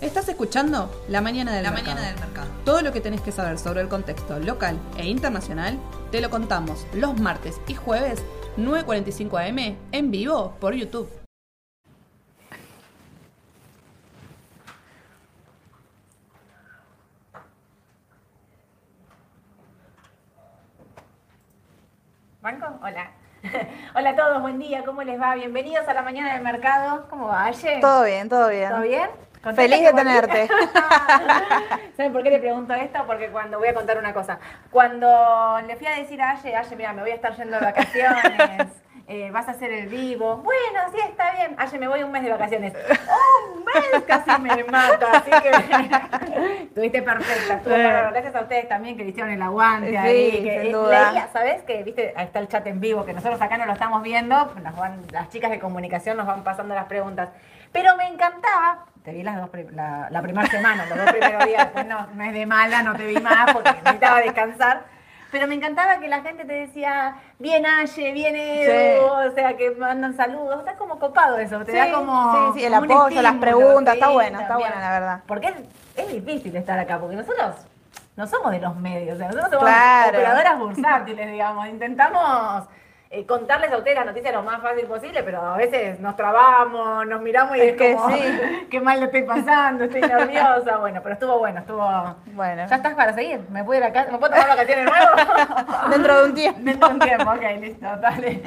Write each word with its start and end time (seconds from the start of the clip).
Estás 0.00 0.28
escuchando 0.28 0.90
La 1.08 1.20
Mañana 1.20 1.52
del, 1.52 1.62
La 1.62 1.70
mercado. 1.70 1.96
Mañana 1.96 2.12
del 2.12 2.20
Mercado. 2.20 2.48
Todo 2.64 2.82
lo 2.82 2.92
que 2.92 3.00
tenés 3.00 3.20
que 3.20 3.32
saber 3.32 3.58
sobre 3.58 3.80
el 3.80 3.88
contexto 3.88 4.38
local 4.38 4.78
e 4.96 5.06
internacional 5.06 5.78
te 6.10 6.20
lo 6.20 6.30
contamos 6.30 6.86
los 6.94 7.18
martes 7.18 7.60
y 7.66 7.74
jueves 7.74 8.22
9.45 8.56 9.48
am 9.48 9.76
en 9.92 10.10
vivo 10.10 10.56
por 10.60 10.74
YouTube. 10.74 11.08
¿Banco? 22.40 22.66
Hola. 22.82 23.10
Hola 23.94 24.10
a 24.10 24.16
todos, 24.16 24.42
buen 24.42 24.51
día, 24.62 24.84
¿cómo 24.84 25.02
les 25.02 25.20
va? 25.20 25.34
Bienvenidos 25.34 25.88
a 25.88 25.92
la 25.92 26.02
mañana 26.02 26.34
del 26.34 26.42
mercado. 26.42 27.06
¿Cómo 27.10 27.26
va, 27.26 27.46
Aye? 27.46 27.80
Todo 27.80 28.04
bien, 28.04 28.28
todo 28.28 28.48
bien. 28.48 28.70
¿Todo 28.70 28.82
bien? 28.82 29.10
¿Contenta 29.42 29.60
Feliz 29.60 29.80
de 29.84 29.92
tenerte. 29.92 30.48
¿Saben 31.96 32.12
por 32.12 32.22
qué 32.22 32.30
le 32.30 32.38
pregunto 32.38 32.72
esto? 32.72 33.00
Porque 33.04 33.28
cuando 33.30 33.58
voy 33.58 33.66
a 33.66 33.74
contar 33.74 33.98
una 33.98 34.14
cosa. 34.14 34.38
Cuando 34.70 35.60
le 35.66 35.74
fui 35.74 35.88
a 35.88 35.96
decir 35.96 36.22
a 36.22 36.30
Aye, 36.30 36.54
Aye, 36.54 36.76
mira, 36.76 36.92
me 36.92 37.02
voy 37.02 37.10
a 37.10 37.16
estar 37.16 37.34
yendo 37.34 37.58
de 37.58 37.64
vacaciones, 37.64 38.68
eh, 39.12 39.30
vas 39.30 39.46
a 39.46 39.50
hacer 39.50 39.70
el 39.70 39.88
vivo. 39.88 40.38
Bueno, 40.38 40.80
sí, 40.90 40.98
está 41.06 41.32
bien. 41.32 41.54
Aye, 41.58 41.78
me 41.78 41.86
voy 41.86 42.02
un 42.02 42.10
mes 42.10 42.22
de 42.22 42.30
vacaciones. 42.30 42.72
¡Oh, 43.10 43.52
un 43.58 43.62
mes! 43.62 44.02
Casi 44.06 44.40
me 44.40 44.64
mata. 44.64 45.18
Así 45.18 45.30
que 45.30 46.62
estuviste 46.62 47.02
perfecta. 47.02 47.54
estuvo 47.56 47.74
Sí. 47.74 47.80
Gracias 47.82 48.34
a 48.34 48.40
ustedes 48.40 48.68
también 48.68 48.96
que 48.96 49.04
le 49.04 49.10
hicieron 49.10 49.30
el 49.30 49.42
aguante 49.42 49.90
Sí, 49.90 49.96
ahí. 49.96 50.42
Que, 50.42 50.68
eh, 50.68 50.72
duda. 50.72 51.12
leía, 51.12 51.28
¿sabes? 51.30 51.62
Que, 51.64 51.82
viste, 51.82 52.14
ahí 52.16 52.24
está 52.24 52.38
el 52.38 52.48
chat 52.48 52.66
en 52.66 52.80
vivo, 52.80 53.04
que 53.04 53.12
nosotros 53.12 53.38
acá 53.42 53.58
no 53.58 53.66
lo 53.66 53.74
estamos 53.74 54.02
viendo. 54.02 54.50
Nos 54.62 54.76
van, 54.76 55.02
las 55.10 55.28
chicas 55.28 55.50
de 55.50 55.58
comunicación 55.58 56.16
nos 56.16 56.26
van 56.26 56.42
pasando 56.42 56.74
las 56.74 56.86
preguntas. 56.86 57.28
Pero 57.70 57.94
me 57.96 58.08
encantaba, 58.08 58.86
te 59.04 59.12
vi 59.12 59.22
las 59.22 59.36
dos, 59.36 59.50
la, 59.72 60.08
la 60.10 60.22
primera 60.22 60.46
semana, 60.48 60.86
los 60.86 60.96
dos 60.96 61.10
primeros 61.10 61.44
días, 61.44 61.64
después 61.64 61.86
no, 61.92 62.06
no 62.06 62.24
es 62.24 62.32
de 62.32 62.46
mala, 62.46 62.82
no 62.82 62.94
te 62.94 63.06
vi 63.06 63.16
más 63.16 63.52
porque 63.52 63.72
necesitaba 63.72 64.20
descansar. 64.20 64.91
Pero 65.32 65.46
me 65.46 65.54
encantaba 65.54 65.98
que 65.98 66.08
la 66.08 66.20
gente 66.20 66.44
te 66.44 66.52
decía, 66.52 67.16
bien 67.38 67.64
Aye, 67.64 68.12
bien 68.12 68.36
Edu, 68.36 68.70
Sí. 68.70 69.28
o 69.30 69.34
sea, 69.34 69.56
que 69.56 69.70
mandan 69.72 70.14
saludos. 70.14 70.58
Está 70.60 70.76
como 70.76 70.98
copado 70.98 71.38
eso, 71.38 71.58
te 71.64 71.72
Sí, 71.72 71.78
da 71.78 71.90
como. 71.90 72.52
sí, 72.52 72.60
sí, 72.60 72.66
el 72.66 72.74
apoyo, 72.74 73.22
las 73.22 73.36
preguntas, 73.36 73.94
está 73.94 74.10
bueno, 74.10 74.38
está 74.40 74.58
bueno, 74.58 74.74
la 74.78 74.90
verdad. 74.90 75.20
Porque 75.26 75.46
es, 75.48 75.54
es 75.96 76.12
difícil 76.12 76.54
estar 76.54 76.78
acá, 76.78 76.98
porque 77.00 77.16
nosotros 77.16 77.56
no 78.14 78.26
somos 78.26 78.52
de 78.52 78.60
los 78.60 78.76
medios, 78.76 79.14
o 79.14 79.18
sea, 79.18 79.28
nosotros 79.28 79.50
somos 79.52 79.64
Claro. 79.64 80.08
operadoras 80.18 80.58
bursátiles, 80.58 81.30
digamos. 81.32 81.66
Intentamos 81.66 82.64
eh, 83.14 83.26
contarles 83.26 83.70
a 83.70 83.76
ustedes 83.76 83.94
las 83.94 84.06
noticias 84.06 84.32
lo 84.32 84.42
más 84.42 84.62
fácil 84.62 84.86
posible, 84.86 85.22
pero 85.22 85.42
a 85.42 85.58
veces 85.58 86.00
nos 86.00 86.16
trabamos, 86.16 87.06
nos 87.06 87.20
miramos 87.20 87.54
y 87.58 87.60
es, 87.60 87.66
Es 87.72 87.76
que 87.76 87.94
como, 87.94 88.10
sí. 88.10 88.22
qué 88.70 88.80
mal 88.80 89.00
le 89.00 89.06
estoy 89.06 89.22
pasando, 89.24 89.84
estoy 89.84 90.00
nerviosa. 90.00 90.78
Bueno, 90.78 91.00
pero 91.02 91.12
estuvo 91.12 91.38
bueno, 91.38 91.60
estuvo... 91.60 92.16
Bueno. 92.28 92.66
¿Ya 92.66 92.76
estás 92.76 92.94
para 92.94 93.12
seguir? 93.12 93.40
¿Me 93.50 93.64
puedo 93.64 93.80
ir 93.80 93.84
a 93.84 93.92
casa? 93.92 94.12
¿Me 94.12 94.18
puedo 94.18 94.32
tomar 94.32 94.48
vacaciones 94.48 94.86
de 94.86 94.90
nuevo? 94.90 95.90
Dentro 95.90 96.22
de 96.22 96.24
un 96.24 96.34
tiempo. 96.34 96.60
Dentro 96.64 96.88
de 96.88 96.94
un 96.94 97.00
tiempo, 97.00 97.30
ok, 97.30 97.60
listo, 97.60 97.86
dale. 98.00 98.42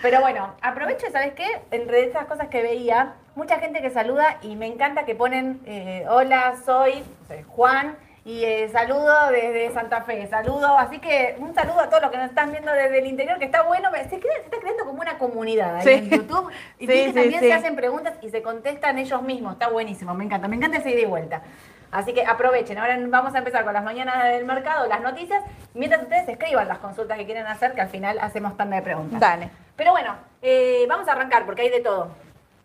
Pero 0.00 0.20
bueno, 0.20 0.54
aprovecho, 0.62 1.06
¿sabes 1.10 1.32
qué? 1.32 1.62
Entre 1.72 2.04
esas 2.04 2.26
cosas 2.26 2.46
que 2.46 2.62
veía, 2.62 3.14
mucha 3.34 3.58
gente 3.58 3.82
que 3.82 3.90
saluda 3.90 4.36
y 4.40 4.54
me 4.54 4.66
encanta 4.66 5.04
que 5.04 5.16
ponen, 5.16 5.60
eh, 5.66 6.06
hola, 6.08 6.54
soy 6.64 7.02
Juan 7.48 7.96
y 8.26 8.44
eh, 8.44 8.68
saludo 8.70 9.30
desde 9.30 9.72
Santa 9.72 10.02
Fe, 10.02 10.26
saludo, 10.26 10.76
así 10.76 10.98
que 10.98 11.36
un 11.38 11.54
saludo 11.54 11.78
a 11.78 11.88
todos 11.88 12.02
los 12.02 12.10
que 12.10 12.16
nos 12.18 12.28
están 12.28 12.50
viendo 12.50 12.72
desde 12.72 12.98
el 12.98 13.06
interior, 13.06 13.38
que 13.38 13.44
está 13.44 13.62
bueno, 13.62 13.88
se, 13.92 14.18
crea- 14.18 14.38
se 14.40 14.46
está 14.46 14.58
creando 14.60 14.84
como 14.84 15.00
una 15.00 15.16
comunidad 15.16 15.76
ahí 15.76 15.82
Sí. 15.84 15.90
en 15.92 16.10
YouTube 16.10 16.50
y 16.80 16.86
Sí, 16.88 16.92
sí, 17.06 17.12
también 17.12 17.38
se 17.40 17.52
hacen 17.52 17.76
preguntas 17.76 18.14
y 18.20 18.28
se 18.30 18.42
contestan 18.42 18.98
ellos 18.98 19.22
mismos, 19.22 19.52
está 19.52 19.68
buenísimo, 19.68 20.12
me 20.14 20.24
encanta, 20.24 20.48
me 20.48 20.56
encanta 20.56 20.78
ese 20.78 20.90
ida 20.90 21.02
y 21.02 21.04
vuelta. 21.04 21.42
Así 21.92 22.12
que 22.12 22.26
aprovechen, 22.26 22.76
ahora 22.78 22.98
vamos 23.06 23.32
a 23.36 23.38
empezar 23.38 23.64
con 23.64 23.72
las 23.72 23.84
mañanas 23.84 24.24
del 24.24 24.44
mercado, 24.44 24.88
las 24.88 25.00
noticias, 25.02 25.40
mientras 25.72 26.02
ustedes 26.02 26.28
escriban 26.28 26.66
las 26.66 26.78
consultas 26.78 27.16
que 27.16 27.26
quieren 27.26 27.46
hacer, 27.46 27.74
que 27.74 27.80
al 27.80 27.88
final 27.90 28.18
hacemos 28.20 28.56
tanda 28.56 28.74
de 28.74 28.82
preguntas. 28.82 29.20
Dale. 29.20 29.50
Pero 29.76 29.92
bueno, 29.92 30.16
eh, 30.42 30.84
vamos 30.88 31.06
a 31.06 31.12
arrancar 31.12 31.46
porque 31.46 31.62
hay 31.62 31.70
de 31.70 31.80
todo. 31.80 32.08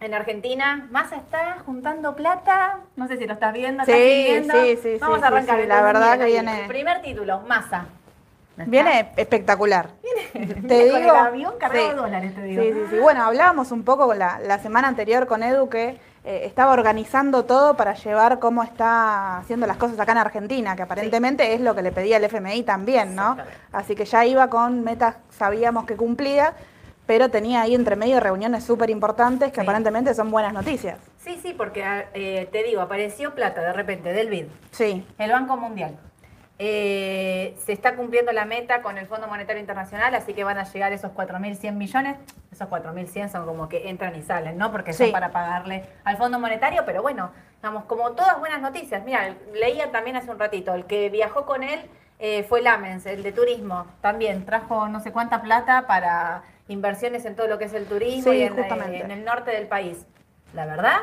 En 0.01 0.15
Argentina, 0.15 0.87
Massa 0.89 1.15
está 1.17 1.57
juntando 1.63 2.15
plata. 2.15 2.79
No 2.95 3.07
sé 3.07 3.17
si 3.17 3.27
lo 3.27 3.33
estás 3.33 3.53
viendo, 3.53 3.83
estás 3.83 3.95
Sí, 3.95 4.43
sí, 4.51 4.79
sí, 4.81 4.97
Vamos 4.99 5.19
sí, 5.19 5.23
a 5.23 5.27
arrancar. 5.27 5.61
sí, 5.61 5.67
la 5.67 5.81
verdad 5.83 6.17
que 6.17 6.25
viene- 6.25 6.61
el 6.61 6.67
primer 6.67 7.01
título, 7.03 7.41
Massa. 7.41 7.85
Viene 8.65 9.11
espectacular. 9.15 9.89
Te 10.33 10.39
Viene 10.39 10.89
con 10.91 11.01
digo. 11.01 11.13
el 11.15 11.25
avión 11.25 11.53
cargado 11.59 11.87
de 11.89 11.95
dólares, 11.95 12.35
te 12.35 12.41
digo. 12.43 12.61
Sí, 12.63 12.71
sí, 12.73 12.79
sí. 12.91 12.97
Bueno, 12.99 13.23
hablábamos 13.23 13.71
un 13.71 13.83
poco 13.83 14.13
la, 14.13 14.39
la 14.39 14.57
semana 14.59 14.87
anterior 14.87 15.25
con 15.27 15.41
Edu 15.41 15.69
que 15.69 15.99
eh, 16.23 16.41
estaba 16.45 16.71
organizando 16.73 17.45
todo 17.45 17.75
para 17.75 17.93
llevar 17.93 18.39
cómo 18.39 18.61
está 18.63 19.37
haciendo 19.37 19.65
las 19.67 19.77
cosas 19.77 19.99
acá 19.99 20.11
en 20.11 20.17
Argentina, 20.19 20.75
que 20.75 20.81
aparentemente 20.83 21.53
es 21.53 21.61
lo 21.61 21.73
que 21.75 21.81
le 21.83 21.91
pedía 21.91 22.17
el 22.17 22.23
FMI 22.25 22.63
también, 22.63 23.15
¿no? 23.15 23.37
Así 23.71 23.95
que 23.95 24.05
ya 24.05 24.25
iba 24.25 24.47
con 24.49 24.83
metas, 24.83 25.15
sabíamos 25.31 25.85
que 25.85 25.95
cumplía, 25.95 26.53
pero 27.11 27.27
tenía 27.27 27.63
ahí 27.63 27.75
entre 27.75 27.97
medio 27.97 28.21
reuniones 28.21 28.63
súper 28.63 28.89
importantes 28.89 29.49
que 29.49 29.55
Sí. 29.55 29.61
aparentemente 29.63 30.13
son 30.13 30.31
buenas 30.31 30.53
noticias. 30.53 30.97
Sí, 31.17 31.37
sí, 31.41 31.53
porque 31.53 31.83
eh, 32.13 32.47
te 32.53 32.63
digo, 32.63 32.79
apareció 32.79 33.35
plata 33.35 33.59
de 33.59 33.73
repente 33.73 34.13
del 34.13 34.29
BID. 34.29 34.45
Sí. 34.71 35.05
El 35.17 35.29
Banco 35.29 35.57
Mundial. 35.57 35.97
Eh, 36.57 37.53
se 37.65 37.73
está 37.73 37.97
cumpliendo 37.97 38.31
la 38.31 38.45
meta 38.45 38.81
con 38.81 38.97
el 38.97 39.07
Fondo 39.07 39.27
Monetario 39.27 39.59
Internacional, 39.59 40.15
así 40.15 40.33
que 40.33 40.45
van 40.45 40.57
a 40.57 40.63
llegar 40.63 40.93
esos 40.93 41.11
4.100 41.11 41.73
millones. 41.75 42.15
Esos 42.49 42.69
4.100 42.69 43.27
son 43.27 43.45
como 43.45 43.67
que 43.67 43.89
entran 43.89 44.15
y 44.15 44.21
salen, 44.21 44.57
¿no? 44.57 44.71
Porque 44.71 44.93
son 44.93 45.07
Sí. 45.07 45.11
para 45.11 45.33
pagarle 45.33 45.83
al 46.05 46.15
Fondo 46.15 46.39
Monetario, 46.39 46.83
pero 46.85 47.01
bueno, 47.01 47.31
vamos, 47.61 47.83
como 47.89 48.11
todas 48.11 48.39
buenas 48.39 48.61
noticias. 48.61 49.03
Mira, 49.03 49.35
leía 49.53 49.91
también 49.91 50.15
hace 50.15 50.31
un 50.31 50.39
ratito, 50.39 50.73
el 50.73 50.85
que 50.85 51.09
viajó 51.09 51.45
con 51.45 51.63
él 51.63 51.81
eh, 52.19 52.43
fue 52.47 52.61
Lamens, 52.61 53.05
el 53.05 53.21
de 53.21 53.33
turismo. 53.33 53.85
También 53.99 54.45
trajo 54.45 54.87
no 54.87 55.01
sé 55.01 55.11
cuánta 55.11 55.41
plata 55.41 55.87
para 55.87 56.43
inversiones 56.71 57.25
en 57.25 57.35
todo 57.35 57.47
lo 57.47 57.57
que 57.57 57.65
es 57.65 57.73
el 57.73 57.85
turismo 57.85 58.31
Sí, 58.31 58.37
y 58.39 58.41
en, 58.43 58.55
justamente. 58.55 58.97
eh, 58.97 59.01
en 59.03 59.11
el 59.11 59.23
norte 59.25 59.51
del 59.51 59.67
país. 59.67 60.05
La 60.53 60.65
verdad, 60.65 60.97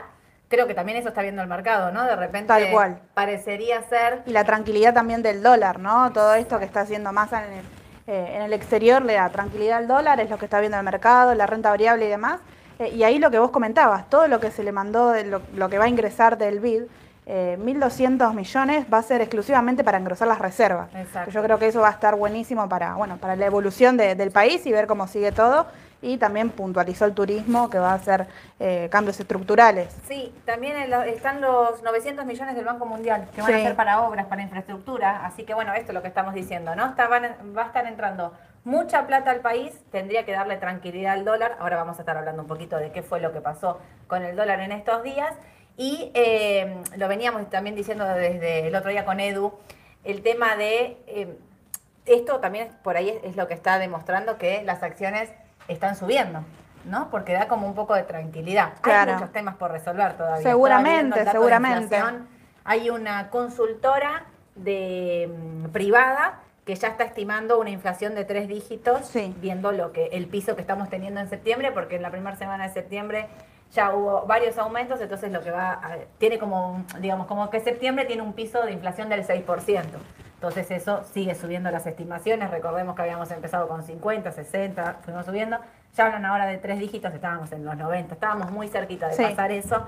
creo 0.48 0.66
que 0.66 0.74
también 0.74 0.98
eso 0.98 1.08
está 1.08 1.22
viendo 1.22 1.42
el 1.42 1.48
mercado, 1.48 1.92
¿no? 1.92 2.04
De 2.04 2.16
repente 2.16 2.48
Tal 2.48 2.70
cual. 2.70 3.00
parecería 3.14 3.82
ser 3.82 4.22
Y 4.26 4.32
la 4.32 4.44
tranquilidad 4.44 4.94
también 4.94 5.22
del 5.22 5.42
dólar, 5.42 5.78
¿no? 5.78 6.10
Todo 6.12 6.34
esto 6.34 6.58
que 6.58 6.64
está 6.64 6.80
haciendo 6.80 7.12
masa 7.12 7.46
en 7.46 7.52
el, 7.52 7.64
eh, 8.06 8.36
en 8.36 8.42
el 8.42 8.52
exterior 8.52 9.02
le 9.02 9.14
da 9.14 9.28
tranquilidad 9.30 9.78
al 9.78 9.88
dólar, 9.88 10.20
es 10.20 10.30
lo 10.30 10.38
que 10.38 10.46
está 10.46 10.60
viendo 10.60 10.78
el 10.78 10.84
mercado, 10.84 11.34
la 11.34 11.46
renta 11.46 11.70
variable 11.70 12.06
y 12.06 12.08
demás. 12.08 12.40
Eh, 12.78 12.88
y 12.90 13.02
ahí 13.04 13.18
lo 13.18 13.30
que 13.30 13.38
vos 13.38 13.50
comentabas, 13.50 14.08
todo 14.08 14.28
lo 14.28 14.40
que 14.40 14.50
se 14.50 14.62
le 14.62 14.72
mandó, 14.72 15.10
de 15.10 15.24
lo, 15.24 15.42
lo 15.54 15.68
que 15.68 15.78
va 15.78 15.84
a 15.84 15.88
ingresar 15.88 16.38
del 16.38 16.60
BID, 16.60 16.84
eh, 17.30 17.58
1.200 17.60 18.32
millones 18.34 18.86
va 18.92 18.98
a 18.98 19.02
ser 19.02 19.20
exclusivamente 19.20 19.84
para 19.84 19.98
engrosar 19.98 20.26
las 20.28 20.38
reservas. 20.38 20.88
Exacto. 20.94 21.30
Yo 21.30 21.42
creo 21.42 21.58
que 21.58 21.66
eso 21.68 21.80
va 21.82 21.88
a 21.88 21.92
estar 21.92 22.14
buenísimo 22.16 22.68
para, 22.68 22.94
bueno, 22.94 23.18
para 23.18 23.36
la 23.36 23.44
evolución 23.46 23.96
de- 23.98 24.14
del 24.14 24.30
país 24.30 24.64
y 24.66 24.72
ver 24.72 24.86
cómo 24.86 25.06
sigue 25.06 25.30
todo. 25.30 25.66
Y 26.00 26.16
también 26.16 26.50
puntualizó 26.50 27.04
el 27.06 27.12
turismo, 27.12 27.68
que 27.70 27.78
va 27.78 27.90
a 27.90 27.94
hacer 27.94 28.28
eh, 28.60 28.88
cambios 28.90 29.18
estructurales. 29.18 29.94
Sí, 30.06 30.32
también 30.46 30.76
están 31.06 31.40
los 31.40 31.82
900 31.82 32.24
millones 32.24 32.54
del 32.54 32.64
Banco 32.64 32.86
Mundial 32.86 33.26
que 33.34 33.42
van 33.42 33.52
a 33.52 33.58
ser 33.58 33.74
para 33.76 34.00
obras, 34.02 34.26
para 34.26 34.42
infraestructura. 34.42 35.26
Así 35.26 35.42
que 35.44 35.54
bueno, 35.54 35.72
esto 35.74 35.88
es 35.90 35.94
lo 35.94 36.02
que 36.02 36.08
estamos 36.08 36.34
diciendo, 36.34 36.74
¿no? 36.76 36.86
Está- 36.86 37.08
van- 37.08 37.34
va 37.56 37.62
a 37.64 37.66
estar 37.66 37.84
entrando 37.86 38.32
mucha 38.64 39.06
plata 39.08 39.32
al 39.32 39.40
país, 39.40 39.72
tendría 39.90 40.24
que 40.24 40.32
darle 40.32 40.56
tranquilidad 40.56 41.14
al 41.14 41.24
dólar. 41.24 41.56
Ahora 41.58 41.76
vamos 41.76 41.98
a 41.98 42.02
estar 42.02 42.16
hablando 42.16 42.42
un 42.42 42.48
poquito 42.48 42.76
de 42.76 42.92
qué 42.92 43.02
fue 43.02 43.18
lo 43.20 43.32
que 43.32 43.40
pasó 43.40 43.80
con 44.06 44.22
el 44.24 44.36
dólar 44.36 44.60
en 44.60 44.70
estos 44.72 45.02
días. 45.02 45.34
Y 45.78 46.10
eh, 46.12 46.82
lo 46.96 47.06
veníamos 47.08 47.48
también 47.48 47.76
diciendo 47.76 48.04
desde 48.04 48.66
el 48.66 48.74
otro 48.74 48.90
día 48.90 49.04
con 49.04 49.20
Edu, 49.20 49.54
el 50.04 50.22
tema 50.22 50.56
de... 50.56 50.98
eh, 51.06 51.38
esto 52.04 52.40
también 52.40 52.70
por 52.82 52.96
ahí 52.96 53.10
es, 53.10 53.22
es 53.22 53.36
lo 53.36 53.46
que 53.46 53.54
está 53.54 53.78
demostrando 53.78 54.38
que 54.38 54.62
las 54.64 54.82
acciones 54.82 55.30
están 55.68 55.94
subiendo, 55.94 56.42
¿no? 56.86 57.10
Porque 57.10 57.32
da 57.34 57.46
como 57.48 57.66
un 57.66 57.74
poco 57.74 57.94
de 57.94 58.02
tranquilidad. 58.02 58.72
Claro. 58.80 59.12
Hay 59.12 59.18
muchos 59.18 59.32
temas 59.32 59.56
por 59.56 59.70
resolver 59.70 60.16
todavía. 60.16 60.42
Seguramente, 60.42 61.24
seguramente. 61.30 62.02
Hay 62.64 62.90
una 62.90 63.30
consultora 63.30 64.24
de 64.56 65.30
mm, 65.32 65.66
privada 65.68 66.40
que 66.64 66.74
ya 66.74 66.88
está 66.88 67.04
estimando 67.04 67.60
una 67.60 67.70
inflación 67.70 68.14
de 68.14 68.24
tres 68.24 68.48
dígitos, 68.48 69.06
Sí. 69.06 69.34
viendo 69.40 69.70
lo 69.70 69.92
que 69.92 70.06
el 70.06 70.26
piso 70.26 70.54
que 70.56 70.62
estamos 70.62 70.90
teniendo 70.90 71.20
en 71.20 71.28
septiembre, 71.28 71.70
porque 71.72 71.96
en 71.96 72.02
la 72.02 72.10
primera 72.10 72.36
semana 72.36 72.66
de 72.66 72.74
septiembre 72.74 73.26
ya 73.72 73.94
hubo 73.94 74.22
varios 74.26 74.56
aumentos, 74.58 75.00
entonces 75.00 75.30
lo 75.32 75.42
que 75.42 75.50
va 75.50 75.72
a- 75.72 75.96
tiene 76.18 76.38
como, 76.38 76.84
digamos, 77.00 77.26
como 77.26 77.50
que 77.50 77.60
septiembre 77.60 78.04
tiene 78.06 78.22
un 78.22 78.32
piso 78.32 78.62
de 78.62 78.72
inflación 78.72 79.08
del 79.08 79.24
6%. 79.24 79.98
Entonces 80.34 80.70
eso 80.70 81.02
sigue 81.12 81.34
subiendo 81.34 81.70
las 81.70 81.86
estimaciones. 81.86 82.50
Recordemos 82.50 82.94
que 82.94 83.02
habíamos 83.02 83.30
empezado 83.32 83.66
con 83.68 83.82
50, 83.82 84.30
60, 84.32 84.98
fuimos 85.04 85.26
subiendo. 85.26 85.58
Ya 85.96 86.06
hablan 86.06 86.24
ahora 86.26 86.46
de 86.46 86.58
tres 86.58 86.78
dígitos, 86.78 87.12
estábamos 87.12 87.50
en 87.52 87.64
los 87.64 87.76
90, 87.76 88.14
estábamos 88.14 88.50
muy 88.52 88.68
cerquita 88.68 89.08
de 89.08 89.14
Sí. 89.14 89.22
pasar 89.24 89.50
eso. 89.50 89.84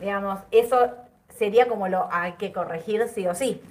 Digamos, 0.00 0.40
eso 0.50 0.90
sería 1.38 1.68
como 1.68 1.86
lo 1.88 2.08
hay 2.10 2.32
que 2.32 2.52
corregir 2.52 3.06
sí 3.08 3.26
o 3.28 3.34
sí. 3.34 3.62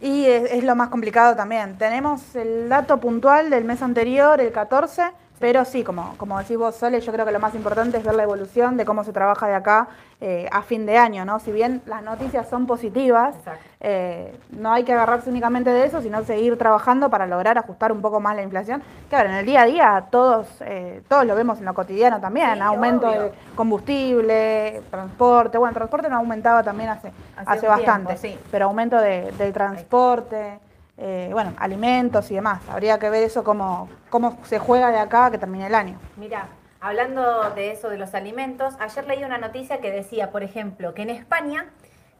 Y 0.00 0.26
es, 0.26 0.52
es 0.52 0.64
lo 0.64 0.76
más 0.76 0.88
complicado 0.88 1.34
también. 1.34 1.78
Tenemos 1.78 2.34
el 2.36 2.68
dato 2.68 2.98
puntual 2.98 3.50
del 3.50 3.64
mes 3.64 3.82
anterior, 3.82 4.40
el 4.40 4.52
14, 4.52 5.10
Pero 5.44 5.66
sí, 5.66 5.84
como, 5.84 6.16
como 6.16 6.38
decís 6.38 6.56
vos, 6.56 6.74
Sole, 6.74 7.02
yo 7.02 7.12
creo 7.12 7.26
que 7.26 7.30
lo 7.30 7.38
más 7.38 7.54
importante 7.54 7.98
es 7.98 8.02
ver 8.02 8.14
la 8.14 8.22
evolución 8.22 8.78
de 8.78 8.86
cómo 8.86 9.04
se 9.04 9.12
trabaja 9.12 9.46
de 9.46 9.54
acá 9.54 9.88
eh, 10.22 10.48
a 10.50 10.62
fin 10.62 10.86
de 10.86 10.96
año, 10.96 11.26
¿no? 11.26 11.38
Si 11.38 11.52
bien 11.52 11.82
las 11.84 12.02
noticias 12.02 12.48
son 12.48 12.66
positivas, 12.66 13.34
eh, 13.78 14.34
no 14.52 14.72
hay 14.72 14.84
que 14.84 14.94
agarrarse 14.94 15.28
únicamente 15.28 15.68
de 15.68 15.84
eso, 15.84 16.00
sino 16.00 16.24
seguir 16.24 16.56
trabajando 16.56 17.10
para 17.10 17.26
lograr 17.26 17.58
ajustar 17.58 17.92
un 17.92 18.00
poco 18.00 18.20
más 18.20 18.34
la 18.36 18.42
inflación. 18.42 18.82
Claro, 19.10 19.28
en 19.28 19.34
el 19.34 19.44
día 19.44 19.60
a 19.60 19.66
día 19.66 20.06
todos, 20.10 20.46
eh, 20.62 21.02
todos 21.08 21.26
lo 21.26 21.36
vemos 21.36 21.58
en 21.58 21.66
lo 21.66 21.74
cotidiano 21.74 22.22
también, 22.22 22.62
aumento 22.62 23.10
de 23.10 23.30
combustible, 23.54 24.80
transporte, 24.90 25.58
bueno, 25.58 25.72
el 25.72 25.74
transporte 25.74 26.08
no 26.08 26.16
aumentaba 26.16 26.62
también 26.62 26.88
hace, 26.88 27.12
hace, 27.44 27.68
bastante, 27.68 28.16
sí. 28.16 28.38
pero 28.50 28.64
aumento 28.64 28.96
de, 28.96 29.30
del 29.32 29.52
transporte. 29.52 30.63
Eh, 30.96 31.30
bueno, 31.32 31.54
alimentos 31.58 32.30
y 32.30 32.34
demás. 32.34 32.62
Habría 32.68 32.98
que 32.98 33.10
ver 33.10 33.24
eso 33.24 33.42
cómo, 33.42 33.88
cómo 34.10 34.38
se 34.44 34.58
juega 34.58 34.90
de 34.90 34.98
acá 34.98 35.26
a 35.26 35.30
que 35.30 35.38
termine 35.38 35.66
el 35.66 35.74
año. 35.74 35.98
Mira, 36.16 36.48
hablando 36.80 37.50
de 37.50 37.72
eso 37.72 37.88
de 37.88 37.98
los 37.98 38.14
alimentos, 38.14 38.74
ayer 38.78 39.06
leí 39.06 39.24
una 39.24 39.38
noticia 39.38 39.80
que 39.80 39.90
decía, 39.90 40.30
por 40.30 40.44
ejemplo, 40.44 40.94
que 40.94 41.02
en 41.02 41.10
España, 41.10 41.66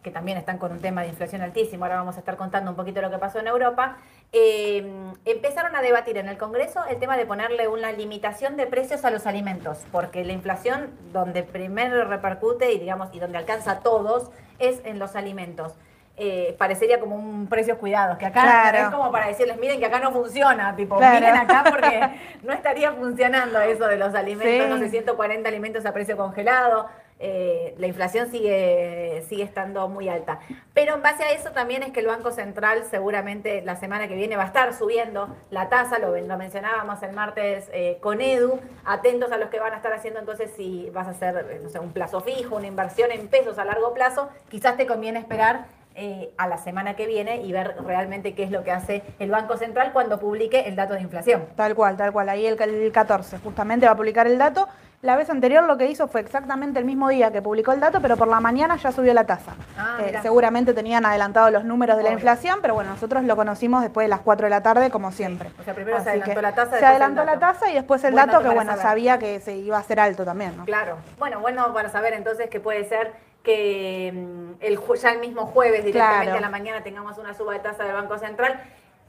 que 0.03 0.11
también 0.11 0.37
están 0.39 0.59
con 0.59 0.73
un 0.73 0.81
tema 0.81 1.03
de 1.03 1.09
inflación 1.09 1.41
altísimo, 1.41 1.85
ahora 1.85 1.97
vamos 1.97 2.17
a 2.17 2.19
estar 2.19 2.37
contando 2.37 2.73
un 2.73 2.77
poquito 2.77 3.01
lo 3.01 3.11
que 3.11 3.19
pasó 3.19 3.39
en 3.39 3.47
Europa, 3.47 3.99
eh, 4.33 5.13
empezaron 5.25 5.77
a 5.77 5.81
debatir 5.81 6.19
en 6.19 6.29
el 6.29 6.37
Congreso 6.37 6.85
el 6.91 6.99
tema 6.99 7.17
de 7.17 7.27
ponerle 7.27 7.69
una 7.69 7.93
limitación 7.93 8.57
de 8.57 8.67
precios 8.67 9.05
a 9.05 9.11
los 9.11 9.27
alimentos, 9.27 9.87
porque 9.93 10.25
la 10.25 10.33
inflación 10.33 10.91
donde 11.13 11.45
primero 11.45 12.05
repercute 12.07 12.73
y 12.73 12.81
digamos 12.81 13.09
y 13.13 13.21
donde 13.21 13.39
alcanza 13.39 13.71
a 13.71 13.79
todos 13.81 14.31
es 14.59 14.83
en 14.85 14.99
los 14.99 15.15
alimentos. 15.15 15.75
Eh, 16.17 16.55
parecería 16.59 17.01
como 17.01 17.17
un 17.17 17.49
precios 17.49 17.77
cuidados, 17.77 18.19
que 18.19 18.27
acá 18.27 18.71
es 18.73 18.89
como 18.91 19.11
para 19.11 19.27
decirles, 19.27 19.59
miren 19.59 19.81
que 19.81 19.87
acá 19.87 19.99
no 19.99 20.13
funciona, 20.13 20.77
tipo, 20.77 20.95
miren 20.97 21.35
acá 21.35 21.65
porque 21.69 22.09
no 22.45 22.53
estaría 22.53 22.93
funcionando 22.93 23.61
eso 23.61 23.89
de 23.89 23.97
los 23.97 24.15
alimentos, 24.15 24.69
no 24.69 24.79
sé, 24.79 24.91
140 24.91 25.49
alimentos 25.49 25.85
a 25.85 25.93
precio 25.93 26.17
congelado, 26.17 26.89
eh, 27.19 27.75
la 27.79 27.89
inflación 27.89 28.31
sigue, 28.31 29.25
sigue 29.29 29.43
estando 29.43 29.89
muy 29.89 30.09
alta. 30.09 30.39
Pero 30.73 30.95
en 30.95 31.03
base 31.03 31.25
a 31.25 31.33
eso 31.33 31.51
también 31.51 31.83
es 31.83 31.91
que 31.91 31.99
el 31.99 32.07
Banco 32.07 32.31
Central 32.31 32.85
seguramente 32.89 33.63
la 33.63 33.75
semana 33.75 34.07
que 34.07 34.15
viene 34.15 34.37
va 34.37 34.45
a 34.45 34.47
estar 34.47 34.73
subiendo 34.73 35.35
la 35.51 35.69
tasa, 35.69 35.99
lo, 35.99 36.17
lo 36.17 36.37
mencionábamos 36.37 37.03
el 37.03 37.13
martes 37.13 37.69
eh, 37.73 37.99
con 38.01 38.21
Edu, 38.21 38.61
atentos 38.85 39.33
a 39.33 39.37
los 39.37 39.49
que 39.49 39.59
van 39.59 39.73
a 39.73 39.77
estar 39.77 39.93
haciendo 39.93 40.21
entonces 40.21 40.51
si 40.57 40.91
vas 40.91 41.09
a 41.09 41.11
hacer, 41.11 41.61
no 41.61 41.69
sé, 41.69 41.81
un 41.81 41.93
plazo 41.93 42.21
fijo, 42.21 42.55
una 42.55 42.69
inversión 42.69 43.11
en 43.11 43.27
pesos 43.27 43.59
a 43.59 43.65
largo 43.65 43.95
plazo, 43.95 44.29
quizás 44.49 44.77
te 44.77 44.87
conviene 44.87 45.19
esperar 45.19 45.67
eh, 45.95 46.33
a 46.39 46.49
la 46.49 46.59
semana 46.59 46.97
que 46.97 47.07
viene 47.07 47.43
y 47.43 47.53
ver 47.53 47.77
realmente 47.87 48.35
qué 48.35 48.43
es 48.43 48.51
lo 48.51 48.65
que 48.65 48.73
hace 48.73 49.03
el 49.19 49.31
Banco 49.31 49.57
Central 49.57 49.93
cuando 49.93 50.19
publique 50.19 50.67
el 50.67 50.75
dato 50.75 50.95
de 50.95 51.01
inflación. 51.03 51.47
Tal 51.55 51.75
cual, 51.75 51.97
tal 51.97 52.13
cual. 52.13 52.29
Ahí 52.29 52.47
el, 52.47 52.61
el 52.61 52.91
14 52.91 53.39
justamente 53.39 53.87
va 53.87 53.93
a 53.93 53.97
publicar 53.97 54.27
el 54.27 54.37
dato. 54.37 54.69
La 55.05 55.17
vez 55.17 55.29
anterior 55.29 55.63
lo 55.65 55.77
que 55.77 55.87
hizo 55.87 56.09
fue 56.09 56.23
exactamente 56.23 56.79
el 56.79 56.87
mismo 56.87 57.11
día 57.11 57.31
que 57.31 57.43
publicó 57.43 57.73
el 57.73 57.81
dato, 57.81 58.01
pero 58.01 58.17
por 58.17 58.27
la 58.27 58.41
mañana 58.41 58.77
ya 58.77 58.91
subió 58.91 59.13
la 59.13 59.25
tasa. 59.25 59.53
Ah, 59.77 59.99
eh, 60.01 60.19
seguramente 60.23 60.73
tenían 60.73 61.05
adelantado 61.05 61.51
los 61.51 61.63
números 61.63 61.99
de 61.99 62.05
la 62.05 62.11
inflación, 62.13 62.61
pero 62.63 62.73
bueno, 62.73 62.91
nosotros 62.91 63.23
lo 63.23 63.37
conocimos 63.37 63.83
después 63.83 64.07
de 64.07 64.09
las 64.09 64.21
4 64.21 64.47
de 64.47 64.51
la 64.51 64.63
tarde, 64.63 64.91
como 64.91 65.13
siempre. 65.13 65.51
O 65.61 65.63
sea, 65.63 65.75
primero 65.75 66.03
se 66.03 66.09
adelantó 66.09 66.41
la 66.41 66.55
tasa. 66.55 66.79
Se 66.79 66.87
adelantó 66.87 67.25
la 67.25 67.39
tasa 67.39 67.71
y 67.71 67.75
después 67.75 68.03
el 68.03 68.15
dato, 68.15 68.43
que 68.43 68.49
bueno, 68.49 68.77
sabía 68.79 69.19
que 69.19 69.41
se 69.41 69.55
iba 69.57 69.77
a 69.77 69.81
hacer 69.81 70.01
alto 70.01 70.25
también, 70.25 70.57
¿no? 70.57 70.65
Claro. 70.65 70.97
Bueno, 71.19 71.39
bueno 71.39 71.75
para 71.75 71.91
saber 71.91 72.15
entonces 72.15 72.49
que 72.49 72.61
puede 72.61 72.85
ser 72.85 73.13
que 73.45 74.11
mm, 74.13 74.55
el, 74.61 74.81
ya 74.97 75.13
el 75.13 75.21
mismo 75.21 75.47
jueves 75.47 75.85
directamente 75.85 76.37
a 76.37 76.41
la 76.41 76.51
mañana 76.51 76.83
tengamos 76.83 77.19
una 77.19 77.35
suba 77.35 77.53
de 77.53 77.61
tasa 77.61 77.85
del 77.85 77.95
Banco 77.95 78.19
Central. 78.19 78.61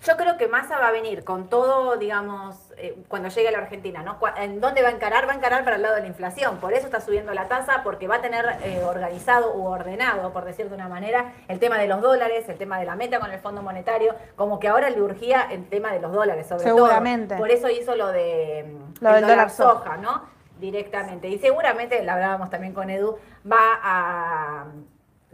Yo 0.04 0.18
creo 0.18 0.38
que 0.38 0.48
Massa 0.48 0.78
va 0.78 0.90
a 0.90 0.92
venir 0.92 1.24
con 1.24 1.48
todo, 1.48 1.96
digamos, 1.96 2.58
eh, 2.78 2.96
cuando 3.08 3.30
llegue 3.30 3.48
a 3.48 3.52
la 3.52 3.60
Argentina, 3.60 4.04
¿no? 4.04 4.20
¿En 4.38 4.60
dónde 4.60 4.84
va 4.84 4.90
a 4.90 4.92
encarar? 4.92 5.28
Va 5.28 5.32
a 5.32 5.36
encarar 5.36 5.64
para 5.64 5.78
el 5.78 5.82
lado 5.82 5.96
de 5.96 6.02
la 6.02 6.08
inflación. 6.08 6.58
Por 6.58 6.74
eso 6.74 6.86
está 6.86 7.00
subiendo 7.00 7.34
la 7.34 7.48
tasa, 7.48 7.82
porque 7.82 8.08
va 8.08 8.16
a 8.16 8.22
tener 8.22 8.46
eh, 8.64 8.84
organizado 8.84 9.56
u 9.56 9.66
ordenado, 9.66 10.32
por 10.32 10.44
decir 10.44 10.70
de 10.70 10.76
una 10.76 10.90
manera, 10.90 11.34
el 11.48 11.60
tema 11.60 11.80
de 11.80 11.88
los 11.88 12.02
dólares, 12.02 12.48
el 12.50 12.58
tema 12.58 12.78
de 12.78 12.86
la 12.86 12.96
meta 12.96 13.20
con 13.20 13.32
el 13.32 13.40
Fondo 13.40 13.64
Monetario, 13.64 14.14
como 14.36 14.60
que 14.60 14.68
ahora 14.68 14.90
le 14.90 15.02
urgía 15.02 15.48
el 15.50 15.68
tema 15.70 15.92
de 15.94 16.02
los 16.02 16.12
dólares, 16.12 16.46
sobre 16.46 16.66
Seguramente. 16.66 17.38
Por 17.38 17.50
eso 17.50 17.70
hizo 17.70 17.96
lo 17.96 18.10
de 18.10 18.66
mm, 18.68 19.04
lo 19.04 19.14
del 19.14 19.26
dólar, 19.26 19.50
soja, 19.50 19.98
¿no? 19.98 20.35
Directamente. 20.60 21.28
Y 21.28 21.40
seguramente, 21.40 22.04
la 22.04 22.14
hablábamos 22.14 22.50
también 22.50 22.74
con 22.74 22.90
Edu, 22.90 23.18
va 23.46 23.80
a 23.84 24.66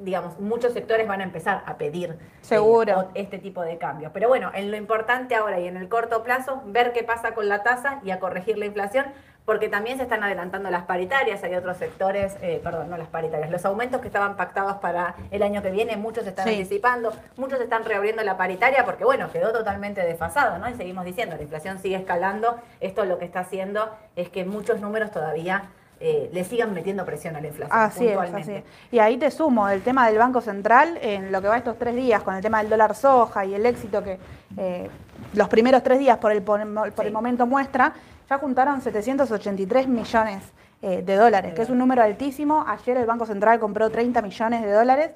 digamos, 0.01 0.39
muchos 0.39 0.73
sectores 0.73 1.07
van 1.07 1.21
a 1.21 1.23
empezar 1.23 1.63
a 1.65 1.77
pedir 1.77 2.17
Seguro. 2.41 3.01
Eh, 3.01 3.21
este 3.21 3.37
tipo 3.37 3.61
de 3.61 3.77
cambios. 3.77 4.11
Pero 4.13 4.27
bueno, 4.27 4.51
en 4.53 4.71
lo 4.71 4.77
importante 4.77 5.35
ahora 5.35 5.59
y 5.59 5.67
en 5.67 5.77
el 5.77 5.89
corto 5.89 6.23
plazo, 6.23 6.61
ver 6.65 6.91
qué 6.91 7.03
pasa 7.03 7.33
con 7.33 7.47
la 7.47 7.63
tasa 7.63 7.99
y 8.03 8.11
a 8.11 8.19
corregir 8.19 8.57
la 8.57 8.65
inflación, 8.65 9.05
porque 9.45 9.69
también 9.69 9.97
se 9.97 10.03
están 10.03 10.23
adelantando 10.23 10.69
las 10.69 10.83
paritarias, 10.83 11.43
hay 11.43 11.55
otros 11.55 11.77
sectores, 11.77 12.37
eh, 12.41 12.59
perdón, 12.63 12.89
no 12.89 12.97
las 12.97 13.07
paritarias, 13.07 13.49
los 13.49 13.65
aumentos 13.65 14.01
que 14.01 14.07
estaban 14.07 14.37
pactados 14.37 14.75
para 14.77 15.15
el 15.31 15.43
año 15.43 15.61
que 15.61 15.71
viene, 15.71 15.97
muchos 15.97 16.23
se 16.23 16.29
están 16.29 16.47
anticipando, 16.47 17.11
muchos 17.37 17.59
están 17.59 17.83
reabriendo 17.83 18.23
la 18.23 18.37
paritaria 18.37 18.85
porque, 18.85 19.03
bueno, 19.03 19.31
quedó 19.31 19.51
totalmente 19.51 20.01
desfasado, 20.01 20.57
¿no? 20.59 20.69
Y 20.69 20.75
seguimos 20.75 21.05
diciendo, 21.05 21.35
la 21.35 21.43
inflación 21.43 21.79
sigue 21.79 21.95
escalando, 21.95 22.57
esto 22.79 23.05
lo 23.05 23.17
que 23.17 23.25
está 23.25 23.41
haciendo 23.41 23.89
es 24.15 24.29
que 24.29 24.45
muchos 24.45 24.79
números 24.79 25.11
todavía 25.11 25.69
eh, 26.03 26.31
le 26.33 26.43
sigan 26.43 26.73
metiendo 26.73 27.05
presión 27.05 27.35
a 27.35 27.41
la 27.41 27.47
inflación. 27.47 27.79
Así 27.79 28.07
es, 28.07 28.17
así 28.17 28.63
Y 28.91 28.97
ahí 28.97 29.17
te 29.17 29.29
sumo 29.29 29.69
el 29.69 29.83
tema 29.83 30.07
del 30.07 30.17
Banco 30.17 30.41
Central, 30.41 30.97
en 30.99 31.31
lo 31.31 31.43
que 31.43 31.47
va 31.47 31.57
estos 31.57 31.77
tres 31.77 31.93
días, 31.93 32.23
con 32.23 32.33
el 32.33 32.41
tema 32.41 32.57
del 32.57 32.71
dólar 32.71 32.95
soja 32.95 33.45
y 33.45 33.53
el 33.53 33.63
éxito 33.67 34.03
que 34.03 34.17
eh, 34.57 34.89
los 35.33 35.47
primeros 35.47 35.83
tres 35.83 35.99
días 35.99 36.17
por 36.17 36.31
el, 36.31 36.41
por, 36.41 36.59
el 36.59 37.11
momento 37.11 37.45
muestra, 37.45 37.93
ya 38.31 38.37
juntaron 38.37 38.79
783 38.81 39.89
millones 39.89 40.41
eh, 40.81 41.03
de 41.05 41.15
dólares, 41.17 41.53
que 41.53 41.63
es 41.63 41.69
un 41.69 41.77
número 41.77 42.01
altísimo. 42.01 42.63
Ayer 42.65 42.95
el 42.95 43.05
Banco 43.05 43.25
Central 43.25 43.59
compró 43.59 43.89
30 43.89 44.21
millones 44.21 44.61
de 44.61 44.71
dólares. 44.71 45.11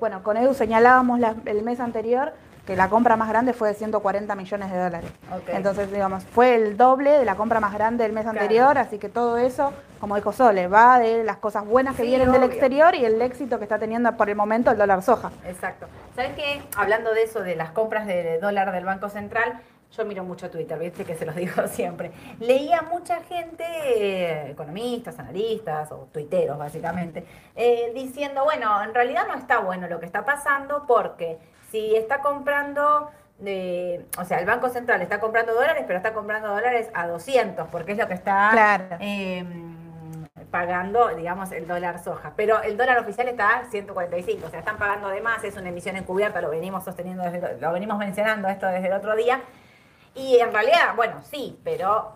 bueno, 0.00 0.22
con 0.22 0.36
Edu 0.36 0.52
señalábamos 0.52 1.18
el 1.46 1.62
mes 1.62 1.80
anterior 1.80 2.34
que 2.66 2.76
la 2.76 2.90
compra 2.90 3.16
más 3.16 3.28
grande 3.28 3.52
fue 3.52 3.68
de 3.68 3.74
140 3.74 4.34
millones 4.34 4.70
de 4.70 4.78
dólares. 4.78 5.10
Entonces, 5.46 5.90
digamos, 5.90 6.24
fue 6.24 6.56
el 6.56 6.76
doble 6.76 7.12
de 7.12 7.24
la 7.24 7.36
compra 7.36 7.60
más 7.60 7.72
grande 7.72 8.02
del 8.04 8.12
mes 8.12 8.26
anterior, 8.26 8.76
así 8.76 8.98
que 8.98 9.08
todo 9.08 9.38
eso, 9.38 9.72
como 10.00 10.16
dijo 10.16 10.32
Sole, 10.32 10.66
va 10.66 10.98
de 10.98 11.22
las 11.22 11.36
cosas 11.36 11.64
buenas 11.64 11.94
que 11.94 12.02
vienen 12.02 12.32
del 12.32 12.42
exterior 12.42 12.94
y 12.96 13.04
el 13.04 13.22
éxito 13.22 13.58
que 13.58 13.64
está 13.64 13.78
teniendo 13.78 14.14
por 14.16 14.28
el 14.28 14.36
momento 14.36 14.72
el 14.72 14.78
dólar 14.78 15.02
soja. 15.02 15.30
Exacto. 15.46 15.86
¿Sabes 16.16 16.32
qué? 16.34 16.60
Hablando 16.76 17.14
de 17.14 17.22
eso, 17.22 17.40
de 17.40 17.54
las 17.54 17.70
compras 17.70 18.06
de 18.06 18.40
dólar 18.40 18.72
del 18.72 18.84
Banco 18.84 19.08
Central, 19.08 19.60
yo 19.92 20.04
miro 20.04 20.24
mucho 20.24 20.50
Twitter, 20.50 20.78
viste 20.78 21.04
que 21.04 21.14
se 21.14 21.24
los 21.24 21.34
digo 21.34 21.66
siempre. 21.68 22.10
Leía 22.40 22.82
mucha 22.82 23.22
gente, 23.22 23.64
eh, 23.64 24.50
economistas, 24.50 25.18
analistas 25.18 25.90
o 25.92 26.08
tuiteros 26.12 26.58
básicamente, 26.58 27.24
eh, 27.54 27.92
diciendo, 27.94 28.44
bueno, 28.44 28.82
en 28.82 28.94
realidad 28.94 29.26
no 29.26 29.34
está 29.34 29.58
bueno 29.60 29.88
lo 29.88 30.00
que 30.00 30.06
está 30.06 30.24
pasando 30.24 30.84
porque 30.86 31.38
si 31.70 31.96
está 31.96 32.20
comprando, 32.20 33.10
o 34.18 34.24
sea, 34.24 34.38
el 34.38 34.46
Banco 34.46 34.68
Central 34.68 35.02
está 35.02 35.20
comprando 35.20 35.54
dólares, 35.54 35.84
pero 35.86 35.98
está 35.98 36.12
comprando 36.12 36.48
dólares 36.48 36.88
a 36.94 37.06
200, 37.06 37.68
porque 37.68 37.92
es 37.92 37.98
lo 37.98 38.06
que 38.06 38.14
está 38.14 38.98
em, 39.00 39.76
pagando, 40.50 41.08
digamos, 41.14 41.52
el 41.52 41.66
dólar 41.66 42.02
soja. 42.02 42.32
Pero 42.36 42.62
el 42.62 42.76
dólar 42.76 42.98
oficial 42.98 43.28
está 43.28 43.58
a 43.58 43.64
145, 43.64 44.46
o 44.46 44.50
sea, 44.50 44.60
están 44.60 44.78
pagando 44.78 45.08
de 45.08 45.20
más, 45.20 45.42
es 45.44 45.56
una 45.56 45.68
emisión 45.68 45.96
encubierta, 45.96 46.40
lo 46.40 46.50
venimos 46.50 46.84
sosteniendo, 46.84 47.24
lo 47.60 47.72
venimos 47.72 47.98
mencionando 47.98 48.48
esto 48.48 48.66
desde 48.66 48.86
el 48.86 48.92
otro 48.92 49.16
día. 49.16 49.40
Y 50.16 50.38
en 50.38 50.52
realidad, 50.52 50.96
bueno, 50.96 51.20
sí, 51.30 51.58
pero 51.62 52.14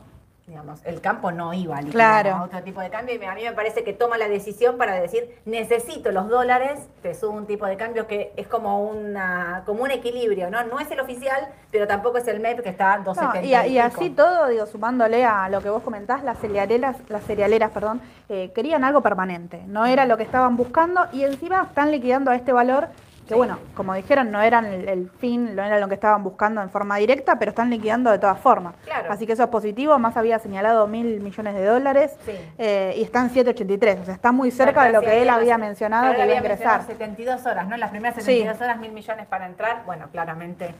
digamos, 0.50 0.80
el 0.84 1.00
campo 1.00 1.30
no 1.30 1.54
iba 1.54 1.78
a 1.78 1.80
liquidar 1.80 2.26
a 2.26 2.42
otro 2.42 2.60
tipo 2.64 2.80
de 2.80 2.90
cambio 2.90 3.14
y 3.14 3.24
a 3.24 3.34
mí 3.34 3.44
me 3.44 3.52
parece 3.52 3.84
que 3.84 3.92
toma 3.92 4.18
la 4.18 4.26
decisión 4.26 4.78
para 4.78 4.94
decir 4.94 5.40
necesito 5.44 6.10
los 6.10 6.28
dólares, 6.28 6.80
te 7.02 7.14
subo 7.14 7.36
un 7.36 7.46
tipo 7.46 7.66
de 7.66 7.76
cambio 7.76 8.08
que 8.08 8.32
es 8.36 8.48
como 8.48 8.84
una 8.84 9.62
como 9.64 9.84
un 9.84 9.92
equilibrio, 9.92 10.50
¿no? 10.50 10.64
No 10.64 10.80
es 10.80 10.90
el 10.90 10.98
oficial, 10.98 11.46
pero 11.70 11.86
tampoco 11.86 12.18
es 12.18 12.26
el 12.26 12.40
MEP 12.40 12.62
que 12.62 12.68
está 12.68 12.94
a 12.94 12.98
270. 12.98 13.68
y, 13.68 13.78
así 13.78 14.10
todo, 14.10 14.48
digo, 14.48 14.66
sumándole 14.66 15.24
a 15.24 15.48
lo 15.48 15.60
que 15.60 15.70
vos 15.70 15.84
comentás, 15.84 16.24
las 16.24 16.38
cerealeras, 16.38 16.96
las 17.08 17.22
cerealeras, 17.22 17.70
perdón, 17.70 18.00
eh, 18.28 18.50
querían 18.52 18.82
algo 18.82 19.02
permanente, 19.02 19.62
no 19.68 19.86
era 19.86 20.04
lo 20.04 20.16
que 20.16 20.24
estaban 20.24 20.56
buscando 20.56 21.06
y 21.12 21.22
encima 21.22 21.62
están 21.68 21.92
liquidando 21.92 22.32
a 22.32 22.34
este 22.34 22.52
valor 22.52 22.88
que 23.30 23.36
bueno, 23.36 23.60
como 23.76 23.94
dijeron, 23.94 24.32
no 24.32 24.42
eran 24.42 24.64
el, 24.66 25.08
fin, 25.08 25.54
no 25.54 25.62
era 25.62 25.78
lo 25.78 25.86
que 25.86 25.94
estaban 25.94 26.24
buscando 26.24 26.60
en 26.62 26.68
forma 26.68 26.96
directa, 26.96 27.38
pero 27.38 27.50
están 27.50 27.70
liquidando 27.70 28.10
de 28.10 28.18
todas 28.18 28.40
formas. 28.40 28.74
Así 29.08 29.24
que 29.24 29.34
eso 29.34 29.44
es 29.44 29.48
positivo, 29.50 29.96
más 30.00 30.16
había 30.16 30.40
señalado 30.40 30.88
mil 30.88 31.20
millones 31.20 31.54
de 31.54 31.64
dólares 31.64 32.16
eh, 32.58 32.92
y 32.96 33.02
están 33.04 33.30
783, 33.30 34.00
o 34.00 34.04
sea, 34.04 34.14
está 34.14 34.32
muy 34.32 34.50
cerca 34.50 34.82
de 34.82 34.90
lo 34.90 35.00
que 35.00 35.22
él 35.22 35.30
había 35.30 35.58
mencionado 35.58 36.12
que 36.12 36.24
iba 36.24 36.34
a 36.34 36.38
ingresar. 36.38 36.84
72 36.84 37.46
horas, 37.46 37.68
¿no? 37.68 37.76
Las 37.76 37.90
primeras 37.90 38.16
72 38.16 38.60
horas, 38.60 38.78
mil 38.80 38.90
millones 38.90 39.28
para 39.28 39.46
entrar, 39.46 39.84
bueno, 39.86 40.08
claramente. 40.10 40.74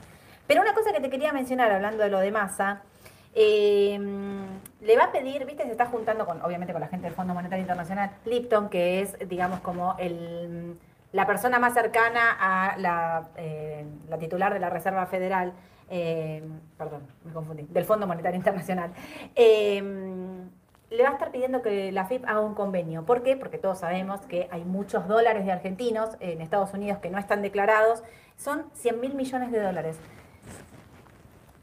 Pero 0.45 0.61
una 0.61 0.73
cosa 0.73 0.91
que 0.91 0.99
te 0.99 1.09
quería 1.09 1.31
mencionar, 1.31 1.71
hablando 1.71 2.03
de 2.03 2.09
lo 2.09 2.19
de 2.19 2.31
masa, 2.31 2.81
em, 3.33 4.43
le 4.81 4.97
va 4.97 5.05
a 5.05 5.11
pedir, 5.13 5.45
viste, 5.45 5.63
se 5.63 5.71
está 5.71 5.85
juntando 5.85 6.25
con, 6.25 6.41
obviamente 6.41 6.73
con 6.73 6.81
la 6.81 6.89
gente 6.89 7.05
del 7.05 7.15
Fondo 7.15 7.33
Monetario 7.33 7.61
Internacional, 7.61 8.11
Lipton, 8.25 8.67
que 8.67 8.99
es, 8.99 9.17
digamos, 9.29 9.61
como 9.61 9.95
el 9.99 10.75
la 11.11 11.25
persona 11.25 11.59
más 11.59 11.73
cercana 11.73 12.37
a 12.39 12.77
la, 12.77 13.29
eh, 13.35 13.85
la 14.09 14.17
titular 14.17 14.53
de 14.53 14.59
la 14.59 14.69
Reserva 14.69 15.05
Federal, 15.05 15.53
eh, 15.89 16.43
perdón, 16.77 17.01
me 17.25 17.33
confundí, 17.33 17.63
del 17.63 17.85
Fondo 17.85 18.07
Monetario 18.07 18.37
Internacional, 18.37 18.91
eh, 19.35 19.83
le 20.89 21.03
va 21.03 21.09
a 21.09 21.13
estar 21.13 21.31
pidiendo 21.31 21.61
que 21.61 21.91
la 21.91 22.05
FIP 22.05 22.25
haga 22.25 22.41
un 22.41 22.53
convenio. 22.53 23.05
¿Por 23.05 23.23
qué? 23.23 23.37
Porque 23.37 23.57
todos 23.57 23.79
sabemos 23.79 24.21
que 24.21 24.49
hay 24.51 24.63
muchos 24.65 25.07
dólares 25.07 25.45
de 25.45 25.51
argentinos 25.51 26.17
en 26.19 26.41
Estados 26.41 26.73
Unidos 26.73 26.99
que 26.99 27.09
no 27.09 27.17
están 27.17 27.41
declarados. 27.41 28.03
Son 28.35 28.65
100 28.73 28.99
mil 28.99 29.13
millones 29.13 29.51
de 29.51 29.61
dólares. 29.61 29.97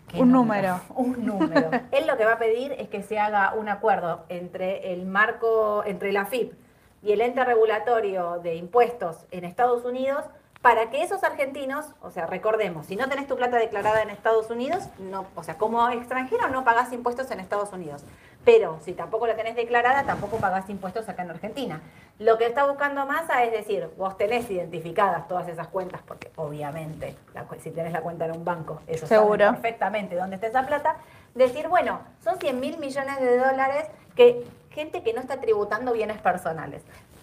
¿Qué 0.09 0.23
Un 0.23 0.33
número. 0.33 0.81
Un 0.95 1.27
número. 1.27 1.71
Él 1.93 2.07
lo 2.07 2.17
que 2.17 2.25
va 2.25 2.35
a 2.35 2.39
pedir 2.39 2.73
es 2.73 2.89
que 2.89 3.03
se 3.03 3.19
haga 3.19 3.53
un 3.53 3.69
acuerdo 3.69 4.25
entre 4.31 4.95
el 4.95 5.05
marco, 5.05 5.85
entre 5.85 6.13
la 6.13 6.25
FIP 6.25 6.55
y 7.03 7.13
el 7.13 7.21
ente 7.21 7.45
regulatorio 7.45 8.39
de 8.43 8.57
impuestos 8.57 9.27
en 9.31 9.45
Estados 9.45 9.85
Unidos 9.85 10.25
para 10.63 10.91
que 10.91 11.03
esos 11.03 11.23
argentinos, 11.23 11.87
o 12.03 12.11
sea, 12.11 12.27
recordemos, 12.27 12.87
si 12.87 12.97
no 12.97 13.09
tenés 13.09 13.29
tu 13.29 13.37
plata 13.37 13.59
declarada 13.59 14.03
en 14.03 14.11
Estados 14.11 14.51
Unidos, 14.51 14.85
no, 14.99 15.27
o 15.37 15.43
sea, 15.45 15.57
como 15.57 15.89
extranjero 15.91 16.49
no 16.49 16.65
pagás 16.65 16.93
impuestos 16.93 17.31
en 17.31 17.39
Estados 17.39 17.73
Unidos. 17.73 18.03
Pero 18.45 18.79
si 18.83 18.93
tampoco 18.93 19.27
la 19.27 19.37
tenés 19.37 19.57
declarada, 19.57 20.05
tampoco 20.05 20.39
pagás 20.39 20.69
impuestos 20.71 21.09
acá 21.09 21.23
en 21.23 21.31
Argentina. 21.31 21.81
Lo 22.19 22.39
que 22.39 22.47
está 22.47 22.67
buscando 22.67 23.05
Massa 23.07 23.45
es 23.45 23.53
decir, 23.53 23.89
vos 23.97 24.17
tenés 24.17 24.51
identificadas 24.51 25.29
todas 25.29 25.47
esas 25.49 25.69
cuentas, 25.69 26.01
porque 26.07 26.31
obviamente, 26.37 27.15
la 27.35 27.47
si 27.61 27.71
tenés 27.71 27.93
la 27.93 28.01
cuenta 28.01 28.25
en 28.25 28.33
un 28.33 28.45
banco, 28.45 28.81
ellos 28.87 29.09
Seguro. 29.09 29.51
perfectamente 29.51 30.17
dónde 30.17 30.37
está 30.37 30.49
esa 30.49 30.67
plata, 30.67 30.97
decir, 31.35 31.69
bueno, 31.69 32.01
son 32.25 32.39
100 32.39 32.59
mil 32.59 32.79
millones 32.79 33.21
de 33.21 33.39
dólares 33.39 33.87
que 34.17 34.45
gente 34.79 35.03
que 35.03 35.13
no 35.13 35.21
está 35.21 35.41
tributando 35.41 35.93
bienes 35.93 36.19
personales. 36.19 36.83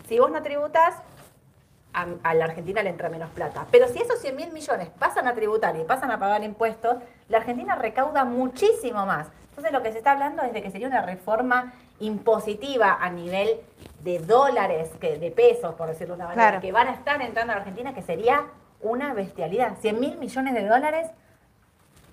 Si 0.10 0.20
vos 0.20 0.30
no 0.30 0.44
tributás, 0.44 0.96
a, 1.94 2.06
a 2.24 2.34
la 2.34 2.46
Argentina 2.46 2.84
le 2.84 2.90
entra 2.90 3.08
menos 3.08 3.30
plata. 3.30 3.66
Pero 3.72 3.88
si 3.88 4.00
esos 4.02 4.20
100 4.20 4.36
mil 4.36 4.52
millones 4.52 4.90
pasan 5.00 5.26
a 5.30 5.34
tributar 5.34 5.74
y 5.78 5.86
pasan 5.86 6.12
a 6.12 6.20
pagar 6.20 6.44
impuestos, 6.44 6.98
la 7.30 7.38
Argentina 7.38 7.76
recauda 7.76 8.26
muchísimo 8.26 9.06
más. 9.06 9.28
Entonces 9.52 9.72
lo 9.72 9.82
que 9.82 9.94
se 9.94 10.00
está 10.00 10.12
hablando 10.12 10.44
es 10.44 10.52
de 10.52 10.62
que 10.62 10.70
sería 10.70 10.88
una 10.90 11.02
reforma 11.02 11.72
impositiva 12.02 12.98
a 13.00 13.10
nivel 13.10 13.62
de 14.04 14.20
dólares, 14.20 14.90
que, 15.00 15.18
de 15.18 15.32
pesos, 15.32 15.76
por 15.76 15.88
decirlo 15.88 16.16
de 16.16 16.24
una 16.24 16.26
manera, 16.28 16.48
Claro. 16.50 16.62
que 16.62 16.74
van 16.74 16.90
a 16.90 16.92
estar 16.92 17.22
entrando 17.22 17.54
a 17.54 17.56
la 17.56 17.62
Argentina, 17.62 17.94
que 17.94 18.02
sería 18.02 18.44
una 18.82 19.14
bestialidad. 19.14 19.78
100 19.80 19.98
mil 20.02 20.18
millones 20.18 20.54
de 20.54 20.68
dólares 20.68 21.08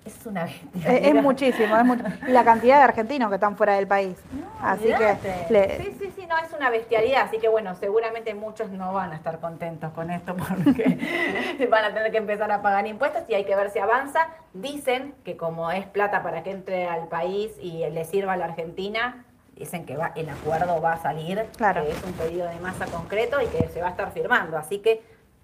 es 0.05 0.25
una 0.25 0.43
bestialidad. 0.45 0.93
Es, 0.93 1.07
es 1.07 1.13
muchísimo, 1.23 1.77
es 1.77 1.85
mucho. 1.85 2.03
Y 2.27 2.31
la 2.31 2.43
cantidad 2.43 2.77
de 2.77 2.83
argentinos 2.83 3.29
que 3.29 3.35
están 3.35 3.55
fuera 3.57 3.75
del 3.75 3.87
país. 3.87 4.15
No, 4.31 4.47
Así 4.67 4.83
olvídate. 4.91 5.45
que 5.47 5.53
le- 5.53 5.77
Sí, 5.83 5.97
sí, 5.99 6.13
sí, 6.15 6.25
no, 6.27 6.37
es 6.37 6.51
una 6.53 6.69
bestialidad. 6.69 7.21
Así 7.23 7.39
que 7.39 7.47
bueno, 7.47 7.75
seguramente 7.75 8.33
muchos 8.33 8.69
no 8.71 8.93
van 8.93 9.11
a 9.11 9.15
estar 9.15 9.39
contentos 9.39 9.91
con 9.93 10.09
esto 10.11 10.35
porque 10.63 11.67
van 11.69 11.85
a 11.85 11.93
tener 11.93 12.11
que 12.11 12.17
empezar 12.17 12.51
a 12.51 12.61
pagar 12.61 12.85
impuestos 12.87 13.23
y 13.27 13.33
hay 13.33 13.45
que 13.45 13.55
ver 13.55 13.69
si 13.69 13.79
avanza. 13.79 14.27
Dicen 14.53 15.15
que 15.23 15.37
como 15.37 15.71
es 15.71 15.85
plata 15.85 16.21
para 16.23 16.43
que 16.43 16.51
entre 16.51 16.87
al 16.87 17.07
país 17.07 17.51
y 17.61 17.87
le 17.89 18.05
sirva 18.05 18.33
a 18.33 18.37
la 18.37 18.45
Argentina, 18.45 19.25
dicen 19.55 19.85
que 19.85 19.95
va, 19.95 20.11
el 20.15 20.29
acuerdo 20.29 20.81
va 20.81 20.93
a 20.93 20.97
salir, 21.01 21.45
Claro. 21.57 21.83
que 21.85 21.91
es 21.91 22.03
un 22.03 22.13
pedido 22.13 22.47
de 22.47 22.55
masa 22.59 22.85
concreto 22.87 23.39
y 23.41 23.45
que 23.47 23.67
se 23.69 23.81
va 23.81 23.87
a 23.87 23.91
estar 23.91 24.11
firmando. 24.11 24.57
Así 24.57 24.79
que 24.79 25.01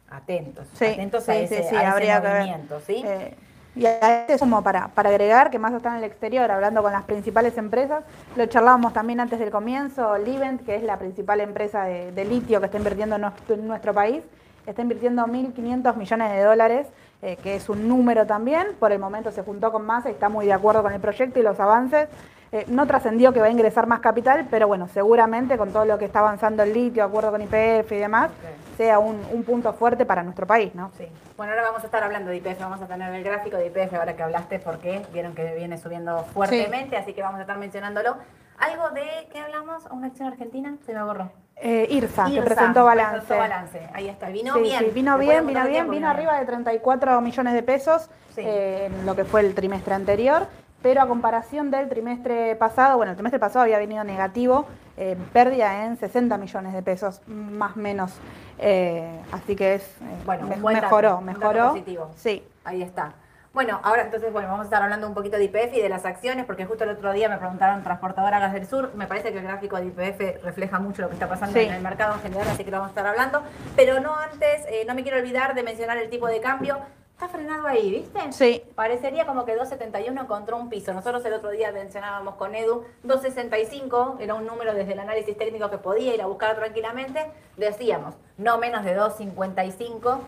atentos, 0.10 0.68
Sí, 0.74 0.86
atentos 0.86 1.30
a 1.30 1.34
sí, 1.34 1.39
ese, 1.42 1.63
sí, 1.70 1.75
a 1.75 1.80
ese 1.82 1.86
habría 1.88 2.22
que 2.22 2.28
movimiento, 2.28 2.80
¿sí? 2.82 3.04
Eh, 3.06 3.36
y 3.76 3.86
a 3.86 4.22
este 4.22 4.38
sumo 4.38 4.64
para, 4.64 4.90
para 4.90 5.10
agregar 5.10 5.52
que 5.52 5.60
más 5.60 5.74
está 5.74 5.90
en 5.90 5.98
el 5.98 6.04
exterior, 6.04 6.50
hablando 6.50 6.82
con 6.82 6.92
las 6.92 7.04
principales 7.04 7.58
empresas, 7.58 8.04
lo 8.36 8.46
charlábamos 8.48 8.94
también 8.94 9.20
antes 9.20 9.40
del 9.40 9.52
comienzo, 9.52 10.18
Livent, 10.18 10.66
que 10.66 10.76
es 10.76 10.84
la 10.84 10.98
principal 10.98 11.40
empresa 11.40 11.84
de, 11.84 12.26
litio 12.26 12.60
que 12.60 12.66
está 12.66 12.78
invirtiendo 12.78 13.16
en 13.16 13.22
nuestro, 13.22 13.56
en 13.56 13.68
nuestro 13.68 13.94
país, 13.94 14.24
está 14.66 14.82
invirtiendo 14.82 15.26
1.500 15.26 15.96
millones 15.96 16.32
de 16.32 16.44
dólares, 16.44 16.88
eh, 17.22 17.38
que 17.42 17.56
es 17.56 17.70
un 17.70 17.88
número 17.88 18.26
también, 18.26 18.68
por 18.80 18.92
el 18.92 19.00
momento 19.00 19.32
se 19.32 19.44
juntó 19.44 19.72
con 19.72 19.86
Massa 19.86 20.10
y 20.10 20.14
está 20.14 20.30
muy 20.30 20.46
de 20.46 20.54
acuerdo 20.54 20.84
con 20.84 20.94
el 20.94 21.02
proyecto 21.02 21.40
y 21.40 21.44
los 21.44 21.60
avances. 21.60 22.08
Eh, 22.51 22.65
no 22.68 22.88
trascendió 22.88 23.32
que 23.32 23.39
va 23.39 23.46
a 23.46 23.51
ingresar 23.51 23.86
más 23.86 24.00
capital, 24.00 24.48
pero 24.50 24.68
bueno, 24.68 24.88
seguramente 24.88 25.58
con 25.58 25.72
todo 25.72 25.86
lo 25.86 26.00
que 26.00 26.06
está 26.06 26.20
avanzando 26.20 26.63
el 26.63 26.74
litio, 26.74 27.03
acuerdo 27.03 27.29
con 27.32 27.41
IPF 27.44 27.91
y 27.91 27.98
demás, 27.98 28.32
sea 28.75 28.98
un, 28.98 29.22
un 29.32 29.44
punto 29.44 29.72
fuerte 29.74 30.06
para 30.06 30.24
nuestro 30.24 30.48
país, 30.48 30.74
¿no? 30.74 30.91
Sí. 30.98 31.08
Bueno, 31.38 31.53
ahora 31.53 31.63
vamos 31.65 31.84
a 31.84 31.86
estar 31.86 32.03
hablando 32.03 32.32
de 32.32 32.38
IPF, 32.38 32.60
vamos 32.60 32.82
a 32.82 32.88
tener 32.88 33.13
el 33.13 33.24
gráfico 33.24 33.56
de 33.58 33.68
IPF 33.68 33.94
ahora 33.94 34.15
que 34.15 34.24
hablaste 34.24 34.58
porque 34.60 35.03
vieron 35.13 35.36
que 35.36 35.53
viene 35.56 35.77
subiendo 35.77 36.24
fuertemente, 36.34 36.98
así 36.98 37.13
que 37.13 37.22
vamos 37.22 37.38
a 37.38 37.41
estar 37.41 37.58
mencionándolo. 37.60 38.15
Algo 38.58 38.89
de, 38.89 39.06
¿qué 39.32 39.39
hablamos? 39.39 39.86
¿Una 39.91 40.08
acción 40.08 40.27
argentina? 40.29 40.75
Se 40.86 40.94
me 40.94 41.03
borró. 41.03 41.32
Eh, 41.56 41.88
IRSA, 41.91 42.25
que 42.25 42.32
IRSA, 42.32 42.46
presentó 42.46 42.84
balance. 42.86 43.12
presentó 43.18 43.38
balance. 43.38 43.89
Ahí 43.94 44.08
está, 44.10 44.29
vino 44.29 44.53
Sí, 44.56 44.62
bien. 44.62 44.79
sí, 44.79 44.91
vino 44.94 45.18
bien, 45.18 45.46
vino 45.46 45.65
bien, 45.68 45.89
vino 45.89 46.10
arriba 46.10 46.39
de 46.39 46.46
34 46.46 47.22
millones 47.22 47.53
de 47.53 47.63
pesos 47.63 48.10
Sí. 48.34 48.41
eh, 48.44 48.86
en 48.88 49.06
lo 49.06 49.15
que 49.15 49.24
fue 49.25 49.41
el 49.41 49.53
trimestre 49.53 49.94
anterior, 49.94 50.48
pero 50.81 51.01
a 51.01 51.07
comparación 51.07 51.71
del 51.71 51.89
trimestre 51.89 52.55
pasado, 52.55 52.98
bueno, 52.98 53.12
el 53.12 53.15
trimestre 53.17 53.39
pasado 53.39 53.63
había 53.63 53.77
venido 53.79 54.03
negativo, 54.03 54.65
eh, 54.98 55.17
pérdida 55.33 55.86
en 55.86 55.98
60 55.98 56.38
millones 56.38 56.74
de 56.74 56.81
pesos, 56.83 57.21
más 57.27 57.75
o 57.75 57.79
menos, 57.79 58.13
eh, 58.57 59.19
así 59.31 59.55
que 59.55 59.75
es, 59.75 59.83
eh, 59.83 59.93
Bueno, 60.25 60.43
un 60.43 60.50
me- 60.50 60.55
buen 60.57 60.75
dato, 60.75 60.86
mejoró, 60.88 61.09
dato 61.12 61.21
mejoró. 61.21 61.69
positivo. 61.69 62.12
Sí, 62.15 62.43
Ahí 62.65 62.83
está. 62.83 63.13
Bueno, 63.51 63.79
ahora 63.81 64.03
entonces, 64.03 64.31
bueno, 64.31 64.48
vamos 64.50 64.62
a 64.62 64.65
estar 64.65 64.83
hablando 64.83 65.07
un 65.07 65.15
poquito 65.15 65.38
de 65.38 65.45
IPF 65.45 65.74
y 65.75 65.81
de 65.81 65.89
las 65.89 66.05
acciones, 66.05 66.45
porque 66.45 66.65
justo 66.67 66.83
el 66.83 66.91
otro 66.91 67.12
día 67.13 67.29
me 67.29 67.38
preguntaron 67.38 67.81
Transportadora 67.83 68.38
Gas 68.39 68.53
del 68.53 68.67
Sur. 68.67 68.91
Me 68.93 69.07
parece 69.07 69.31
que 69.31 69.39
el 69.39 69.43
gráfico 69.43 69.77
de 69.77 69.88
IPF 69.88 70.43
refleja 70.43 70.77
mucho 70.77 71.01
lo 71.01 71.07
que 71.07 71.15
está 71.15 71.27
pasando 71.27 71.57
Sí. 71.59 71.65
en 71.65 71.74
el 71.74 71.81
mercado 71.81 72.13
en 72.13 72.21
general, 72.21 72.48
así 72.48 72.63
que 72.63 72.69
lo 72.69 72.77
vamos 72.77 72.89
a 72.89 72.91
estar 73.00 73.07
hablando. 73.07 73.41
Pero 73.75 74.00
no 74.01 74.15
antes, 74.15 74.65
eh, 74.69 74.83
no 74.88 74.93
me 74.93 75.01
quiero 75.01 75.17
olvidar 75.17 75.55
de 75.55 75.63
mencionar 75.63 75.98
el 75.98 76.12
tipo 76.12 76.27
de 76.27 76.39
cambio. 76.41 76.77
Está 77.20 77.28
frenado 77.28 77.68
ahí, 77.68 77.92
¿viste? 77.92 78.32
Sí. 78.32 78.64
Parecería 78.76 79.26
como 79.26 79.44
que 79.44 79.54
2.71 79.54 80.22
encontró 80.22 80.56
un 80.56 80.70
piso. 80.70 80.94
Nosotros 80.94 81.26
el 81.26 81.34
otro 81.34 81.50
día 81.50 81.70
mencionábamos 81.74 82.36
con 82.36 82.56
Edu, 82.56 82.86
2.65 83.06 84.22
era 84.22 84.36
un 84.36 84.46
número 84.46 84.74
desde 84.74 84.94
el 84.94 85.00
análisis 85.00 85.38
técnico 85.38 85.70
que 85.70 85.80
podía 85.80 86.16
ir 86.16 86.22
a 86.22 86.28
buscar 86.28 86.56
tranquilamente. 86.56 87.30
Decíamos, 87.58 88.16
no 88.38 88.58
menos 88.58 88.86
de 88.86 88.98
2.55, 88.98 90.20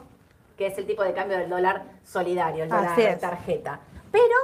que 0.58 0.68
es 0.68 0.78
el 0.78 0.86
tipo 0.86 1.02
de 1.02 1.14
cambio 1.14 1.38
del 1.38 1.50
dólar 1.50 1.84
solidario, 2.04 2.66
el 2.66 2.70
dólar 2.70 2.94
de 2.98 3.16
tarjeta. 3.16 3.80
Pero, 4.12 4.36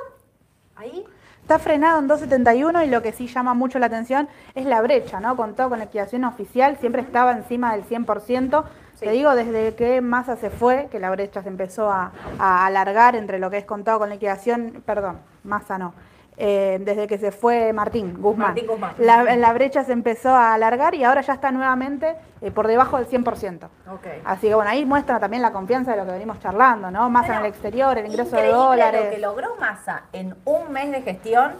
ahí, 0.77 1.05
Está 1.41 1.59
frenado 1.59 1.99
en 1.99 2.09
2.71 2.09 2.85
y 2.85 2.89
lo 2.89 3.01
que 3.01 3.13
sí 3.13 3.27
llama 3.27 3.53
mucho 3.53 3.79
la 3.79 3.85
atención 3.85 4.27
es 4.53 4.65
la 4.65 4.81
brecha, 4.81 5.21
¿no? 5.21 5.37
Con 5.37 5.55
todo 5.55 5.69
con 5.69 5.79
liquidación 5.79 6.25
oficial, 6.25 6.77
siempre 6.77 7.01
estaba 7.01 7.31
encima 7.31 7.73
del 7.73 7.85
100%. 7.85 8.65
Sí. 8.99 9.05
Te 9.05 9.11
digo, 9.11 9.35
desde 9.35 9.75
que 9.75 10.01
Massa 10.01 10.35
se 10.37 10.49
fue, 10.49 10.87
que 10.91 10.99
la 10.99 11.11
brecha 11.11 11.43
se 11.43 11.49
empezó 11.49 11.89
a, 11.89 12.11
a 12.39 12.65
alargar 12.65 13.15
entre 13.15 13.37
lo 13.37 13.49
que 13.51 13.57
es 13.57 13.65
contado 13.65 13.99
con 13.99 14.09
liquidación, 14.09 14.81
perdón, 14.85 15.19
Massa 15.43 15.77
no. 15.77 15.93
Eh, 16.39 16.77
desde 16.81 17.07
que 17.07 17.17
se 17.17 17.31
fue 17.31 17.73
Martín 17.73 18.13
Guzmán, 18.21 18.49
Martín 18.49 18.67
Guzmán. 18.67 18.93
La, 18.99 19.23
la 19.23 19.53
brecha 19.53 19.83
se 19.83 19.91
empezó 19.91 20.29
a 20.29 20.53
alargar 20.53 20.93
y 20.93 21.03
ahora 21.03 21.21
ya 21.21 21.33
está 21.33 21.49
nuevamente 21.51 22.15
eh, 22.41 22.51
por 22.51 22.67
debajo 22.67 22.97
del 22.97 23.07
100%. 23.07 23.63
ok. 23.91 24.07
Así 24.23 24.47
que 24.47 24.53
bueno, 24.53 24.69
ahí 24.69 24.85
muestra 24.85 25.19
también 25.19 25.41
la 25.41 25.51
confianza 25.51 25.91
de 25.91 25.97
lo 25.97 26.05
que 26.05 26.11
venimos 26.11 26.39
charlando, 26.39 26.91
¿no? 26.91 27.09
Massa 27.09 27.33
en 27.33 27.39
el 27.39 27.45
exterior, 27.47 27.97
el 27.97 28.05
ingreso 28.05 28.35
de 28.35 28.49
dólares. 28.49 29.05
Lo 29.05 29.09
que 29.09 29.17
logró 29.17 29.55
Massa 29.59 30.03
en 30.13 30.35
un 30.45 30.71
mes 30.71 30.91
de 30.91 31.01
gestión, 31.01 31.53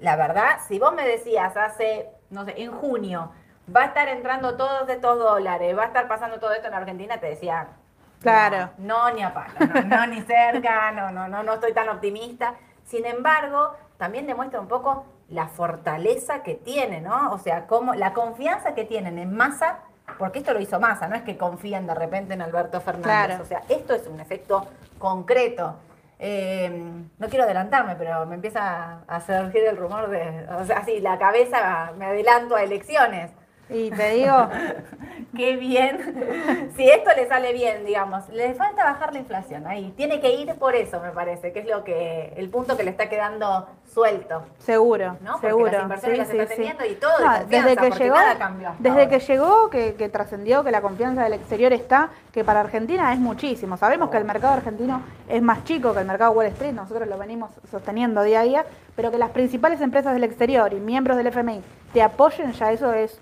la 0.00 0.16
verdad, 0.16 0.58
si 0.66 0.78
vos 0.78 0.94
me 0.94 1.06
decías 1.06 1.54
hace, 1.54 2.08
no 2.30 2.46
sé, 2.46 2.54
en 2.56 2.72
junio, 2.72 3.30
va 3.74 3.82
a 3.82 3.86
estar 3.86 4.08
entrando 4.08 4.56
todos 4.56 4.88
estos 4.88 5.18
dólares, 5.18 5.76
va 5.76 5.84
a 5.84 5.86
estar 5.86 6.08
pasando 6.08 6.38
todo 6.38 6.52
esto 6.52 6.68
en 6.68 6.74
Argentina, 6.74 7.18
te 7.18 7.26
decía. 7.26 7.68
Claro. 8.20 8.70
No, 8.78 9.08
no, 9.08 9.14
ni 9.14 9.22
a 9.22 9.32
palo, 9.32 9.54
no, 9.60 9.82
no, 9.82 10.06
ni 10.06 10.20
cerca, 10.22 10.92
no, 10.92 11.10
no, 11.10 11.28
no, 11.28 11.42
no 11.42 11.54
estoy 11.54 11.72
tan 11.72 11.88
optimista. 11.88 12.54
Sin 12.84 13.06
embargo, 13.06 13.74
también 13.96 14.26
demuestra 14.26 14.60
un 14.60 14.68
poco 14.68 15.06
la 15.28 15.46
fortaleza 15.46 16.42
que 16.42 16.54
tiene, 16.54 17.00
¿no? 17.00 17.32
O 17.32 17.38
sea, 17.38 17.66
como 17.66 17.94
la 17.94 18.12
confianza 18.12 18.74
que 18.74 18.84
tienen 18.84 19.18
en 19.18 19.34
Massa, 19.34 19.78
porque 20.18 20.40
esto 20.40 20.52
lo 20.52 20.60
hizo 20.60 20.80
Massa, 20.80 21.08
no 21.08 21.16
es 21.16 21.22
que 21.22 21.38
confían 21.38 21.86
de 21.86 21.94
repente 21.94 22.34
en 22.34 22.42
Alberto 22.42 22.80
Fernández. 22.80 23.26
Claro. 23.26 23.42
O 23.42 23.46
sea, 23.46 23.62
esto 23.68 23.94
es 23.94 24.06
un 24.06 24.20
efecto 24.20 24.66
concreto. 24.98 25.76
Eh, 26.18 26.68
no 27.18 27.28
quiero 27.28 27.44
adelantarme, 27.44 27.96
pero 27.96 28.26
me 28.26 28.34
empieza 28.34 28.98
a 29.08 29.20
surgir 29.20 29.64
el 29.64 29.76
rumor 29.78 30.10
de, 30.10 30.46
o 30.60 30.66
sea, 30.66 30.84
sí, 30.84 31.00
la 31.00 31.18
cabeza 31.18 31.92
me 31.96 32.06
adelanto 32.06 32.56
a 32.56 32.62
elecciones. 32.62 33.30
Y 33.70 33.90
te 33.90 34.10
digo, 34.10 34.48
Qué 35.36 35.56
bien. 35.56 36.70
Si 36.76 36.88
esto 36.88 37.10
le 37.14 37.28
sale 37.28 37.52
bien, 37.52 37.84
digamos, 37.84 38.28
le 38.30 38.54
falta 38.54 38.84
bajar 38.84 39.12
la 39.12 39.20
inflación 39.20 39.66
ahí. 39.66 39.92
Tiene 39.96 40.20
que 40.20 40.32
ir 40.34 40.54
por 40.54 40.74
eso, 40.74 41.00
me 41.00 41.10
parece, 41.10 41.52
que 41.52 41.60
es 41.60 41.66
lo 41.66 41.84
que 41.84 42.32
el 42.36 42.48
punto 42.50 42.76
que 42.76 42.82
le 42.82 42.90
está 42.90 43.08
quedando 43.08 43.68
suelto. 43.92 44.42
Seguro, 44.58 45.16
¿no? 45.22 45.32
Porque 45.32 45.46
seguro. 45.48 45.72
las 45.72 45.82
inversiones 45.82 46.18
las 46.18 46.30
está 46.30 46.46
teniendo 46.46 46.84
y 46.84 46.94
todo 46.94 47.12
de 47.18 47.24
No, 47.24 47.46
desde 47.46 47.76
que 47.76 47.90
llegó, 47.90 48.14
nada 48.16 48.38
cambió 48.38 48.74
desde 48.78 48.98
ahora. 49.02 49.08
que 49.08 49.18
llegó, 49.20 49.70
que, 49.70 49.94
que 49.94 50.08
trascendió 50.08 50.64
que 50.64 50.70
la 50.70 50.80
confianza 50.80 51.22
del 51.22 51.34
exterior 51.34 51.72
está, 51.72 52.10
que 52.32 52.44
para 52.44 52.60
Argentina 52.60 53.12
es 53.12 53.18
muchísimo. 53.18 53.76
Sabemos 53.76 54.10
que 54.10 54.16
el 54.16 54.24
mercado 54.24 54.54
argentino 54.54 55.02
es 55.28 55.42
más 55.42 55.64
chico 55.64 55.92
que 55.92 56.00
el 56.00 56.06
mercado 56.06 56.32
Wall 56.32 56.46
Street, 56.46 56.72
nosotros 56.72 57.08
lo 57.08 57.18
venimos 57.18 57.50
sosteniendo 57.70 58.22
día 58.22 58.40
a 58.40 58.44
día, 58.44 58.64
pero 58.96 59.10
que 59.10 59.18
las 59.18 59.30
principales 59.30 59.80
empresas 59.80 60.12
del 60.12 60.24
exterior 60.24 60.72
y 60.72 60.80
miembros 60.80 61.16
del 61.16 61.28
FMI 61.28 61.62
te 61.92 62.02
apoyen, 62.02 62.52
ya 62.52 62.72
eso 62.72 62.92
es 62.92 63.20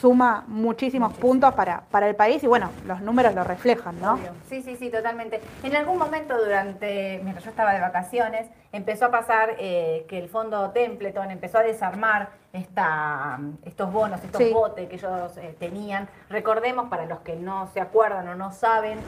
suma 0.00 0.44
muchísimos 0.46 1.12
puntos 1.14 1.54
para, 1.54 1.82
para 1.90 2.08
el 2.08 2.14
país 2.14 2.42
y 2.42 2.46
bueno, 2.46 2.70
los 2.86 3.00
números 3.00 3.34
lo 3.34 3.44
reflejan, 3.44 4.00
¿no? 4.00 4.18
Sí, 4.48 4.62
sí, 4.62 4.76
sí, 4.76 4.90
totalmente. 4.90 5.40
En 5.62 5.74
algún 5.76 5.98
momento 5.98 6.36
durante, 6.36 7.20
mientras 7.22 7.44
yo 7.44 7.50
estaba 7.50 7.72
de 7.72 7.80
vacaciones, 7.80 8.48
empezó 8.72 9.06
a 9.06 9.10
pasar 9.10 9.56
eh, 9.58 10.06
que 10.08 10.18
el 10.18 10.28
fondo 10.28 10.70
Templeton 10.70 11.30
empezó 11.30 11.58
a 11.58 11.62
desarmar 11.62 12.30
esta, 12.52 13.38
estos 13.64 13.92
bonos, 13.92 14.22
estos 14.22 14.52
botes 14.52 14.88
que 14.88 14.96
ellos 14.96 15.36
eh, 15.36 15.56
tenían. 15.58 16.08
Recordemos, 16.28 16.88
para 16.88 17.06
los 17.06 17.20
que 17.20 17.36
no 17.36 17.66
se 17.68 17.80
acuerdan 17.80 18.28
o 18.28 18.34
no 18.34 18.52
saben, 18.52 18.98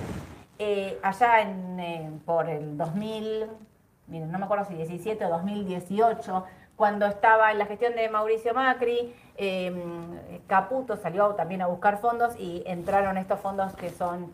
eh, 0.59 0.99
allá 1.03 1.41
en, 1.41 2.21
por 2.27 2.49
el 2.49 2.77
2000, 2.77 3.47
miren, 4.09 4.31
no 4.31 4.39
me 4.39 4.45
acuerdo 4.45 4.67
si 4.67 4.75
17 4.75 5.25
o 5.25 5.29
2018, 5.31 6.45
cuando 6.81 7.05
estaba 7.05 7.53
en 7.53 7.59
la 7.59 7.67
gestión 7.67 7.95
de 7.95 8.09
Mauricio 8.09 8.55
Macri, 8.55 9.15
em, 9.37 10.19
Caputo 10.47 10.97
salió 10.97 11.35
también 11.35 11.61
a 11.61 11.67
buscar 11.67 11.99
fondos 11.99 12.35
y 12.39 12.63
entraron 12.65 13.19
estos 13.19 13.39
fondos 13.39 13.75
que 13.75 13.91
son 13.91 14.33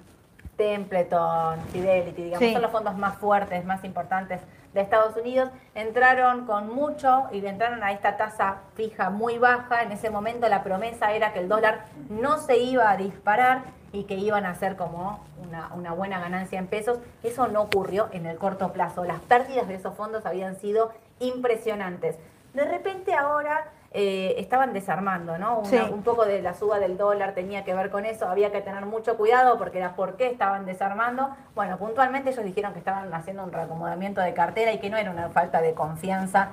Templeton, 0.57 1.59
Fidelity, 1.73 2.23
digamos, 2.23 2.53
son 2.53 2.63
los 2.63 2.71
fondos 2.71 2.97
más 2.97 3.17
fuertes, 3.17 3.65
más 3.65 3.83
importantes 3.83 4.41
de 4.73 4.81
Estados 4.81 5.17
Unidos, 5.17 5.51
entraron 5.75 6.47
con 6.47 6.73
mucho 6.73 7.25
y 7.33 7.45
entraron 7.45 7.83
a 7.83 7.91
esta 7.91 8.17
tasa 8.17 8.59
fija 8.75 9.11
muy 9.11 9.39
baja. 9.39 9.83
En 9.83 9.91
ese 9.91 10.09
momento 10.11 10.49
la 10.49 10.63
promesa 10.63 11.15
era 11.15 11.33
que 11.33 11.41
el 11.41 11.49
dólar 11.49 11.87
no 12.11 12.39
se 12.39 12.59
iba 12.59 12.89
a 12.89 12.97
disparar 12.97 13.63
y 13.93 14.05
que 14.05 14.15
iban 14.15 14.47
a 14.47 14.51
hacer 14.51 14.77
como 14.77 15.19
una, 15.45 15.75
una, 15.75 15.93
buena 15.93 16.21
ganancia 16.21 16.61
en 16.61 16.69
pesos. 16.69 17.01
Eso 17.25 17.49
no 17.49 17.63
ocurrió 17.63 18.09
en 18.13 18.25
el 18.25 18.39
corto 18.39 18.73
plazo. 18.73 19.05
Las 19.05 19.19
pérdidas 19.19 19.67
de 19.67 19.75
esos 19.75 19.97
fondos 19.97 20.27
habían 20.27 20.55
sido 20.61 20.93
impresionantes. 21.19 22.17
De 22.57 22.65
repente 22.65 23.13
ahora 23.13 23.67
eh, 23.93 24.37
estaban 24.39 24.73
desarmando, 24.73 25.37
¿no? 25.37 25.59
Un 25.93 26.03
poco 26.03 26.25
de 26.25 26.41
la 26.41 26.55
suba 26.55 26.79
del 26.79 26.97
dólar 26.97 27.35
tenía 27.35 27.65
que 27.65 27.75
ver 27.75 27.91
con 27.91 28.07
eso, 28.07 28.27
había 28.27 28.51
que 28.51 28.63
tener 28.63 28.87
mucho 28.87 29.19
cuidado 29.19 29.59
porque 29.59 29.77
era 29.77 29.95
por 29.95 30.17
qué 30.17 30.29
estaban 30.29 30.65
desarmando. 30.65 31.37
Bueno, 31.55 31.77
puntualmente 31.77 32.31
ellos 32.31 32.43
dijeron 32.47 32.73
que 32.73 32.79
estaban 32.79 33.13
haciendo 33.13 33.45
un 33.45 33.53
reacomodamiento 33.53 34.23
de 34.23 34.33
cartera 34.33 34.73
y 34.73 34.79
que 34.79 34.89
no 34.89 34.97
era 34.97 35.11
una 35.11 35.29
falta 35.29 35.61
de 35.61 35.75
confianza 35.75 36.53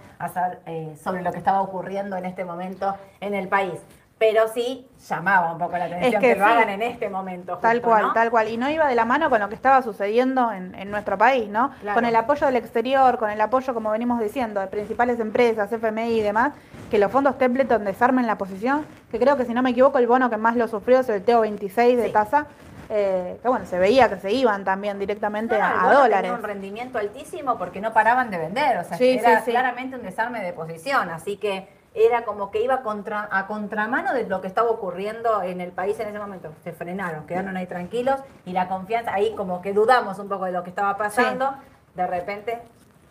eh, 0.65 0.93
sobre 1.01 1.21
lo 1.21 1.31
que 1.31 1.37
estaba 1.37 1.61
ocurriendo 1.61 2.17
en 2.17 2.25
este 2.25 2.43
momento 2.43 2.97
en 3.21 3.33
el 3.33 3.47
país 3.47 3.79
pero 4.23 4.47
sí 4.47 4.87
llamaba 5.09 5.51
un 5.51 5.57
poco 5.57 5.77
la 5.77 5.85
atención 5.85 6.21
que, 6.21 6.35
lo 6.35 6.45
hagan 6.45 6.69
en 6.69 6.81
este 6.81 7.09
momento. 7.09 7.57
tal 7.57 7.81
cual, 7.81 8.13
tal 8.13 8.31
cual. 8.31 8.47
Y 8.47 8.55
no 8.55 8.69
iba 8.69 8.87
de 8.87 8.95
la 8.95 9.03
mano 9.03 9.29
con 9.29 9.41
lo 9.41 9.49
que 9.49 9.55
estaba 9.55 9.81
sucediendo 9.81 10.49
en, 10.53 10.89
nuestro 10.89 11.17
país, 11.17 11.49
¿no? 11.49 11.71
Con 11.93 12.05
el 12.05 12.15
apoyo 12.15 12.47
del 12.47 12.55
exterior, 12.55 13.17
con 13.17 13.29
el 13.29 13.41
apoyo, 13.41 13.73
como 13.73 13.91
venimos 13.91 14.21
diciendo, 14.21 14.61
de 14.61 14.67
principales 14.67 15.19
empresas, 15.19 15.71
FMI 15.71 16.19
y 16.19 16.21
demás, 16.21 16.53
que 16.89 16.99
los 16.99 17.11
fondos 17.11 17.37
Templeton 17.37 17.83
desarmen 17.83 18.25
la 18.25 18.37
posición, 18.37 18.85
que 19.11 19.19
creo 19.19 19.35
que 19.35 19.43
si 19.43 19.53
no 19.53 19.61
me 19.61 19.71
equivoco 19.71 19.97
el 19.97 20.07
bono 20.07 20.29
que 20.29 20.37
más 20.37 20.55
lo 20.55 20.69
sufrió 20.69 20.99
es 20.99 21.09
el 21.09 21.25
TO26 21.25 21.97
de 21.97 22.09
tasa. 22.09 22.47
Eh, 22.89 23.39
que 23.41 23.47
bueno, 23.47 23.65
se 23.65 23.79
veía 23.79 24.07
que 24.07 24.17
se 24.19 24.31
iban 24.31 24.63
también 24.63 24.99
directamente 24.99 25.55
a, 25.55 25.91
dólares. 25.91 26.17
Tenía 26.21 26.33
un 26.33 26.43
rendimiento 26.43 26.99
altísimo 26.99 27.57
porque 27.57 27.81
no 27.81 27.91
paraban 27.91 28.29
de 28.29 28.37
vender, 28.37 28.77
o 28.77 28.83
sea, 28.83 28.97
era 28.97 29.41
claramente 29.41 29.95
un 29.95 30.03
desarme 30.03 30.41
de 30.43 30.53
posición, 30.53 31.09
así 31.09 31.37
que 31.37 31.67
era 31.93 32.23
como 32.23 32.51
que 32.51 32.61
iba 32.63 32.81
contra, 32.81 33.27
a 33.31 33.47
contramano 33.47 34.13
de 34.13 34.27
lo 34.27 34.41
que 34.41 34.47
estaba 34.47 34.69
ocurriendo 34.69 35.41
en 35.43 35.61
el 35.61 35.71
país 35.71 35.99
en 35.99 36.07
ese 36.09 36.19
momento. 36.19 36.53
Se 36.63 36.71
frenaron, 36.71 37.25
quedaron 37.27 37.55
ahí 37.55 37.67
tranquilos 37.67 38.19
y 38.45 38.51
la 38.51 38.67
confianza, 38.67 39.13
ahí 39.13 39.33
como 39.35 39.61
que 39.61 39.73
dudamos 39.73 40.19
un 40.19 40.27
poco 40.27 40.45
de 40.45 40.51
lo 40.51 40.63
que 40.63 40.69
estaba 40.69 40.97
pasando, 40.97 41.53
de 41.95 42.07
repente 42.07 42.61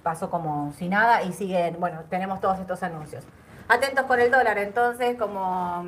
pasó 0.03 0.31
como 0.31 0.73
si 0.73 0.89
nada 0.89 1.23
y 1.23 1.33
siguen, 1.33 1.77
bueno, 1.79 2.01
tenemos 2.09 2.41
todos 2.41 2.59
estos 2.59 2.83
anuncios. 2.83 3.25
Atentos 3.69 4.05
con 4.07 4.21
el 4.21 4.31
dólar, 4.31 4.59
entonces, 4.59 5.17
como 5.17 5.85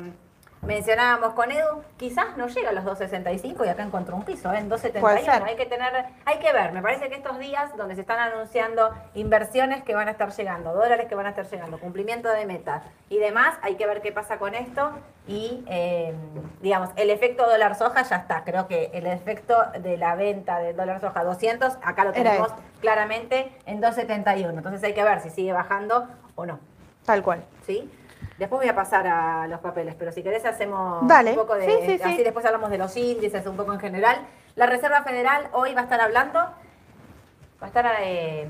mencionábamos 0.65 1.33
con 1.33 1.51
Edu, 1.51 1.83
quizás 1.97 2.37
no 2.37 2.47
llega 2.47 2.69
a 2.69 2.73
los 2.73 2.83
2.65 2.83 3.65
y 3.65 3.69
acá 3.69 3.83
encontró 3.83 4.15
un 4.15 4.23
piso, 4.23 4.51
¿eh? 4.53 4.57
en 4.57 4.69
2.71. 4.69 5.43
Hay 5.45 5.55
que 5.55 5.65
tener, 5.65 6.05
hay 6.25 6.39
que 6.39 6.51
ver, 6.51 6.71
me 6.71 6.81
parece 6.81 7.09
que 7.09 7.15
estos 7.15 7.39
días 7.39 7.75
donde 7.77 7.95
se 7.95 8.01
están 8.01 8.19
anunciando 8.19 8.91
inversiones 9.13 9.83
que 9.83 9.93
van 9.93 10.07
a 10.07 10.11
estar 10.11 10.31
llegando, 10.31 10.73
dólares 10.73 11.07
que 11.07 11.15
van 11.15 11.27
a 11.27 11.29
estar 11.29 11.45
llegando, 11.45 11.79
cumplimiento 11.79 12.29
de 12.29 12.45
metas 12.45 12.83
y 13.09 13.17
demás, 13.17 13.55
hay 13.61 13.75
que 13.75 13.85
ver 13.85 14.01
qué 14.01 14.11
pasa 14.11 14.37
con 14.37 14.55
esto 14.55 14.91
y, 15.27 15.63
em, 15.67 16.15
digamos, 16.61 16.89
el 16.95 17.09
efecto 17.09 17.47
dólar 17.47 17.75
soja 17.75 18.03
ya 18.03 18.17
está. 18.17 18.43
Creo 18.43 18.67
que 18.67 18.91
el 18.93 19.07
efecto 19.07 19.55
de 19.79 19.97
la 19.97 20.15
venta 20.15 20.59
del 20.59 20.75
dólar 20.75 21.01
soja 21.01 21.23
200, 21.23 21.77
acá 21.81 22.05
lo 22.05 22.11
tenemos 22.11 22.51
claramente 22.81 23.51
en 23.65 23.81
2.71. 23.81 24.57
Entonces 24.57 24.83
hay 24.83 24.93
que 24.93 25.03
ver 25.03 25.21
si 25.21 25.29
sigue 25.29 25.51
bajando 25.51 26.07
o 26.35 26.45
no. 26.45 26.59
Tal 27.05 27.23
cual. 27.23 27.43
¿Sí? 27.65 27.89
Después 28.37 28.61
voy 28.61 28.69
a 28.69 28.75
pasar 28.75 29.07
a 29.07 29.47
los 29.47 29.59
papeles, 29.59 29.95
pero 29.97 30.11
si 30.11 30.21
querés 30.21 30.45
hacemos 30.45 31.01
un 31.01 31.35
poco 31.35 31.55
de... 31.55 31.99
así 32.03 32.23
después 32.23 32.45
hablamos 32.45 32.69
de 32.69 32.77
los 32.77 32.95
índices 32.97 33.45
un 33.47 33.55
poco 33.55 33.73
en 33.73 33.79
general. 33.79 34.17
La 34.55 34.65
Reserva 34.65 35.03
Federal 35.03 35.49
hoy 35.53 35.73
va 35.73 35.81
a 35.81 35.83
estar 35.83 36.01
hablando, 36.01 36.39
va 36.39 36.53
a 37.61 37.67
estar... 37.67 37.85
Eh, 38.01 38.47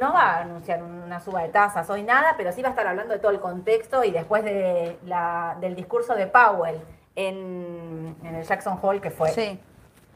no 0.00 0.12
va 0.12 0.20
a 0.20 0.40
anunciar 0.40 0.82
una 0.82 1.20
suba 1.20 1.42
de 1.42 1.50
tasas 1.50 1.88
hoy 1.90 2.02
nada, 2.02 2.34
pero 2.36 2.50
sí 2.52 2.62
va 2.62 2.68
a 2.68 2.70
estar 2.70 2.86
hablando 2.86 3.12
de 3.12 3.20
todo 3.20 3.30
el 3.30 3.40
contexto 3.40 4.02
y 4.02 4.10
después 4.10 4.42
de 4.42 4.98
la, 5.04 5.56
del 5.60 5.74
discurso 5.74 6.14
de 6.14 6.26
Powell 6.26 6.80
en, 7.14 8.16
en 8.24 8.34
el 8.34 8.44
Jackson 8.44 8.78
Hole, 8.80 9.00
que 9.00 9.10
fue 9.10 9.28
sí 9.30 9.60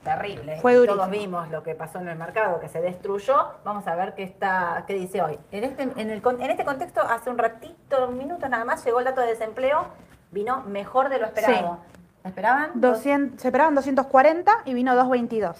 terrible. 0.02 0.60
Todos 0.62 1.10
vimos 1.10 1.50
lo 1.50 1.62
que 1.62 1.74
pasó 1.74 1.98
en 1.98 2.08
el 2.08 2.16
mercado, 2.16 2.60
que 2.60 2.68
se 2.68 2.80
destruyó. 2.80 3.54
Vamos 3.64 3.86
a 3.86 3.94
ver 3.94 4.14
qué 4.14 4.22
está, 4.22 4.84
qué 4.86 4.94
dice 4.94 5.22
hoy. 5.22 5.38
En 5.50 5.64
este, 5.64 5.82
en, 5.82 6.10
el, 6.10 6.22
en 6.24 6.50
este 6.50 6.64
contexto, 6.64 7.00
hace 7.00 7.30
un 7.30 7.38
ratito, 7.38 8.08
un 8.08 8.18
minuto 8.18 8.48
nada 8.48 8.64
más, 8.64 8.84
llegó 8.84 8.98
el 8.98 9.04
dato 9.04 9.20
de 9.20 9.28
desempleo, 9.28 9.86
vino 10.30 10.62
mejor 10.62 11.08
de 11.08 11.18
lo 11.18 11.26
esperado. 11.26 11.78
¿Esperaban? 12.28 12.70
200, 12.74 13.40
se 13.40 13.48
esperaban 13.48 13.74
240 13.74 14.52
y 14.64 14.74
vino 14.74 14.94
222. 14.94 15.56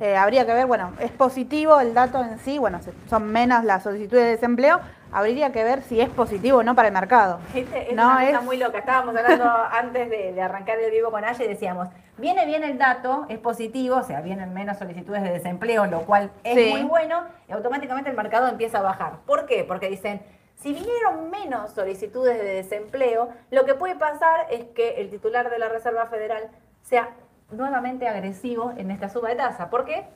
Eh, 0.00 0.16
habría 0.16 0.46
que 0.46 0.54
ver, 0.54 0.66
bueno, 0.66 0.92
es 0.98 1.10
positivo 1.10 1.78
el 1.80 1.94
dato 1.94 2.22
en 2.22 2.38
sí, 2.38 2.58
bueno, 2.58 2.80
son 3.08 3.30
menos 3.30 3.64
las 3.64 3.82
solicitudes 3.82 4.24
de 4.24 4.30
desempleo, 4.30 4.80
habría 5.12 5.52
que 5.52 5.62
ver 5.64 5.82
si 5.82 6.00
es 6.00 6.08
positivo 6.08 6.58
o 6.58 6.62
no 6.62 6.74
para 6.74 6.88
el 6.88 6.94
mercado. 6.94 7.38
Es, 7.54 7.66
no, 7.94 8.06
una 8.06 8.26
cosa 8.26 8.40
muy 8.40 8.56
loca. 8.56 8.78
Estábamos 8.78 9.16
hablando 9.16 9.44
antes 9.72 10.10
de, 10.10 10.40
arrancar 10.40 10.78
el 10.78 10.90
vivo 10.90 11.10
con 11.10 11.24
Aye 11.24 11.44
y 11.44 11.48
decíamos, 11.48 11.88
viene 12.18 12.46
bien 12.46 12.64
el 12.64 12.78
dato, 12.78 13.26
es 13.28 13.38
positivo, 13.38 13.96
o 13.96 14.02
sea, 14.02 14.20
vienen 14.20 14.52
menos 14.54 14.78
solicitudes 14.78 15.22
de 15.22 15.30
desempleo, 15.30 15.86
lo 15.86 16.00
cual 16.02 16.30
es 16.44 16.70
muy 16.70 16.82
bueno, 16.82 17.24
y 17.48 17.52
automáticamente 17.52 18.10
el 18.10 18.16
mercado 18.16 18.48
empieza 18.48 18.78
a 18.78 18.82
bajar. 18.82 19.12
¿Por 19.26 19.46
qué? 19.46 19.64
Porque 19.64 19.88
dicen, 19.88 20.22
si 20.56 20.72
vinieron 20.72 21.30
menos 21.30 21.72
solicitudes 21.72 22.38
de 22.38 22.44
desempleo, 22.44 23.28
lo 23.50 23.64
que 23.64 23.74
puede 23.74 23.94
pasar 23.94 24.46
es 24.50 24.64
que 24.64 25.00
el 25.00 25.10
titular 25.10 25.50
de 25.50 25.58
la 25.58 25.68
Reserva 25.68 26.06
Federal 26.06 26.50
sea 26.82 27.10
nuevamente 27.50 28.08
agresivo 28.08 28.72
en 28.76 28.90
esta 28.90 29.08
suba 29.08 29.28
de 29.28 29.36
tasa. 29.36 29.70
¿Por 29.70 29.84
qué? 29.84 30.06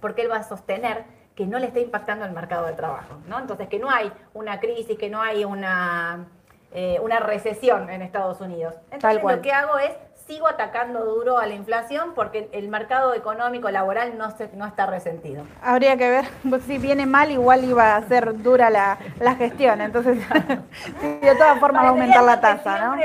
Porque 0.00 0.22
él 0.22 0.30
va 0.30 0.36
a 0.36 0.42
sostener 0.42 1.04
que 1.34 1.46
no 1.46 1.58
le 1.58 1.66
está 1.66 1.80
impactando 1.80 2.24
el 2.24 2.32
mercado 2.32 2.66
de 2.66 2.74
trabajo, 2.74 3.16
¿no? 3.26 3.38
Entonces, 3.38 3.68
que 3.68 3.78
no 3.78 3.90
hay 3.90 4.12
una 4.34 4.60
crisis, 4.60 4.98
que 4.98 5.08
no 5.08 5.22
hay 5.22 5.44
una, 5.44 6.26
eh, 6.72 6.98
una 7.00 7.20
recesión 7.20 7.88
en 7.90 8.02
Estados 8.02 8.40
Unidos. 8.40 8.74
Entonces, 8.90 9.22
lo 9.22 9.40
que 9.40 9.52
hago 9.52 9.78
es 9.78 9.92
sigo 10.28 10.46
atacando 10.46 11.06
duro 11.06 11.38
a 11.38 11.46
la 11.46 11.54
inflación 11.54 12.12
porque 12.14 12.50
el 12.52 12.68
mercado 12.68 13.14
económico 13.14 13.70
laboral 13.70 14.18
no, 14.18 14.30
se, 14.30 14.50
no 14.52 14.66
está 14.66 14.84
resentido. 14.84 15.44
Habría 15.62 15.96
que 15.96 16.10
ver, 16.10 16.24
pues, 16.48 16.62
si 16.64 16.76
viene 16.76 17.06
mal 17.06 17.30
igual 17.30 17.64
iba 17.64 17.96
a 17.96 18.02
ser 18.02 18.42
dura 18.42 18.68
la, 18.68 18.98
gestión, 19.38 19.80
entonces 19.80 20.18
de 21.02 21.34
todas 21.34 21.58
formas 21.58 21.82
va 21.82 21.88
a 21.88 21.90
aumentar 21.90 22.22
la 22.24 22.40
tasa, 22.40 22.78
¿no? 22.78 22.96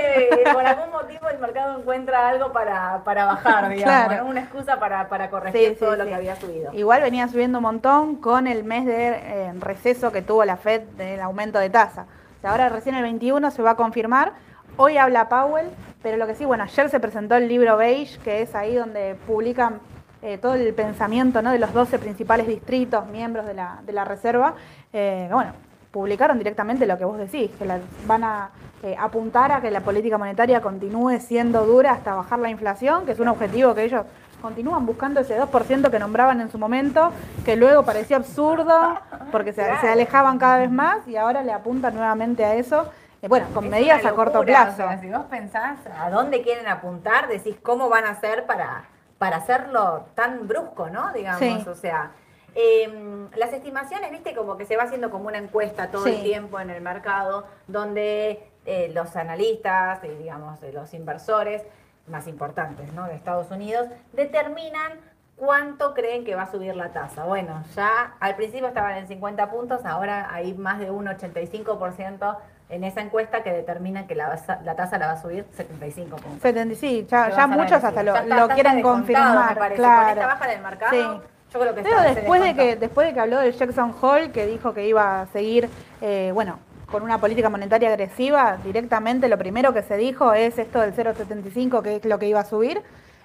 Por 0.54 0.66
algún 0.66 0.92
motivo 0.92 1.30
el 1.30 1.40
mercado 1.40 1.80
encuentra 1.80 2.28
algo 2.28 2.52
para, 2.52 3.02
bajar, 3.06 3.70
digamos, 3.70 4.30
una 4.30 4.42
excusa 4.42 4.80
para, 4.80 5.30
corregir 5.30 5.78
todo 5.80 5.96
lo 5.96 6.06
que 6.06 6.14
había 6.14 6.36
subido. 6.36 6.74
Igual 6.74 7.02
venía 7.02 7.28
subiendo 7.30 7.60
un 7.60 7.64
montón 7.64 8.18
con 8.18 8.48
el 8.48 8.64
mes 8.64 8.86
de 8.86 9.08
eh, 9.10 9.54
receso 9.60 10.12
que 10.12 10.22
tuvo 10.22 10.44
la 10.44 10.58
FED 10.58 10.82
del 10.98 11.22
aumento 11.22 11.60
de 11.60 11.70
tasa. 11.70 12.06
ahora 12.44 12.68
recién 12.68 12.96
el 12.96 13.04
21 13.04 13.52
se 13.52 13.62
va 13.62 13.72
a 13.72 13.76
confirmar, 13.76 14.34
hoy 14.78 14.98
habla 14.98 15.30
Powell 15.30 15.70
pero 16.04 16.18
lo 16.18 16.28
que 16.28 16.36
sí, 16.36 16.44
bueno, 16.44 16.66
ayer 16.66 16.90
se 16.90 17.00
presentó 17.00 17.36
el 17.36 17.48
libro 17.48 17.78
Beige, 17.78 18.20
que 18.20 18.42
es 18.42 18.54
ahí 18.54 18.76
donde 18.76 19.16
publican 19.26 19.80
eh, 20.22 20.38
todo 20.38 20.54
el 20.54 20.74
pensamiento 20.74 21.42
¿no? 21.42 21.52
de 21.52 21.60
los 21.60 21.74
12 21.74 21.98
principales 21.98 22.46
distritos, 22.46 23.08
miembros 23.08 23.46
de 23.46 23.54
la, 23.54 23.80
de 23.86 23.94
la 23.94 24.04
reserva. 24.04 24.54
Eh, 24.92 25.30
bueno, 25.32 25.54
publicaron 25.92 26.38
directamente 26.38 26.86
lo 26.86 26.98
que 26.98 27.06
vos 27.06 27.18
decís, 27.18 27.50
que 27.58 27.66
van 28.06 28.24
a 28.26 28.50
eh, 28.84 28.98
apuntar 29.00 29.54
a 29.54 29.62
que 29.62 29.72
la 29.72 29.80
política 29.80 30.18
monetaria 30.18 30.62
continúe 30.62 31.22
siendo 31.22 31.66
dura 31.66 31.94
hasta 31.94 32.16
bajar 32.16 32.40
la 32.40 32.50
inflación, 32.50 33.06
que 33.06 33.14
es 33.14 33.20
un 33.20 33.30
objetivo 33.30 33.74
que 33.74 33.86
ellos 33.86 34.06
continúan 34.42 34.86
buscando 34.86 35.22
ese 35.22 35.40
2% 35.40 35.90
que 35.90 36.00
nombraban 36.00 36.42
en 36.42 36.52
su 36.52 36.58
momento, 36.58 37.14
que 37.46 37.56
luego 37.56 37.84
parecía 37.84 38.18
absurdo 38.18 39.00
porque 39.32 39.54
se, 39.54 39.64
se 39.80 39.88
alejaban 39.88 40.38
cada 40.38 40.58
vez 40.58 40.70
más 40.70 41.08
y 41.08 41.16
ahora 41.16 41.44
le 41.44 41.54
apuntan 41.54 41.96
nuevamente 41.96 42.44
a 42.44 42.56
eso. 42.56 42.92
Eh, 43.24 43.28
bueno, 43.30 43.48
con 43.54 43.70
medidas 43.70 44.06
a 44.06 44.12
corto 44.12 44.42
plazo. 44.42 44.84
si 45.00 45.10
vos 45.10 45.24
pensás 45.30 45.78
a 45.98 46.10
dónde 46.10 46.42
quieren 46.42 46.68
apuntar, 46.68 47.30
decís 47.30 47.56
cómo 47.64 47.88
van 47.88 48.04
a 48.04 48.10
hacer 48.10 48.46
para, 48.46 48.84
para 49.18 49.38
hacerlo 49.38 50.08
tan 50.14 50.46
brusco, 50.46 50.90
¿no? 50.90 51.14
Digamos, 51.14 51.66
o 51.68 51.74
sea, 51.76 52.12
em, 52.54 53.30
las 53.38 53.54
estimaciones, 53.54 54.12
viste, 54.12 54.36
como 54.36 54.58
que 54.58 54.66
se 54.66 54.76
va 54.76 54.84
haciendo 54.84 55.10
como 55.10 55.30
una 55.30 55.38
encuesta 55.38 55.90
todo 55.90 56.06
el 56.06 56.22
tiempo 56.22 56.60
en 56.60 56.70
el 56.70 56.82
mercado, 56.82 57.48
donde 57.66 58.46
eh, 58.66 58.92
los 58.94 59.16
analistas, 59.16 60.04
y 60.04 60.10
digamos, 60.10 60.60
los 60.74 60.94
inversores 60.94 61.64
más 62.08 62.28
importantes 62.28 62.92
¿no? 62.92 63.08
de 63.08 63.16
Estados 63.16 63.50
Unidos, 63.52 63.88
determinan 64.12 65.00
cuánto 65.38 65.94
creen 65.94 66.26
que 66.26 66.36
va 66.36 66.44
a 66.44 66.52
subir 66.52 66.76
la 66.76 66.92
tasa. 66.92 67.24
Bueno, 67.24 67.64
ya 67.74 68.16
al 68.20 68.36
principio 68.36 68.68
estaban 68.68 68.98
en 68.98 69.08
50 69.08 69.50
puntos, 69.50 69.86
ahora 69.86 70.28
hay 70.34 70.54
más 70.54 70.80
de 70.80 70.92
un 70.92 71.06
85% 71.06 72.38
en 72.74 72.84
esa 72.84 73.02
encuesta 73.02 73.44
que 73.44 73.52
determina 73.52 74.08
que 74.08 74.16
la, 74.16 74.40
la 74.64 74.76
tasa 74.76 74.98
la 74.98 75.08
va 75.08 75.14
a 75.14 75.22
subir 75.22 75.46
75 75.52 76.18
puntos. 76.18 76.42
75, 76.42 77.08
ya, 77.08 77.30
ya 77.30 77.48
muchos 77.48 77.84
hasta 77.84 78.04
lo, 78.04 78.14
lo 78.26 78.48
quieren 78.50 78.82
confirmar. 78.82 79.56
Claro. 79.76 80.02
Con 80.02 80.10
esta 80.10 80.28
baja 80.28 80.48
del 80.48 80.62
mercado, 80.62 80.92
sí. 80.92 81.30
yo 81.54 81.60
creo 81.60 81.76
que 81.76 81.82
Pero 81.84 82.02
después 82.02 82.42
de 82.42 82.56
que, 82.56 82.76
después 82.76 83.08
de 83.08 83.14
que 83.14 83.20
habló 83.20 83.40
del 83.40 83.54
Jackson 83.54 83.94
Hole, 84.02 84.32
que 84.32 84.48
dijo 84.48 84.74
que 84.74 84.88
iba 84.88 85.22
a 85.22 85.28
seguir, 85.28 85.70
eh, 86.02 86.32
bueno, 86.34 86.60
con 86.92 87.04
una 87.04 87.20
política 87.20 87.50
monetaria 87.50 87.90
agresiva, 87.90 88.58
directamente 88.64 89.28
lo 89.28 89.38
primero 89.38 89.74
que 89.74 89.84
se 89.84 89.98
dijo 89.98 90.34
es 90.34 90.58
esto 90.58 90.82
del 90.82 90.96
0,75, 90.96 91.82
que 91.82 91.98
es 91.98 92.06
lo 92.06 92.18
que 92.18 92.28
iba 92.28 92.40
a 92.40 92.46
subir. 92.46 92.82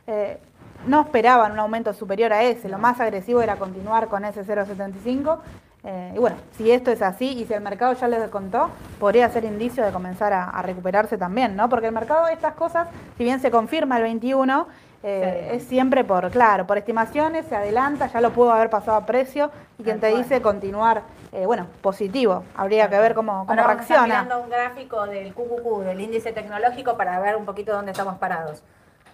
Eh, 0.06 0.38
no 0.86 1.00
esperaban 1.02 1.52
un 1.52 1.58
aumento 1.58 1.92
superior 1.92 2.32
a 2.32 2.44
ese, 2.44 2.68
lo 2.68 2.78
más 2.78 3.00
agresivo 3.00 3.42
era 3.42 3.56
continuar 3.56 4.08
con 4.08 4.24
ese 4.24 4.44
0,75 4.44 5.38
eh, 5.84 6.12
y 6.14 6.18
bueno, 6.18 6.36
si 6.56 6.70
esto 6.70 6.90
es 6.90 7.02
así 7.02 7.26
y 7.26 7.44
si 7.46 7.54
el 7.54 7.60
mercado 7.60 7.92
ya 7.94 8.08
les 8.08 8.28
contó, 8.30 8.70
podría 8.98 9.28
ser 9.30 9.44
indicio 9.44 9.84
de 9.84 9.92
comenzar 9.92 10.32
a, 10.32 10.60
recuperarse 10.62 11.16
también, 11.16 11.54
¿no? 11.56 11.68
Porque 11.68 11.86
el 11.86 11.92
mercado 11.92 12.26
de 12.26 12.32
estas 12.32 12.54
cosas, 12.54 12.88
si 13.16 13.24
bien 13.24 13.40
se 13.40 13.50
confirma 13.50 13.96
el 13.96 14.02
21, 14.02 14.66
eh, 15.04 15.50
es 15.52 15.62
siempre 15.62 16.02
por, 16.02 16.30
claro, 16.30 16.66
por 16.66 16.76
estimaciones, 16.78 17.46
se 17.46 17.54
adelanta, 17.54 18.08
ya 18.08 18.20
lo 18.20 18.32
pudo 18.32 18.50
haber 18.50 18.68
pasado 18.68 18.96
a 18.96 19.06
precio 19.06 19.52
y 19.78 19.84
quien 19.84 20.00
te 20.00 20.08
dice 20.08 20.42
continuar, 20.42 21.02
eh, 21.30 21.46
bueno, 21.46 21.68
positivo. 21.80 22.42
Habría 22.56 22.90
que 22.90 22.98
ver 22.98 23.14
cómo, 23.14 23.46
cómo 23.46 23.62
reacciona. 23.62 24.02
Estamos 24.02 24.24
mirando 24.24 24.42
un 24.42 24.50
gráfico 24.50 25.06
del 25.06 25.32
QQQ, 25.32 25.84
del 25.84 26.00
índice 26.00 26.32
tecnológico, 26.32 26.96
para 26.96 27.20
ver 27.20 27.36
un 27.36 27.44
poquito 27.44 27.72
dónde 27.72 27.92
estamos 27.92 28.18
parados. 28.18 28.64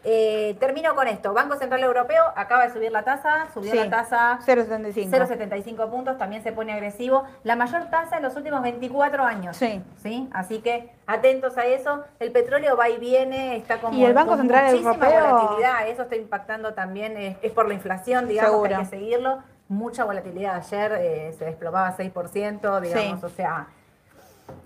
Eh, 0.07 0.57
termino 0.61 0.95
con 0.95 1.09
esto. 1.09 1.33
Banco 1.33 1.57
Central 1.57 1.83
Europeo 1.83 2.23
acaba 2.37 2.67
de 2.67 2.73
subir 2.73 2.93
la 2.93 3.03
tasa, 3.05 3.49
subió 3.55 3.75
la 3.75 3.89
tasa 3.89 4.39
0,75. 4.47 5.11
0,75 5.11 5.91
puntos, 5.91 6.19
también 6.19 6.43
se 6.43 6.53
pone 6.53 6.73
agresivo. 6.75 7.25
La 7.43 7.57
mayor 7.57 7.89
tasa 7.91 8.19
en 8.19 8.23
los 8.23 8.37
últimos 8.37 8.63
24 8.63 9.25
años. 9.25 9.57
Sí. 9.57 9.83
¿sí? 10.03 10.29
Así 10.33 10.61
que 10.61 10.91
atentos 11.07 11.57
a 11.57 11.65
eso. 11.65 12.05
El 12.21 12.33
petróleo 12.33 12.77
va 12.77 12.91
y 12.91 12.99
viene, 12.99 13.57
está 13.57 13.79
como. 13.79 13.99
Y 13.99 14.05
el 14.05 14.13
Banco 14.13 14.37
Central 14.37 14.67
muchísima 14.67 14.95
Europeo. 14.95 15.37
volatilidad. 15.37 15.89
Eso 15.89 16.03
está 16.03 16.17
impactando 16.17 16.75
también, 16.75 17.17
es, 17.17 17.53
por 17.53 17.67
la 17.67 17.75
inflación, 17.75 18.29
digamos, 18.29 18.69
que 18.69 18.75
hay 18.75 18.83
que 18.83 18.91
seguirlo. 18.91 19.39
Mucha 19.69 20.05
volatilidad. 20.05 20.57
Ayer 20.57 20.93
eh, 21.01 21.35
se 21.39 21.47
desplomaba 21.47 21.97
6%, 21.97 22.81
digamos, 22.81 23.25
o 23.25 23.29
sea 23.31 23.69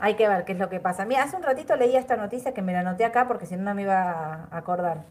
hay 0.01 0.15
que 0.15 0.29
ver 0.29 0.45
qué 0.45 0.53
es 0.53 0.59
lo 0.59 0.69
que 0.69 0.81
pasa. 0.81 1.05
Mira, 1.05 1.23
hace 1.23 1.37
un 1.37 1.43
ratito 1.43 1.77
leía 1.77 2.01
esta 2.01 2.17
noticia 2.17 2.53
que 2.53 2.63
me 2.63 2.73
la 2.73 2.81
anoté 2.81 3.05
acá 3.05 3.27
porque 3.29 3.47
si 3.47 3.57
no, 3.57 3.63
no 3.63 3.75
me 3.75 3.83
iba 3.83 4.49
a 4.51 4.57
acordar. 4.57 5.05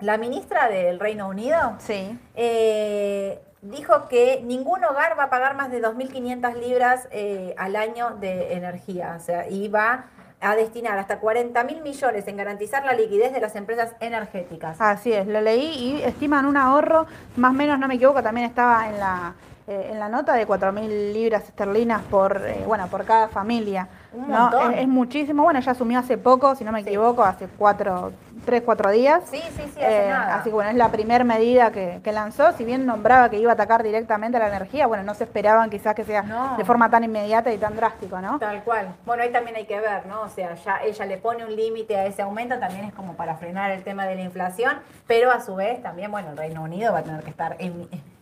La 0.00 0.18
ministra 0.18 0.68
del 0.68 1.00
Reino 1.00 1.28
Unido 1.28 1.76
sí. 1.78 2.18
Eh, 2.34 3.40
dijo 3.62 4.08
que 4.08 4.42
ningún 4.44 4.84
hogar 4.84 5.18
va 5.18 5.24
a 5.24 5.30
pagar 5.30 5.56
más 5.56 5.70
de 5.70 5.82
2.500 5.82 6.54
libras 6.60 7.08
eh, 7.10 7.54
al 7.56 7.76
año 7.76 8.10
de 8.20 8.52
energía, 8.52 9.16
o 9.18 9.20
sea, 9.20 9.48
y 9.48 9.68
va 9.68 10.06
a 10.38 10.54
destinar 10.54 10.98
hasta 10.98 11.18
40 11.18 11.64
mil 11.64 11.80
millones 11.80 12.28
en 12.28 12.36
garantizar 12.36 12.84
la 12.84 12.92
liquidez 12.92 13.32
de 13.32 13.40
las 13.40 13.56
empresas 13.56 13.94
energéticas. 14.00 14.78
Así 14.80 15.14
es, 15.14 15.26
lo 15.26 15.40
leí 15.40 15.64
y 15.64 16.02
estiman 16.02 16.44
un 16.44 16.58
ahorro, 16.58 17.06
más 17.36 17.52
o 17.52 17.54
menos, 17.54 17.78
no 17.78 17.88
me 17.88 17.94
equivoco, 17.94 18.22
también 18.22 18.46
estaba 18.46 18.90
en 18.90 18.98
la, 18.98 19.34
eh, 19.66 19.88
en 19.92 19.98
la 19.98 20.10
nota 20.10 20.34
de 20.34 20.44
4 20.44 20.72
mil 20.72 21.14
libras 21.14 21.44
esterlinas 21.44 22.02
por, 22.02 22.42
bueno, 22.66 22.86
por 22.88 23.06
cada 23.06 23.28
familia. 23.28 23.88
¿no? 24.14 24.70
Es, 24.70 24.86
muchísimo, 24.86 25.42
bueno, 25.42 25.60
ya 25.60 25.72
asumió 25.72 25.98
hace 25.98 26.18
poco, 26.18 26.54
si 26.54 26.64
no 26.64 26.72
me 26.72 26.80
equivoco, 26.80 27.24
hace 27.24 27.48
cuatro, 27.56 28.12
tres, 28.46 28.62
cuatro 28.64 28.90
días. 28.90 29.24
Sí, 29.30 29.42
sí, 29.54 29.62
sí, 29.74 29.82
hace 29.82 30.06
eh, 30.06 30.10
Así 30.10 30.48
que 30.48 30.54
bueno, 30.54 30.70
es 30.70 30.76
la 30.76 30.90
primera 30.90 31.24
medida 31.24 31.70
que, 31.70 32.00
lanzó. 32.12 32.52
Si 32.52 32.64
bien 32.64 32.86
nombraba 32.86 33.28
que 33.28 33.38
iba 33.38 33.50
a 33.50 33.54
atacar 33.54 33.82
directamente 33.82 34.38
a 34.38 34.40
la 34.40 34.48
energía, 34.48 34.86
bueno, 34.86 35.02
no 35.02 35.14
se 35.14 35.24
esperaban 35.24 35.68
quizás 35.68 35.94
que 35.94 36.04
sea 36.04 36.54
de 36.56 36.64
forma 36.64 36.88
tan 36.88 37.04
inmediata 37.04 37.52
y 37.52 37.58
tan 37.58 37.76
drástico, 37.76 38.20
¿no? 38.20 38.38
Tal 38.38 38.62
cual. 38.62 38.94
Bueno, 39.04 39.22
ahí 39.22 39.30
también 39.30 39.56
hay 39.56 39.66
que 39.66 39.78
ver, 39.78 40.06
¿no? 40.06 40.22
O 40.22 40.28
sea, 40.28 40.54
ya 40.54 40.78
ella 40.82 41.04
le 41.04 41.18
pone 41.18 41.44
un 41.44 41.54
límite 41.54 41.96
a 41.96 42.06
ese 42.06 42.22
aumento, 42.22 42.58
también 42.58 42.86
es 42.86 42.94
como 42.94 43.14
para 43.14 43.36
frenar 43.36 43.72
el 43.72 43.82
tema 43.82 44.06
de 44.06 44.14
la 44.14 44.22
inflación, 44.22 44.78
pero 45.06 45.30
a 45.30 45.40
su 45.40 45.56
vez 45.56 45.82
también, 45.82 46.10
bueno, 46.10 46.30
el 46.30 46.36
Reino 46.36 46.62
Unido 46.62 46.92
va 46.92 47.00
a 47.00 47.02
tener 47.02 47.22
que 47.22 47.30
estar 47.30 47.56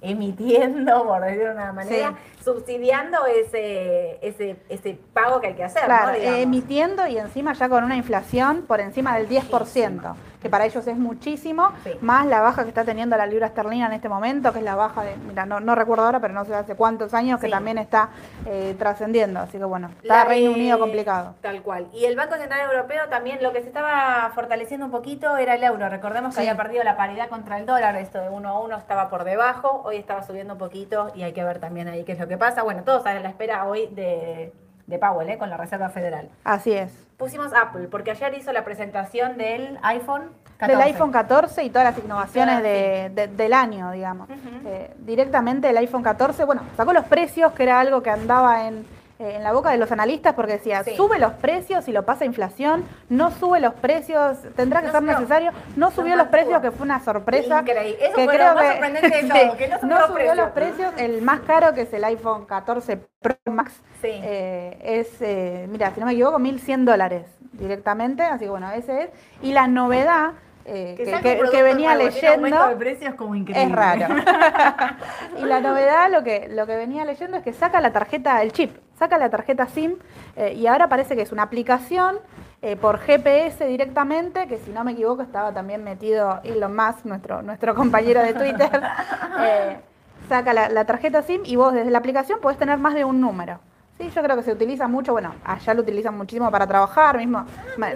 emitiendo, 0.00 1.04
por 1.04 1.20
decirlo 1.20 1.50
de 1.50 1.54
una 1.54 1.72
manera, 1.72 2.14
subsidiando 2.42 3.26
ese, 3.26 4.18
ese, 4.26 4.56
ese 4.68 4.98
pago 5.12 5.40
que 5.40 5.48
hay 5.48 5.54
que 5.54 5.64
hacer. 5.64 5.84
Claro, 5.84 6.14
emitiendo 6.14 7.06
y 7.06 7.18
encima 7.18 7.52
ya 7.52 7.68
con 7.68 7.84
una 7.84 7.96
inflación 7.96 8.62
por 8.62 8.80
encima 8.80 9.16
del 9.16 9.28
10% 9.28 10.13
que 10.40 10.50
para 10.50 10.66
ellos 10.66 10.86
es 10.86 10.96
muchísimo, 10.96 11.72
más 12.00 12.26
la 12.26 12.40
baja 12.40 12.62
que 12.62 12.68
está 12.68 12.84
teniendo 12.84 13.16
la 13.16 13.26
libra 13.26 13.46
esterlina 13.46 13.86
en 13.86 13.92
este 13.94 14.08
momento, 14.08 14.52
que 14.52 14.58
es 14.58 14.64
la 14.64 14.74
baja 14.74 15.02
de, 15.02 15.16
mira, 15.16 15.46
no, 15.46 15.74
recuerdo 15.74 16.04
ahora, 16.04 16.20
pero 16.20 16.34
no 16.34 16.44
sé 16.44 16.54
hace 16.54 16.74
cuántos 16.74 17.14
años, 17.14 17.40
que 17.40 17.48
también 17.48 17.78
está 17.78 18.10
eh, 18.46 18.74
trascendiendo. 18.78 19.40
Así 19.40 19.58
que 19.58 19.64
bueno, 19.64 19.90
está 20.02 20.24
Reino 20.24 20.52
Unido 20.52 20.78
complicado. 20.78 21.34
Tal 21.40 21.62
cual. 21.62 21.88
Y 21.92 22.04
el 22.04 22.16
Banco 22.16 22.36
Central 22.36 22.70
Europeo 22.70 23.08
también 23.08 23.42
lo 23.42 23.52
que 23.52 23.62
se 23.62 23.68
estaba 23.68 24.30
fortaleciendo 24.34 24.86
un 24.86 24.92
poquito 24.92 25.36
era 25.36 25.54
el 25.54 25.64
euro. 25.64 25.88
Recordemos 25.88 26.34
que 26.34 26.40
había 26.40 26.56
perdido 26.56 26.84
la 26.84 26.96
paridad 26.96 27.28
contra 27.28 27.58
el 27.58 27.66
dólar, 27.66 27.96
esto 27.96 28.20
de 28.20 28.28
uno 28.28 28.50
a 28.50 28.60
uno 28.60 28.76
estaba 28.76 29.08
por 29.08 29.24
debajo, 29.24 29.82
hoy 29.84 29.96
estaba 29.96 30.22
subiendo 30.22 30.54
un 30.54 30.58
poquito 30.58 31.10
y 31.14 31.22
hay 31.22 31.32
que 31.32 31.42
ver 31.42 31.58
también 31.58 31.88
ahí 31.88 32.04
qué 32.04 32.12
es 32.12 32.18
lo 32.18 32.28
que 32.28 32.36
pasa. 32.36 32.62
Bueno, 32.62 32.82
todos 32.84 33.06
a 33.06 33.14
la 33.14 33.28
espera 33.28 33.66
hoy 33.66 33.86
de 33.88 34.52
de 34.86 34.98
Powell, 34.98 35.28
¿eh? 35.30 35.38
con 35.38 35.50
la 35.50 35.56
Reserva 35.56 35.88
Federal. 35.88 36.28
Así 36.44 36.72
es. 36.72 37.03
Pusimos 37.16 37.52
Apple, 37.54 37.88
porque 37.88 38.10
ayer 38.10 38.34
hizo 38.34 38.52
la 38.52 38.64
presentación 38.64 39.36
del 39.36 39.78
iPhone 39.82 40.30
14. 40.56 40.76
Del 40.76 40.94
iPhone 40.94 41.12
14 41.12 41.64
y 41.64 41.70
todas 41.70 41.94
las 41.94 42.04
innovaciones 42.04 42.62
del 42.62 43.52
año, 43.52 43.90
digamos. 43.92 44.28
Eh, 44.64 44.94
directamente 44.98 45.68
el 45.68 45.76
iPhone 45.76 46.02
14, 46.02 46.44
bueno, 46.44 46.62
sacó 46.76 46.92
los 46.92 47.04
precios, 47.04 47.52
que 47.52 47.64
era 47.64 47.80
algo 47.80 48.02
que 48.02 48.10
andaba 48.10 48.66
en 48.66 48.84
eh, 49.18 49.36
en 49.36 49.44
la 49.44 49.52
boca 49.52 49.70
de 49.70 49.78
los 49.78 49.92
analistas 49.92 50.34
porque 50.34 50.54
decía, 50.54 50.82
sube 50.96 51.20
los 51.20 51.34
precios 51.34 51.86
y 51.86 51.92
lo 51.92 52.04
pasa 52.04 52.24
inflación, 52.24 52.84
no 53.08 53.30
sube 53.30 53.60
los 53.60 53.74
precios, 53.74 54.38
tendrá 54.56 54.82
que 54.82 54.90
ser 54.90 55.02
necesario, 55.02 55.52
no 55.76 55.92
subió 55.92 56.16
los 56.16 56.28
precios, 56.28 56.60
que 56.60 56.72
fue 56.72 56.84
una 56.84 56.98
sorpresa. 56.98 57.60
Increíble. 57.60 58.04
Eso 58.04 58.16
que 58.16 58.24
fue 58.24 58.34
creo 58.34 58.48
lo 58.48 58.54
más 58.56 58.72
sorprendente 58.72 59.22
de 59.22 59.28
todo, 59.28 59.56
que 59.56 59.68
no 59.68 60.06
subió, 60.08 60.34
los, 60.34 60.50
precios. 60.50 60.92
El 60.96 61.22
más 61.22 61.40
caro, 61.40 61.74
que 61.74 61.82
es 61.82 61.92
el 61.92 62.02
iPhone 62.02 62.44
14 62.44 62.96
Pro 63.20 63.36
Max, 63.46 63.72
eh, 64.02 64.78
es, 64.82 65.22
eh, 65.22 65.66
mira, 65.70 65.92
si 65.94 66.00
no 66.00 66.06
me 66.06 66.12
equivoco, 66.12 66.38
1.100 66.38 66.84
dólares 66.84 67.26
directamente, 67.52 68.24
así 68.24 68.46
que 68.46 68.50
bueno, 68.50 68.70
ese 68.72 69.04
es. 69.04 69.10
Y 69.42 69.52
la 69.52 69.68
novedad 69.68 70.32
eh, 70.66 70.94
que, 70.96 71.62
venía 71.62 71.94
leyendo. 71.94 72.46
es 72.46 73.14
como 73.14 73.34
increíble. 73.34 73.64
Es 73.64 73.72
raro. 73.72 74.14
y 75.38 75.42
la 75.44 75.60
novedad, 75.60 76.10
lo 76.10 76.24
que, 76.24 76.48
lo 76.48 76.66
que 76.66 76.76
venía 76.76 77.04
leyendo 77.04 77.36
es 77.36 77.42
que 77.42 77.52
saca 77.52 77.80
la 77.80 77.92
tarjeta, 77.92 78.40
el 78.42 78.52
chip, 78.52 78.76
saca 78.98 79.18
la 79.18 79.28
tarjeta 79.28 79.66
SIM 79.66 79.96
eh, 80.36 80.54
y 80.54 80.66
ahora 80.66 80.88
parece 80.88 81.16
que 81.16 81.22
es 81.22 81.32
una 81.32 81.42
aplicación 81.42 82.18
eh, 82.62 82.76
por 82.76 82.98
GPS 82.98 83.66
directamente, 83.66 84.46
que 84.46 84.56
si 84.58 84.70
no 84.70 84.84
me 84.84 84.92
equivoco 84.92 85.22
estaba 85.22 85.52
también 85.52 85.84
metido 85.84 86.40
Elon 86.44 86.74
Musk, 86.74 87.04
nuestro, 87.04 87.42
nuestro 87.42 87.74
compañero 87.74 88.22
de 88.22 88.32
Twitter. 88.32 88.70
saca 90.28 90.54
la, 90.54 90.70
la 90.70 90.86
tarjeta 90.86 91.22
SIM 91.22 91.42
y 91.44 91.56
vos 91.56 91.74
desde 91.74 91.90
la 91.90 91.98
aplicación 91.98 92.40
podés 92.40 92.56
tener 92.56 92.78
más 92.78 92.94
de 92.94 93.04
un 93.04 93.20
número. 93.20 93.60
Sí, 93.98 94.10
yo 94.10 94.22
creo 94.22 94.36
que 94.36 94.42
se 94.42 94.52
utiliza 94.52 94.88
mucho, 94.88 95.12
bueno, 95.12 95.34
allá 95.44 95.72
lo 95.72 95.82
utilizan 95.82 96.16
muchísimo 96.16 96.50
para 96.50 96.66
trabajar, 96.66 97.16
mismo 97.16 97.44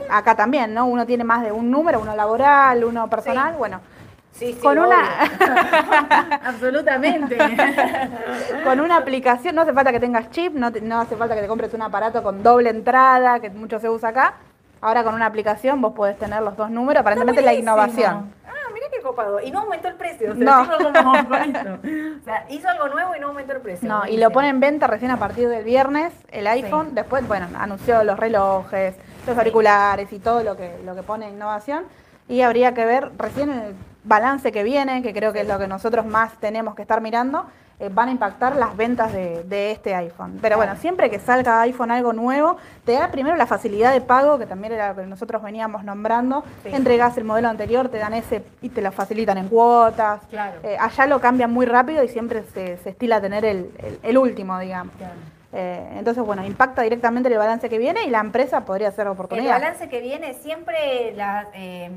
acá 0.09 0.37
también, 0.37 0.73
¿no? 0.73 0.87
Uno 0.87 1.05
tiene 1.05 1.25
más 1.25 1.43
de 1.43 1.51
un 1.51 1.71
número, 1.71 2.01
uno 2.01 2.15
laboral, 2.15 2.85
uno 2.85 3.09
personal, 3.11 3.55
bueno. 3.57 3.81
Sí, 4.31 4.53
sí, 4.53 4.61
con 4.61 4.79
una 4.79 5.25
absolutamente. 6.45 7.37
Con 8.63 8.79
una 8.79 8.97
aplicación 8.99 9.57
no 9.57 9.63
hace 9.63 9.73
falta 9.73 9.91
que 9.91 9.99
tengas 9.99 10.31
chip 10.31 10.55
no, 10.55 10.71
no 10.71 11.01
hace 11.01 11.17
falta 11.17 11.35
que 11.35 11.41
te 11.41 11.49
compres 11.49 11.75
un 11.75 11.83
aparato 11.83 12.23
con 12.23 12.45
doble 12.45 12.71
entrada 12.71 13.41
que 13.41 13.51
mucho 13.51 13.81
se 13.81 13.89
usa 13.89 14.11
acá. 14.11 14.35
Ahora 14.81 15.03
con 15.03 15.15
una 15.15 15.27
aplicación 15.27 15.81
vos 15.81 15.93
podés 15.93 16.17
tener 16.17 16.41
los 16.43 16.57
dos 16.57 16.71
números 16.71 17.01
aparentemente 17.01 17.43
la 17.43 17.55
innovación 17.55 18.33
qué 18.99 19.03
copado. 19.03 19.41
Y 19.41 19.51
no 19.51 19.61
aumentó 19.61 19.89
el 19.89 19.95
precio. 19.95 20.33
O 20.33 20.37
sea, 20.37 20.63
o 20.63 22.25
sea, 22.25 22.47
hizo 22.51 22.69
algo 22.69 22.89
nuevo 22.89 23.17
y 23.17 23.21
no 23.21 23.29
aumentó 23.29 23.53
el 23.53 23.61
precio. 23.61 23.89
No, 23.89 24.07
y 24.07 24.17
lo 24.17 24.31
pone 24.31 24.49
en 24.49 24.61
venta 24.61 24.87
recién 24.87 25.11
a 25.11 25.19
partir 25.19 25.49
del 25.49 25.65
viernes, 25.65 26.13
el 26.31 26.47
iPhone. 26.47 26.95
Después, 26.95 27.27
bueno, 27.27 27.49
anunció 27.57 28.05
los 28.05 28.19
relojes, 28.19 28.97
los 29.27 29.39
auriculares 29.39 30.13
y 30.13 30.19
todo 30.19 30.43
lo 30.43 30.57
que, 30.57 30.79
lo 30.85 30.95
que 30.95 31.03
pone 31.03 31.29
innovación. 31.29 31.85
Y 32.29 32.43
habría 32.43 32.75
que 32.75 32.85
ver 32.85 33.11
recién 33.17 33.51
el 33.51 33.75
balance 34.05 34.53
que 34.53 34.63
viene, 34.63 35.03
que 35.03 35.13
creo 35.13 35.33
que 35.33 35.41
es 35.41 35.49
lo 35.49 35.59
que 35.59 35.67
nosotros 35.67 36.05
más 36.07 36.39
tenemos 36.39 36.75
que 36.75 36.83
estar 36.83 37.01
mirando 37.01 37.47
eh, 37.81 37.91
van 37.93 38.09
a 38.09 38.13
impactar 38.13 38.57
las 38.57 38.77
ventas 38.77 39.13
de, 39.13 39.71
este 39.71 39.95
iPhone. 39.95 40.39
Pero 40.43 40.57
bueno, 40.57 40.75
siempre 40.77 41.11
que 41.11 41.19
salga 41.19 41.61
iPhone 41.63 41.91
algo 41.91 42.13
nuevo, 42.13 42.57
te 42.85 42.93
da 42.93 43.11
primero 43.11 43.37
la 43.37 43.47
facilidad 43.47 43.93
de 43.93 44.01
pago, 44.01 44.39
que 44.39 44.47
también 44.47 44.73
era 44.73 44.91
lo 44.91 44.97
que 44.97 45.07
nosotros 45.07 45.43
veníamos 45.43 45.85
nombrando. 45.85 46.45
Entregas 46.65 47.17
el 47.19 47.25
modelo 47.25 47.49
anterior, 47.49 47.89
te 47.89 47.99
dan 47.99 48.15
ese 48.15 48.45
y 48.63 48.71
te 48.71 48.83
lo 48.83 48.91
facilitan 48.91 49.39
en 49.39 49.49
cuotas. 49.49 50.23
Eh, 50.63 50.77
allá 50.79 51.07
lo 51.07 51.21
cambian 51.21 51.53
muy 51.53 51.67
rápido 51.67 52.03
y 52.03 52.09
siempre 52.09 52.43
se, 52.53 52.79
estila 52.85 53.21
tener 53.21 53.45
el, 53.45 54.19
último, 54.19 54.59
digamos. 54.59 54.93
Eh, 55.53 55.95
entonces, 55.97 56.23
bueno, 56.25 56.45
impacta 56.45 56.83
directamente 56.83 57.31
el 57.31 57.39
balance 57.39 57.69
que 57.71 57.79
viene 57.79 58.05
y 58.05 58.11
la 58.11 58.21
empresa 58.21 58.65
podría 58.67 58.91
ser 58.93 59.07
El 59.07 59.13
oportunidad. 59.13 59.53
balance 59.53 59.89
que 59.89 60.01
viene 60.01 60.35
siempre 60.35 61.13
la, 61.15 61.49
eh, 61.55 61.91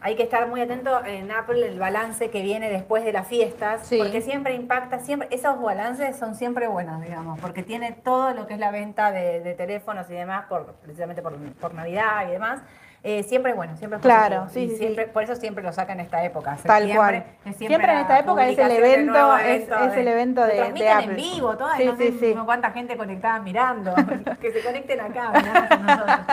hay 0.00 0.14
que 0.16 0.22
estar 0.22 0.46
muy 0.48 0.62
atento 0.62 1.04
en 1.04 1.30
Apple 1.30 1.66
el 1.68 1.78
balance 1.78 2.30
que 2.30 2.40
viene 2.42 2.70
después 2.70 3.04
de 3.04 3.12
las 3.12 3.26
fiestas, 3.26 3.86
Sí. 3.86 3.98
porque 3.98 4.22
siempre 4.22 4.54
impacta, 4.54 5.00
siempre 5.00 5.28
esos 5.30 5.60
balances 5.60 6.16
son 6.16 6.34
siempre 6.34 6.68
buenos, 6.68 7.02
digamos, 7.02 7.38
porque 7.40 7.62
tiene 7.62 7.92
todo 7.92 8.32
lo 8.32 8.46
que 8.46 8.54
es 8.54 8.60
la 8.60 8.70
venta 8.70 9.12
de, 9.12 9.40
de 9.40 9.52
teléfonos 9.54 10.08
y 10.08 10.14
demás, 10.14 10.46
por, 10.48 10.74
precisamente 10.76 11.20
por, 11.20 11.36
por 11.54 11.74
Navidad 11.74 12.26
y 12.28 12.30
demás. 12.30 12.60
Eh, 13.08 13.22
siempre 13.22 13.52
es 13.52 13.56
bueno, 13.56 13.76
siempre 13.76 13.98
es 13.98 14.02
Claro, 14.02 14.42
positivo. 14.46 14.50
sí, 14.52 14.60
Y 14.64 14.68
sí, 14.70 14.76
siempre, 14.78 15.04
sí. 15.04 15.10
Por 15.12 15.22
eso 15.22 15.36
siempre 15.36 15.62
lo 15.62 15.72
saca 15.72 15.92
en 15.92 16.00
esta 16.00 16.24
época. 16.24 16.56
Tal 16.64 16.92
cual. 16.92 17.24
es 17.44 17.56
Siempre 17.56 17.92
en 17.92 17.98
esta 18.00 18.18
época 18.18 18.48
es 18.48 18.58
el 18.58 18.68
de 18.68 18.76
evento, 18.78 19.12
nuevo 19.12 19.36
es- 19.36 19.46
evento 19.46 19.78
es 19.78 19.92
el 19.96 20.08
evento 20.08 20.40
de- 20.42 20.72
de 20.72 20.88
Apple. 20.90 21.04
en 21.10 21.16
vivo, 21.16 21.56
todo, 21.56 21.68
Sí, 21.76 21.84
no 21.84 21.96
sé 21.96 22.10
sí, 22.12 22.18
sí. 22.18 22.36
cuánta 22.44 22.72
gente 22.72 22.96
conectada 22.96 23.38
mirando, 23.38 23.94
que 24.40 24.50
se 24.52 24.60
conecten 24.60 25.00
acá. 25.00 25.30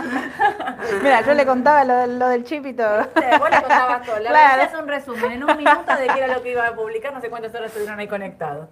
Mira, 1.03 1.21
yo 1.21 1.33
le 1.35 1.45
contaba 1.45 1.83
lo, 1.83 1.93
del- 1.95 2.17
lo 2.19 2.27
del 2.29 2.43
chip 2.43 2.65
y 2.65 2.73
todo. 2.73 2.97
Vos 3.39 3.49
le 3.49 3.59
contabas 3.61 4.01
todo. 4.05 4.19
La 4.19 4.29
Claro. 4.33 4.61
es 4.63 4.73
un 4.79 4.87
resumen 4.87 5.31
en 5.31 5.43
un 5.43 5.55
minuto 5.57 5.95
de 5.95 6.07
qué 6.07 6.23
era 6.23 6.33
lo 6.33 6.41
que 6.41 6.51
iba 6.51 6.67
a 6.67 6.73
publicar, 6.73 7.13
no 7.13 7.21
sé 7.21 7.29
cuántas 7.29 7.53
horas 7.53 7.67
estuvieron 7.67 7.99
ahí 7.99 8.07
conectados. 8.07 8.69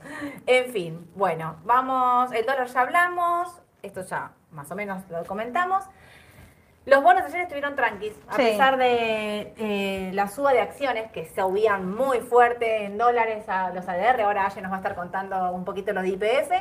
En 0.47 0.71
fin, 0.71 1.07
bueno, 1.15 1.57
vamos, 1.63 2.31
el 2.31 2.45
dólar 2.45 2.67
ya 2.67 2.81
hablamos, 2.81 3.61
esto 3.83 4.01
ya 4.05 4.31
más 4.51 4.69
o 4.71 4.75
menos 4.75 5.03
lo 5.09 5.23
comentamos. 5.25 5.83
Los 6.85 7.03
bonos 7.03 7.23
ayer 7.23 7.41
estuvieron 7.41 7.75
tranquis, 7.75 8.13
a 8.27 8.35
Sí. 8.35 8.41
pesar 8.41 8.77
de 8.77 9.53
eh, 9.57 10.11
la 10.13 10.27
suba 10.27 10.51
de 10.51 10.61
acciones 10.61 11.11
que 11.11 11.25
se 11.25 11.39
subían 11.41 11.93
muy 11.93 12.19
fuerte 12.21 12.85
en 12.85 12.97
dólares 12.97 13.47
a 13.47 13.69
los 13.69 13.87
ADR, 13.87 14.21
ahora 14.21 14.47
Aye 14.47 14.61
nos 14.61 14.71
va 14.71 14.77
a 14.77 14.79
estar 14.79 14.95
contando 14.95 15.51
un 15.51 15.63
poquito 15.63 15.93
lo 15.93 16.01
de 16.01 16.09
IPF, 16.09 16.51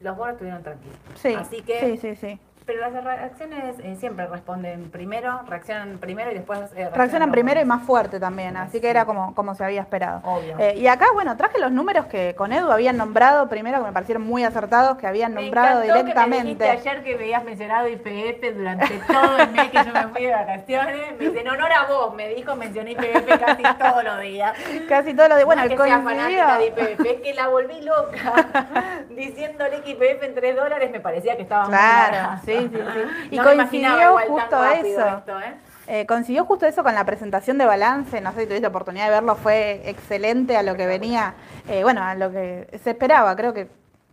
los 0.00 0.16
bonos 0.16 0.32
estuvieron 0.32 0.62
tranquilos. 0.64 0.96
Sí, 1.14 1.34
Así 1.34 1.62
que 1.62 1.78
sí, 1.80 1.96
sí, 1.98 2.16
sí. 2.16 2.40
Pero 2.68 2.80
las 2.82 3.02
reacciones 3.02 3.76
eh, 3.82 3.96
siempre 3.98 4.26
responden 4.26 4.90
primero, 4.90 5.40
reaccionan 5.48 5.96
primero 5.96 6.30
y 6.30 6.34
después 6.34 6.60
eh, 6.76 6.90
Reaccionan 6.94 7.30
los 7.30 7.34
primero 7.34 7.58
y 7.62 7.64
más 7.64 7.82
fuerte 7.84 8.20
también, 8.20 8.58
así 8.58 8.78
que 8.78 8.90
era 8.90 9.06
como, 9.06 9.34
como 9.34 9.54
se 9.54 9.64
había 9.64 9.80
esperado. 9.80 10.20
Obvio. 10.22 10.54
Eh, 10.58 10.74
y 10.76 10.86
acá, 10.86 11.06
bueno, 11.14 11.34
traje 11.38 11.58
los 11.58 11.72
números 11.72 12.04
que 12.06 12.34
con 12.34 12.52
Edu 12.52 12.70
habían 12.70 12.98
nombrado 12.98 13.48
primero, 13.48 13.78
que 13.78 13.86
me 13.86 13.92
parecieron 13.92 14.22
muy 14.22 14.44
acertados, 14.44 14.98
que 14.98 15.06
habían 15.06 15.32
Me 15.32 15.44
nombrado 15.44 15.80
directamente. 15.80 16.62
Que 16.62 16.72
me 16.72 16.78
ayer 16.78 17.02
que 17.02 17.16
veías 17.16 17.42
mencionado 17.42 17.88
IPF 17.88 18.54
durante 18.54 18.98
todo 18.98 19.38
el 19.38 19.50
mes 19.50 19.70
que 19.70 19.84
yo 19.86 19.92
me 19.94 20.08
fui 20.08 20.26
de 20.26 20.32
vacaciones. 20.32 21.18
Me 21.18 21.24
dice, 21.24 21.40
en 21.40 21.48
honor 21.48 21.72
a 21.72 21.86
vos, 21.86 22.14
me 22.14 22.28
dijo, 22.28 22.54
mencioné 22.54 22.90
IPF 22.90 23.38
casi 23.46 23.62
todos 23.62 24.04
los 24.04 24.20
días. 24.20 24.52
Casi 24.86 25.14
todo 25.14 25.28
lo 25.28 25.36
de. 25.36 25.44
Bueno, 25.44 25.62
no 25.62 25.70
que 25.70 25.76
sea 25.78 26.02
coincidió. 26.02 26.44
fanática 26.44 26.58
de 26.58 26.66
IPF, 26.66 27.06
es 27.06 27.20
que 27.22 27.32
la 27.32 27.48
volví 27.48 27.80
loca. 27.80 28.74
Diciéndole 29.08 29.80
que 29.80 29.92
IPF 29.92 30.22
en 30.22 30.34
3 30.34 30.54
dólares 30.54 30.90
me 30.90 31.00
parecía 31.00 31.34
que 31.34 31.42
estaba 31.44 31.62
muy 31.64 31.70
Claro, 31.70 32.40
sí, 32.44 32.57
sí, 32.60 32.70
sí. 32.72 33.28
Y 33.32 33.36
No 33.36 33.44
coincidió 33.44 34.18
justo 34.28 34.64
eso. 34.64 35.06
esto, 35.18 35.40
¿eh? 35.40 35.54
Eh, 35.90 36.06
coincidió 36.06 36.44
justo 36.44 36.66
eso 36.66 36.82
con 36.82 36.94
la 36.94 37.04
presentación 37.04 37.56
de 37.58 37.64
balance, 37.64 38.20
no 38.20 38.32
sé 38.32 38.40
si 38.42 38.46
tuviste 38.46 38.66
oportunidad 38.66 39.06
de 39.06 39.10
verlo, 39.12 39.36
fue 39.36 39.82
excelente 39.86 40.56
a 40.56 40.62
lo 40.62 40.76
que 40.76 40.86
venía, 40.86 41.34
eh, 41.66 41.82
bueno, 41.82 42.02
a 42.02 42.14
lo 42.14 42.30
que 42.30 42.68
se 42.84 42.90
esperaba, 42.90 43.34
creo 43.36 43.54
que 43.54 43.68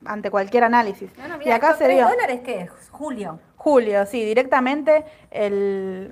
ante 0.05 0.31
cualquier 0.31 0.63
análisis. 0.63 1.09
No, 1.17 1.27
no, 1.27 1.43
y 1.43 1.49
acá 1.51 1.67
¿estos 1.71 1.79
se 1.79 1.83
tres 1.85 1.97
vio 1.97 2.07
dólares 2.07 2.41
qué 2.45 2.61
es? 2.61 2.69
Julio. 2.91 3.39
julio, 3.57 4.05
sí, 4.05 4.23
directamente 4.23 5.03
el 5.31 6.11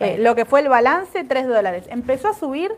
eh, 0.00 0.16
lo 0.18 0.36
que 0.36 0.44
fue 0.44 0.60
el 0.60 0.68
balance, 0.68 1.24
3 1.24 1.48
dólares. 1.48 1.84
Empezó 1.88 2.28
a 2.28 2.32
subir, 2.32 2.70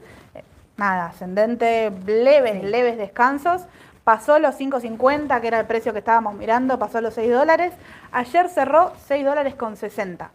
nada, 0.79 1.09
ascendente, 1.09 1.93
leves, 2.07 2.63
Sí. 2.63 2.67
leves 2.67 2.97
descansos. 2.97 3.67
Pasó 4.11 4.41
los 4.41 4.59
5.50, 4.59 5.41
que 5.41 5.47
era 5.47 5.61
el 5.61 5.67
precio 5.67 5.93
que 5.93 6.01
estábamos 6.01 6.35
mirando, 6.35 6.77
pasó 6.81 7.01
los 7.01 7.15
6 7.15 7.31
dólares. 7.31 7.73
Ayer 8.11 8.49
cerró 8.49 8.91
6 9.07 9.25
dólares 9.25 9.55
con 9.55 9.77
60. 9.77 10.33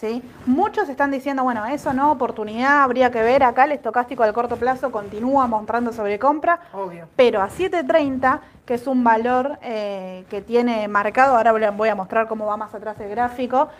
¿sí? 0.00 0.22
Muchos 0.46 0.88
están 0.88 1.10
diciendo, 1.10 1.42
bueno, 1.42 1.66
eso 1.66 1.92
no, 1.92 2.12
oportunidad, 2.12 2.84
habría 2.84 3.10
que 3.10 3.20
ver. 3.24 3.42
Acá 3.42 3.64
el 3.64 3.72
estocástico 3.72 4.22
al 4.22 4.32
corto 4.32 4.54
plazo 4.58 4.92
continúa 4.92 5.48
mostrando 5.48 5.92
sobrecompra. 5.92 6.60
Obvio. 6.72 7.08
Pero 7.16 7.42
a 7.42 7.48
7.30, 7.48 8.38
que 8.64 8.74
es 8.74 8.86
un 8.86 9.02
valor 9.02 9.58
eh, 9.60 10.24
que 10.30 10.40
tiene 10.40 10.86
marcado, 10.86 11.36
ahora 11.36 11.50
voy 11.72 11.88
a- 11.88 11.96
mostrar 11.96 12.28
cómo 12.28 12.46
va 12.46 12.56
más 12.56 12.72
atrás 12.76 12.94
el 13.00 13.08
gráfico, 13.10 13.70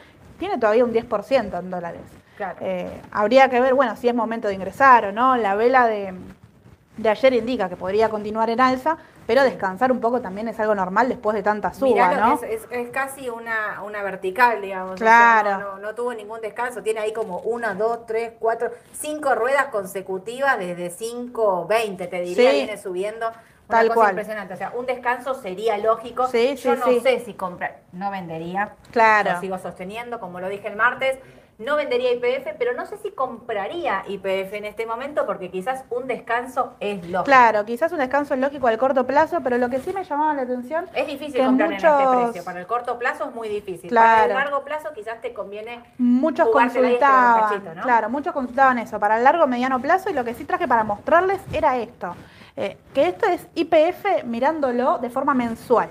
tiene 0.40 0.58
todavía 0.58 0.84
un 0.84 0.92
10% 0.92 1.56
en 1.60 1.70
dólares. 1.70 2.00
Claro. 2.36 2.56
Eh, 2.62 3.00
habría 3.12 3.48
que 3.48 3.60
ver, 3.60 3.74
bueno, 3.74 3.94
si 3.94 4.08
es 4.08 4.14
momento 4.16 4.48
de 4.48 4.54
ingresar 4.54 5.04
o 5.04 5.12
no. 5.12 5.36
La 5.36 5.54
vela 5.54 5.86
de, 5.86 6.14
de 6.96 7.08
ayer 7.08 7.32
indica 7.34 7.68
que 7.68 7.76
podría 7.76 8.08
continuar 8.08 8.50
en 8.50 8.60
alza, 8.60 8.96
pero 9.26 9.42
descansar 9.42 9.90
un 9.92 10.00
poco 10.00 10.20
también 10.20 10.48
es 10.48 10.58
algo 10.60 10.74
normal 10.74 11.08
después 11.08 11.34
de 11.34 11.42
tanta 11.42 11.72
suba, 11.74 11.88
Mirá 12.10 12.16
¿no? 12.28 12.34
es, 12.34 12.42
es, 12.44 12.66
es 12.70 12.90
casi 12.90 13.28
una, 13.28 13.82
una 13.82 14.02
vertical, 14.02 14.60
digamos. 14.62 14.94
o 14.94 14.96
sea, 14.98 15.40
Claro. 15.42 15.58
no, 15.58 15.72
no- 15.76 15.78
no 15.86 15.94
tuvo 15.94 16.14
ningún 16.14 16.40
descanso. 16.40 16.82
Tiene 16.82 17.00
ahí 17.00 17.12
como 17.12 17.38
una, 17.40 17.74
dos, 17.74 18.06
tres, 18.06 18.32
cuatro, 18.38 18.70
cinco 18.92 19.34
ruedas 19.34 19.66
consecutivas 19.66 20.58
desde 20.58 20.90
5, 20.90 21.66
20, 21.66 22.06
te 22.06 22.20
diría, 22.20 22.50
Sí. 22.50 22.56
viene 22.56 22.76
subiendo. 22.78 23.28
Una 23.68 23.78
Tal 23.78 23.88
cosa 23.88 23.94
cual. 23.96 24.08
impresionante. 24.10 24.54
O 24.54 24.56
sea, 24.56 24.70
un 24.76 24.86
descanso 24.86 25.34
sería 25.34 25.76
lógico. 25.78 26.28
Sí, 26.28 26.54
Yo 26.56 26.74
sí, 26.74 26.80
no 26.80 26.86
sí. 26.86 27.00
sé 27.00 27.18
si 27.20 27.34
comprar. 27.34 27.78
No 27.92 28.12
vendería. 28.12 28.74
Claro. 28.92 29.32
Lo 29.32 29.40
sigo 29.40 29.58
sosteniendo, 29.58 30.20
como 30.20 30.38
lo 30.38 30.48
dije 30.48 30.68
el 30.68 30.76
martes. 30.76 31.18
No 31.58 31.76
vendería 31.76 32.12
IPF, 32.12 32.54
pero 32.58 32.74
no 32.74 32.84
sé 32.84 32.98
si 32.98 33.10
compraría 33.12 34.04
IPF 34.08 34.52
en 34.52 34.66
este 34.66 34.84
momento 34.84 35.24
porque 35.24 35.50
quizás 35.50 35.84
un 35.88 36.06
descanso 36.06 36.74
es 36.80 36.98
lógico. 37.08 37.24
Claro, 37.24 37.64
quizás 37.64 37.90
un 37.92 37.98
descanso 37.98 38.34
es 38.34 38.40
lógico 38.40 38.66
al 38.66 38.76
corto 38.76 39.06
plazo, 39.06 39.38
pero 39.42 39.56
lo 39.56 39.70
que 39.70 39.78
sí 39.80 39.90
me 39.94 40.04
llamaba 40.04 40.34
la 40.34 40.42
atención 40.42 40.86
Es 40.94 41.06
difícil 41.06 41.42
comprar 41.46 41.70
en 41.70 41.76
este 41.76 41.88
precio. 41.88 42.44
Para 42.44 42.60
el 42.60 42.66
corto 42.66 42.98
plazo 42.98 43.24
es 43.30 43.34
muy 43.34 43.48
difícil. 43.48 43.88
Para 43.92 44.24
el 44.24 44.30
Claro. 44.30 44.34
largo 44.44 44.64
plazo 44.64 44.90
quizás 44.94 45.20
te 45.22 45.32
conviene 45.32 45.82
Muchos 45.96 46.46
consultaban, 46.50 47.40
cachito, 47.48 47.74
¿no? 47.74 47.82
claro, 47.82 48.10
muchos 48.10 48.34
consultaban 48.34 48.78
eso 48.78 49.00
para 49.00 49.16
el 49.16 49.24
largo 49.24 49.46
mediano 49.46 49.80
plazo 49.80 50.10
y 50.10 50.12
lo 50.12 50.24
que 50.24 50.34
sí 50.34 50.44
traje 50.44 50.68
para 50.68 50.84
mostrarles 50.84 51.40
era 51.54 51.78
esto, 51.78 52.14
eh, 52.56 52.76
que 52.92 53.08
esto 53.08 53.26
es 53.26 53.46
IPF 53.54 54.24
mirándolo 54.24 54.98
de 54.98 55.08
forma 55.08 55.32
mensual. 55.32 55.88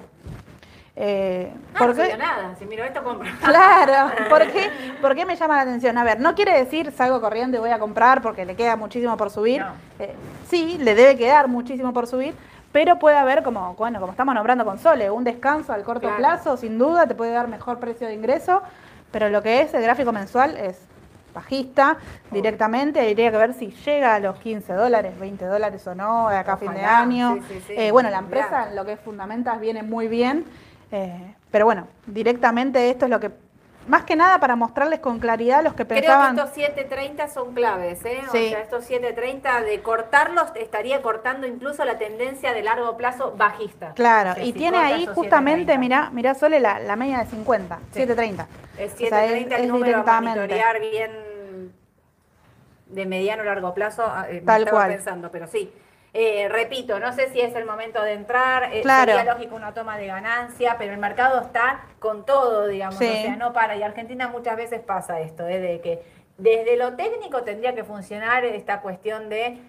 Eh, 0.97 1.51
Ah, 1.73 1.77
¿por 1.77 1.87
no 1.89 1.95
qué? 1.95 2.03
subió 2.03 2.17
nada. 2.17 2.55
Si 2.57 2.65
miro 2.65 2.83
esto, 2.85 3.03
compro. 3.03 3.27
Claro, 3.43 4.11
¿por 4.29 4.47
qué? 4.51 4.69
¿por 5.01 5.13
qué 5.15 5.25
me 5.25 5.35
llama 5.35 5.57
la 5.57 5.61
atención? 5.63 5.97
A 5.97 6.03
ver, 6.05 6.19
no 6.21 6.35
quiere 6.35 6.53
decir 6.57 6.91
salgo 6.93 7.19
corriendo 7.19 7.57
y 7.57 7.59
voy 7.59 7.71
a 7.71 7.79
comprar 7.79 8.21
porque 8.21 8.45
le 8.45 8.55
queda 8.55 8.75
muchísimo 8.77 9.17
por 9.17 9.29
subir. 9.29 9.61
No. 9.61 9.73
Eh, 9.99 10.13
sí, 10.49 10.77
le 10.79 10.95
debe 10.95 11.17
quedar 11.17 11.49
muchísimo 11.49 11.91
por 11.91 12.07
subir, 12.07 12.33
pero 12.71 12.97
puede 12.97 13.17
haber, 13.17 13.43
como, 13.43 13.73
bueno, 13.75 13.99
como 13.99 14.11
estamos 14.13 14.33
nombrando 14.35 14.63
con 14.63 14.79
Sole, 14.79 15.09
un 15.11 15.23
descanso 15.25 15.73
al 15.73 15.83
corto 15.83 16.01
Claro. 16.07 16.17
plazo, 16.17 16.55
sin 16.57 16.77
duda, 16.77 17.05
te 17.07 17.15
puede 17.15 17.31
dar 17.31 17.47
mejor 17.49 17.79
precio 17.79 18.07
de 18.07 18.13
ingreso, 18.13 18.61
pero 19.11 19.27
lo 19.29 19.41
que 19.43 19.61
es 19.61 19.73
el 19.73 19.81
gráfico 19.83 20.13
mensual 20.13 20.55
es 20.55 20.79
bajista 21.33 21.97
directamente, 22.31 23.01
habría 23.01 23.29
que 23.29 23.37
ver 23.37 23.53
si 23.53 23.67
llega 23.71 24.15
a 24.15 24.19
los 24.21 24.37
15 24.37 24.71
dólares, 24.71 25.19
20 25.19 25.43
dólares 25.45 25.85
o 25.85 25.93
no, 25.93 26.29
de 26.29 26.37
acá 26.37 26.53
a 26.53 26.57
fin 26.57 26.73
de 26.73 26.81
año. 26.85 27.35
sí, 27.35 27.41
sí, 27.55 27.63
sí, 27.67 27.73
Eh, 27.75 27.91
bueno, 27.91 28.09
la 28.09 28.19
empresa 28.19 28.69
en 28.69 28.77
lo 28.77 28.85
que 28.85 28.93
es 28.93 28.99
fundamentas 29.01 29.59
viene 29.59 29.83
muy 29.83 30.07
bien, 30.07 30.45
eh, 30.91 31.35
pero 31.51 31.65
bueno, 31.65 31.87
directamente 32.05 32.89
esto 32.89 33.05
es 33.05 33.11
lo 33.11 33.19
que, 33.19 33.31
más 33.87 34.03
que 34.03 34.15
nada 34.15 34.39
para 34.39 34.55
mostrarles 34.55 34.99
con 34.99 35.19
claridad 35.19 35.63
los 35.63 35.73
que 35.75 35.85
Creo 35.85 35.99
pensaban... 36.01 36.35
que 36.35 36.41
estos 36.41 36.57
7.30 36.89 37.29
son 37.29 37.53
claves, 37.53 38.03
¿eh? 38.03 38.21
Sí. 38.31 38.47
O 38.47 38.49
sea, 38.49 38.61
estos 38.61 38.89
7.30 38.89 39.63
de 39.63 39.79
cortarlos 39.81 40.47
estaría 40.55 41.01
cortando 41.03 41.45
incluso 41.45 41.85
la 41.85 41.97
tendencia 41.97 42.51
de 42.53 42.63
largo 42.63 42.97
plazo 42.97 43.35
bajista. 43.37 43.93
Claro, 43.93 44.31
O 44.31 44.35
sea, 44.35 44.43
y 44.43 44.53
tiene 44.53 44.77
ahí 44.79 45.05
justamente, 45.05 45.75
7.30. 45.75 45.79
mirá, 45.79 46.09
mirá 46.11 46.33
Sole 46.33 46.59
la, 46.59 46.79
la 46.79 46.95
media 46.95 47.19
de 47.19 47.25
50, 47.27 47.79
Sí. 47.93 47.99
7.30. 48.01 48.47
Es 48.79 48.93
O 48.93 48.97
7.30 48.97 49.09
sea, 49.09 49.25
es- 49.25 49.45
el 49.45 49.51
es 49.53 49.67
número 49.67 49.85
a 49.85 50.01
directamente. 50.01 50.39
monitorear 50.39 50.79
bien 50.81 51.11
de 52.87 53.05
mediano 53.05 53.41
a 53.43 53.45
largo 53.45 53.73
plazo. 53.73 54.03
ah, 54.05 54.25
eh, 54.29 54.35
me 54.35 54.41
Tal 54.41 54.61
estaba 54.63 54.77
cual. 54.79 54.91
pensando, 54.95 55.31
pero 55.31 55.47
sí. 55.47 55.71
Eh, 56.17 56.47
repito, 56.47 56.97
no 56.97 57.11
sé 57.11 57.27
si 57.33 57.41
es 57.41 57.53
el 57.55 57.65
momento 57.65 58.01
de 58.01 58.13
entrar, 58.13 58.73
eh, 58.73 58.79
Claro. 58.83 59.11
sería 59.11 59.33
lógico 59.33 59.53
una 59.53 59.73
toma 59.73 59.97
de 59.97 60.07
ganancia, 60.07 60.77
pero 60.77 60.93
el 60.93 60.97
mercado 60.97 61.41
está 61.41 61.81
con 61.99 62.25
todo, 62.25 62.67
digamos, 62.67 62.95
Sí. 62.97 63.05
o 63.05 63.21
sea, 63.21 63.35
no 63.35 63.51
para. 63.51 63.75
Y 63.75 63.83
Argentina 63.83 64.29
muchas 64.29 64.55
veces 64.55 64.79
pasa 64.79 65.19
esto, 65.19 65.45
eh, 65.45 65.59
de 65.59 65.81
que 65.81 66.01
desde 66.37 66.77
lo 66.77 66.95
técnico 66.95 67.43
tendría 67.43 67.75
que 67.75 67.83
funcionar 67.83 68.45
esta 68.45 68.79
cuestión 68.79 69.27
de 69.27 69.59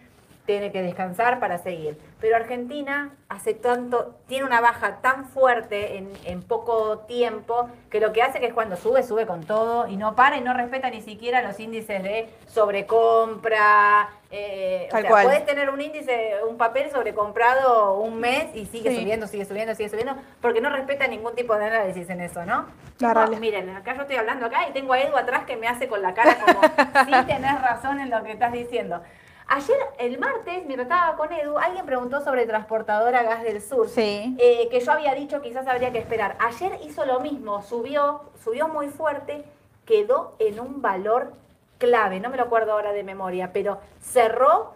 tiene 0.46 0.72
que 0.72 0.80
descansar 0.82 1.40
para 1.40 1.58
seguir. 1.58 1.98
Pero 2.20 2.36
Argentina 2.36 3.10
hace 3.28 3.52
tanto, 3.52 4.14
tiene 4.26 4.44
una 4.44 4.60
baja 4.60 5.00
tan 5.02 5.26
fuerte 5.26 5.98
en, 5.98 6.10
en 6.24 6.42
poco 6.42 7.00
tiempo 7.00 7.68
que 7.90 8.00
lo 8.00 8.12
que 8.12 8.22
hace 8.22 8.40
que 8.40 8.46
es 8.46 8.54
cuando 8.54 8.76
sube, 8.76 9.02
sube 9.02 9.26
con 9.26 9.44
todo 9.44 9.86
y 9.88 9.96
no 9.96 10.14
para 10.14 10.36
y 10.36 10.40
no 10.40 10.54
respeta 10.54 10.88
ni 10.90 11.02
siquiera 11.02 11.42
los 11.42 11.58
índices 11.60 12.02
de 12.02 12.28
sobrecompra. 12.46 14.08
Eh, 14.30 14.88
o 14.92 14.98
sea, 14.98 15.08
cual. 15.08 15.24
puedes 15.26 15.46
tener 15.46 15.70
un 15.70 15.80
índice, 15.80 16.34
un 16.48 16.56
papel 16.56 16.90
sobrecomprado 16.90 17.94
un 18.00 18.18
mes 18.18 18.46
y 18.54 18.66
sigue 18.66 18.90
Sí. 18.90 19.00
subiendo, 19.00 19.26
sigue 19.28 19.44
subiendo, 19.44 19.74
sigue 19.74 19.88
subiendo, 19.88 20.16
porque 20.40 20.60
no 20.60 20.68
respeta 20.70 21.06
ningún 21.06 21.34
tipo 21.36 21.56
de 21.56 21.64
análisis 21.66 22.10
en 22.10 22.20
eso, 22.20 22.44
¿no? 22.44 22.66
La 22.98 23.08
No, 23.08 23.14
realidad. 23.14 23.40
miren, 23.40 23.70
acá 23.70 23.94
yo 23.94 24.02
estoy 24.02 24.16
hablando 24.16 24.46
acá 24.46 24.68
y 24.68 24.72
tengo 24.72 24.92
a 24.94 25.00
Edu 25.00 25.16
atrás 25.16 25.44
que 25.44 25.56
me 25.56 25.68
hace 25.68 25.86
con 25.86 26.02
la 26.02 26.12
cara 26.14 26.36
como, 26.38 26.60
sí 27.06 27.12
tenés 27.26 27.60
razón 27.62 28.00
en 28.00 28.10
lo 28.10 28.22
que 28.24 28.32
estás 28.32 28.52
diciendo. 28.52 29.00
Ayer, 29.48 29.76
el 29.98 30.18
martes, 30.18 30.64
mientras 30.66 30.80
estaba 30.88 31.16
con 31.16 31.32
Edu, 31.32 31.56
alguien 31.56 31.86
preguntó 31.86 32.20
sobre 32.20 32.46
transportadora 32.46 33.22
Gas 33.22 33.44
del 33.44 33.62
Sur. 33.62 33.88
Sí. 33.88 34.36
eh, 34.40 34.68
que 34.70 34.80
yo 34.80 34.90
había 34.92 35.14
dicho 35.14 35.40
quizás 35.40 35.66
habría 35.68 35.92
que 35.92 35.98
esperar. 35.98 36.36
Ayer 36.40 36.78
hizo 36.84 37.04
lo 37.06 37.20
mismo, 37.20 37.62
subió, 37.62 38.22
subió 38.42 38.66
muy 38.66 38.88
fuerte, 38.88 39.44
quedó 39.84 40.34
en 40.40 40.58
un 40.58 40.82
valor 40.82 41.32
clave, 41.78 42.18
no 42.18 42.28
me 42.28 42.36
lo 42.36 42.42
acuerdo 42.44 42.72
ahora 42.72 42.92
de 42.92 43.04
memoria, 43.04 43.50
pero 43.52 43.78
cerró, 44.00 44.74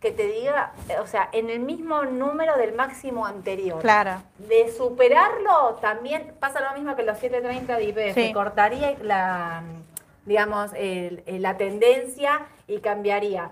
que 0.00 0.12
te 0.12 0.26
diga, 0.28 0.74
o 1.02 1.06
sea, 1.06 1.30
en 1.32 1.48
el 1.48 1.60
mismo 1.60 2.02
número 2.04 2.56
del 2.58 2.74
máximo 2.74 3.24
anterior. 3.26 3.80
Claro. 3.80 4.22
De 4.36 4.70
superarlo 4.70 5.78
también 5.80 6.34
pasa 6.38 6.60
lo 6.60 6.72
mismo 6.78 6.94
que 6.94 7.02
los 7.04 7.16
730 7.18 7.78
de 7.78 7.84
IPF, 7.84 8.14
Sí. 8.14 8.32
cortaría 8.34 8.94
la, 9.02 9.62
digamos, 10.26 10.70
el- 10.74 11.22
el- 11.26 11.40
la 11.42 11.56
tendencia 11.56 12.42
y 12.68 12.78
cambiaría. 12.80 13.50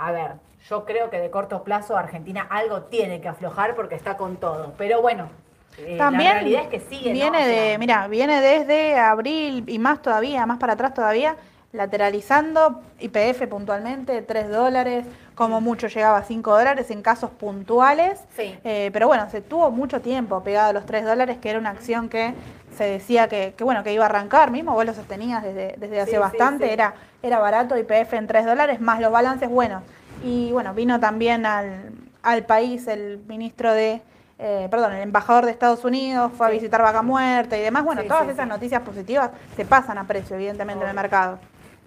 A 0.00 0.12
ver, 0.12 0.32
yo 0.68 0.84
creo 0.84 1.10
que 1.10 1.18
de 1.18 1.30
corto 1.30 1.62
plazo 1.62 1.96
Argentina 1.96 2.46
algo 2.48 2.82
tiene 2.82 3.20
que 3.20 3.28
aflojar 3.28 3.74
porque 3.74 3.94
está 3.94 4.16
con 4.16 4.36
todo. 4.36 4.72
Pero 4.78 5.02
bueno, 5.02 5.28
eh, 5.78 5.96
También 5.96 6.30
la 6.30 6.34
realidad 6.40 6.62
es 6.62 6.68
que 6.68 6.80
sigue. 6.80 7.10
¿no? 7.10 7.14
viene 7.14 7.38
O 7.38 7.44
sea, 7.44 7.46
de, 7.46 7.78
mira, 7.78 8.08
viene 8.08 8.40
desde 8.40 8.98
abril 8.98 9.64
y 9.66 9.78
más 9.78 10.02
todavía, 10.02 10.46
más 10.46 10.58
para 10.58 10.74
atrás 10.74 10.94
todavía, 10.94 11.36
lateralizando 11.72 12.82
IPF 12.98 13.46
puntualmente, 13.48 14.22
3 14.22 14.50
dólares, 14.50 15.06
como 15.40 15.62
mucho 15.62 15.86
llegaba 15.86 16.18
a 16.18 16.22
5 16.22 16.50
dólares 16.50 16.90
en 16.90 17.00
casos 17.00 17.30
puntuales. 17.30 18.20
Sí. 18.36 18.58
Eh, 18.62 18.90
pero 18.92 19.06
bueno, 19.06 19.26
se 19.30 19.40
tuvo 19.40 19.70
mucho 19.70 20.02
tiempo 20.02 20.42
pegado 20.42 20.68
a 20.68 20.72
los 20.74 20.84
3 20.84 21.02
dólares, 21.02 21.38
que 21.40 21.48
era 21.48 21.58
una 21.58 21.70
acción 21.70 22.10
que 22.10 22.34
se 22.76 22.84
decía 22.84 23.26
que, 23.26 23.54
que, 23.56 23.64
bueno, 23.64 23.82
que 23.82 23.90
iba 23.94 24.04
a 24.04 24.08
arrancar 24.10 24.50
mismo, 24.50 24.74
vos 24.74 24.84
lo 24.84 24.92
sostenías 24.92 25.42
desde, 25.42 25.76
desde 25.78 25.98
hace 26.02 26.10
Sí, 26.10 26.16
bastante, 26.18 26.66
sí. 26.66 26.70
Era, 26.74 26.92
era 27.22 27.38
barato 27.38 27.74
IPF 27.78 28.12
en 28.12 28.26
3 28.26 28.44
dólares, 28.44 28.82
más 28.82 29.00
los 29.00 29.10
balances 29.10 29.48
buenos. 29.48 29.82
Y 30.22 30.52
bueno, 30.52 30.74
vino 30.74 31.00
también 31.00 31.46
al, 31.46 31.90
al 32.22 32.44
país 32.44 32.86
el 32.86 33.20
ministro 33.26 33.72
de, 33.72 34.02
eh, 34.38 34.68
perdón, 34.70 34.92
el 34.92 35.00
embajador 35.00 35.46
de 35.46 35.52
Estados 35.52 35.86
Unidos, 35.86 36.32
fue 36.36 36.48
a 36.48 36.50
visitar 36.50 36.82
Vaca 36.82 37.00
Muerta 37.00 37.56
y 37.56 37.62
demás. 37.62 37.82
Bueno, 37.82 38.02
Sí, 38.02 38.08
todas 38.08 38.24
sí, 38.26 38.32
esas 38.32 38.44
sí. 38.44 38.50
noticias 38.50 38.82
positivas 38.82 39.30
se 39.56 39.64
pasan 39.64 39.96
a 39.96 40.06
precio, 40.06 40.36
evidentemente, 40.36 40.82
en 40.84 40.90
el 40.90 40.96
mercado. 40.96 41.38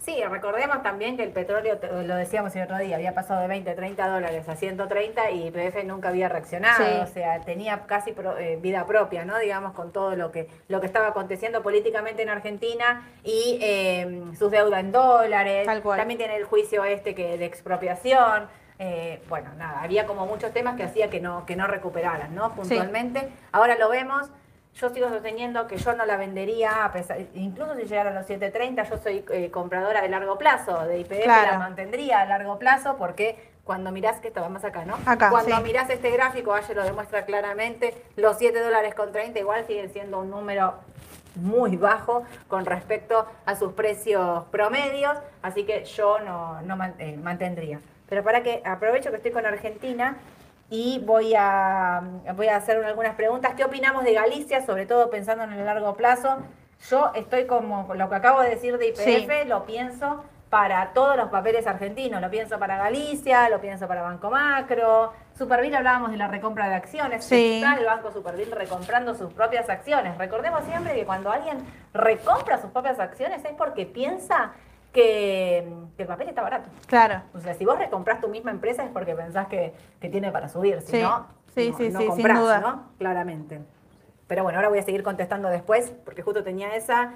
Sí, 0.04 0.22
recordemos 0.30 0.84
también 0.84 1.16
que 1.16 1.24
el 1.24 1.30
petróleo, 1.32 1.80
lo 2.06 2.16
decíamos 2.18 2.54
el 2.58 2.63
otro 2.63 2.78
día, 2.78 2.98
había 2.98 3.13
pasado 3.16 3.39
de 3.42 3.48
20, 3.48 3.74
30 3.74 4.06
dólares 4.10 4.50
a 4.50 4.56
130 4.58 5.32
y 5.32 5.48
IPF 5.48 5.82
nunca 5.86 6.10
había 6.10 6.28
reaccionado, 6.28 6.84
Sí. 6.84 6.92
o 7.02 7.08
sea, 7.08 7.39
tenía 7.39 7.86
casi 7.86 8.12
pro- 8.12 8.38
eh, 8.38 8.58
vida 8.62 8.86
propia, 8.86 9.24
¿no? 9.24 9.38
Digamos, 9.39 9.72
con 9.72 9.94
todo 9.94 10.18
lo 10.18 10.30
que, 10.30 10.50
lo 10.68 10.82
que 10.82 10.88
estaba 10.88 11.08
aconteciendo 11.08 11.63
políticamente 11.63 12.22
en 12.22 12.28
Argentina 12.30 13.08
y 13.24 13.58
eh, 13.62 14.24
sus 14.38 14.52
deudas 14.52 14.82
en 14.82 14.92
dólares. 14.92 15.66
Tal 15.66 15.82
cual. 15.82 15.98
También 16.00 16.18
tiene 16.18 16.36
el 16.36 16.44
juicio 16.44 16.84
este 16.84 17.16
que 17.16 17.38
de 17.38 17.46
expropiación. 17.46 18.48
eh, 18.80 19.22
bueno, 19.30 19.52
nada, 19.58 19.82
había 19.84 20.06
como 20.06 20.26
muchos 20.26 20.52
temas 20.52 20.76
que 20.76 20.84
hacía 20.84 21.10
que 21.10 21.22
no, 21.22 21.46
que 21.46 21.56
no 21.56 21.68
recuperaran, 21.68 22.36
¿no? 22.36 22.54
Puntualmente. 22.56 23.30
Ahora 23.54 23.78
lo 23.78 23.88
vemos. 23.88 24.30
Yo 24.75 24.89
sigo 24.89 25.07
sosteniendo 25.09 25.67
que 25.67 25.77
yo 25.77 25.93
no 25.93 26.05
la 26.05 26.17
vendería, 26.17 26.83
a 26.83 26.91
pesar, 26.91 27.19
incluso 27.36 27.75
si 27.75 27.83
llegara 27.83 28.09
a 28.09 28.13
los 28.13 28.27
7.30, 28.27 28.89
yo 28.89 28.97
soy 28.97 29.23
eh, 29.29 29.51
compradora 29.51 30.01
de 30.01 30.09
largo 30.09 30.38
plazo, 30.38 30.86
de 30.86 30.99
IPF 30.99 31.23
Claro. 31.23 31.51
la 31.51 31.59
mantendría 31.59 32.21
a 32.21 32.25
largo 32.25 32.57
plazo 32.57 32.97
porque 32.97 33.51
cuando 33.63 33.91
mirás, 33.91 34.19
que 34.19 34.29
esto 34.29 34.41
vamos 34.41 34.63
acá, 34.65 34.83
¿no? 34.83 34.97
Acá, 35.05 35.29
cuando 35.29 35.55
sí. 35.55 35.63
mirás 35.63 35.89
este 35.89 36.09
gráfico, 36.09 36.53
ayer 36.53 36.75
lo 36.75 36.83
demuestra 36.83 37.23
claramente, 37.25 37.93
los 38.15 38.38
7 38.38 38.59
dólares 38.59 38.95
con 38.95 39.12
30 39.12 39.39
igual 39.39 39.65
siguen 39.67 39.93
siendo 39.93 40.19
un 40.19 40.31
número 40.31 40.73
muy 41.36 41.77
bajo 41.77 42.23
con 42.47 42.65
respecto 42.65 43.25
a 43.45 43.55
sus 43.55 43.73
precios 43.73 44.43
promedios, 44.51 45.15
así 45.43 45.65
que 45.65 45.86
yo 45.86 46.19
no, 46.19 46.62
no 46.63 46.77
eh, 46.97 47.15
mantendría. 47.15 47.79
Pero 48.09 48.23
para 48.23 48.41
que 48.43 48.62
aprovecho 48.65 49.12
que 49.12 49.17
estoy 49.17 49.31
con 49.31 49.45
Argentina 49.45 50.17
y 50.69 50.99
voy 50.99 51.34
a, 51.38 52.02
voy 52.36 52.47
a 52.47 52.56
hacer 52.58 52.84
algunas 52.84 53.15
preguntas. 53.15 53.54
¿Qué 53.56 53.63
opinamos 53.63 54.04
de 54.04 54.13
Galicia, 54.13 54.65
sobre 54.65 54.86
todo 54.86 55.10
pensando 55.10 55.43
en 55.43 55.54
el 55.54 55.65
largo 55.65 55.95
plazo? 55.95 56.38
Yo 56.89 57.12
estoy 57.15 57.45
como 57.45 57.93
lo 57.93 58.10
que 58.10 58.15
acabo 58.15 58.41
de 58.41 58.49
decir 58.49 58.78
de 58.78 58.88
IPF, 58.89 58.99
Sí. 59.04 59.28
lo 59.47 59.65
pienso 59.65 60.23
para 60.49 60.93
todos 60.93 61.17
los 61.17 61.30
papeles 61.30 61.65
argentinos, 61.65 62.21
lo 62.21 62.30
pienso 62.30 62.60
para 62.60 62.78
Galicia, 62.78 63.49
lo 63.49 63.60
pienso 63.60 63.88
para 63.88 64.02
Banco 64.04 64.30
Macro. 64.30 65.12
Supervil 65.36 65.73
hablábamos 65.73 66.12
de 66.12 66.17
la 66.17 66.28
recompra 66.28 66.69
de 66.69 66.76
acciones, 66.76 67.26
Sí. 67.26 67.56
está 67.63 67.76
el 67.80 67.86
Banco 67.86 68.12
Supervil 68.12 68.52
recomprando 68.52 69.15
sus 69.15 69.34
propias 69.34 69.67
acciones. 69.69 70.15
Recordemos 70.17 70.63
siempre 70.65 70.93
que 70.93 71.06
cuando 71.06 71.32
alguien 71.32 71.58
recompra 71.93 72.60
sus 72.62 72.69
propias 72.71 72.99
acciones 72.99 73.43
es 73.45 73.54
porque 73.54 73.86
piensa 73.88 74.52
que, 74.93 75.67
que 75.97 76.03
el 76.03 76.08
papel 76.08 76.29
está 76.29 76.41
barato. 76.41 76.69
Claro. 76.88 77.23
O 77.34 77.39
sea, 77.39 77.53
si 77.56 77.65
vos 77.65 77.77
recompras 77.77 78.21
tu 78.21 78.29
misma 78.29 78.51
empresa 78.51 78.84
es 78.86 78.91
porque 78.91 79.15
pensás 79.15 79.47
que, 79.47 79.73
que 79.99 80.10
tiene 80.10 80.32
para 80.32 80.47
subir, 80.47 80.82
si 80.82 80.91
Sí. 80.91 81.01
no, 81.01 81.27
Sí, 81.53 81.69
no, 81.71 81.77
sí, 81.77 81.89
no 81.89 81.99
sí, 81.99 82.06
sin 82.06 82.15
comprás, 82.15 82.39
duda. 82.39 82.60
¿no? 82.62 82.84
Claramente. 82.97 83.60
Pero 84.27 84.43
bueno, 84.43 84.58
ahora 84.58 84.69
voy 84.69 84.79
a 84.79 84.84
seguir 84.84 85.03
contestando 85.03 85.49
después, 85.49 85.91
porque 86.06 86.21
justo 86.21 86.43
tenía 86.43 86.75
esa. 86.75 87.12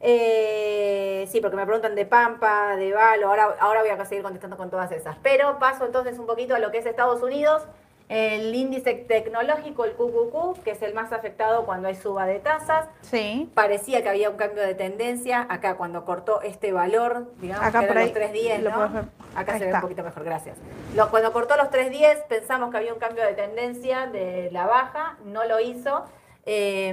Eh, 0.00 1.26
sí, 1.30 1.40
porque 1.40 1.56
me 1.56 1.64
preguntan 1.64 1.94
de 1.94 2.06
Pampa, 2.06 2.76
de 2.76 2.92
Valo, 2.92 3.28
ahora, 3.28 3.56
ahora 3.60 3.80
voy 3.80 3.90
a 3.90 4.04
seguir 4.04 4.22
contestando 4.22 4.56
con 4.56 4.70
todas 4.70 4.92
esas. 4.92 5.16
Pero 5.22 5.58
paso 5.58 5.86
entonces 5.86 6.18
un 6.18 6.26
poquito 6.26 6.54
a 6.54 6.58
lo 6.58 6.70
que 6.70 6.78
es 6.78 6.86
Estados 6.86 7.22
Unidos. 7.22 7.66
El 8.08 8.54
índice 8.54 8.92
tecnológico, 8.94 9.86
el 9.86 9.92
QQQ, 9.92 10.62
que 10.62 10.72
es 10.72 10.82
el 10.82 10.92
más 10.92 11.12
afectado 11.12 11.64
cuando 11.64 11.88
hay 11.88 11.94
suba 11.94 12.26
de 12.26 12.38
tasas. 12.38 12.86
Sí. 13.00 13.50
Parecía 13.54 14.02
que 14.02 14.10
había 14.10 14.28
un 14.28 14.36
cambio 14.36 14.62
de 14.62 14.74
tendencia 14.74 15.46
acá 15.48 15.76
cuando 15.76 16.04
cortó 16.04 16.42
este 16.42 16.70
valor, 16.72 17.32
digamos 17.40 17.64
Acá 17.66 17.80
que 17.80 17.86
por 17.86 17.96
eran 17.96 18.02
ahí 18.02 18.08
los 18.10 18.14
310, 18.14 18.62
lo 18.62 18.70
¿no? 18.70 18.92
ver. 18.92 19.04
Acá 19.34 19.52
Ahí 19.54 19.58
se 19.58 19.66
ve 19.66 19.74
un 19.74 19.80
poquito 19.80 20.02
mejor, 20.04 20.22
gracias. 20.24 20.58
Lo- 20.94 21.10
cuando 21.10 21.32
cortó 21.32 21.56
los 21.56 21.70
310 21.70 22.18
pensamos 22.28 22.70
que 22.70 22.76
había 22.76 22.92
un 22.92 23.00
cambio 23.00 23.24
de 23.24 23.32
tendencia 23.32 24.06
de 24.06 24.50
la 24.52 24.66
baja, 24.66 25.16
no 25.24 25.44
lo 25.44 25.58
hizo. 25.60 26.04
eh, 26.46 26.92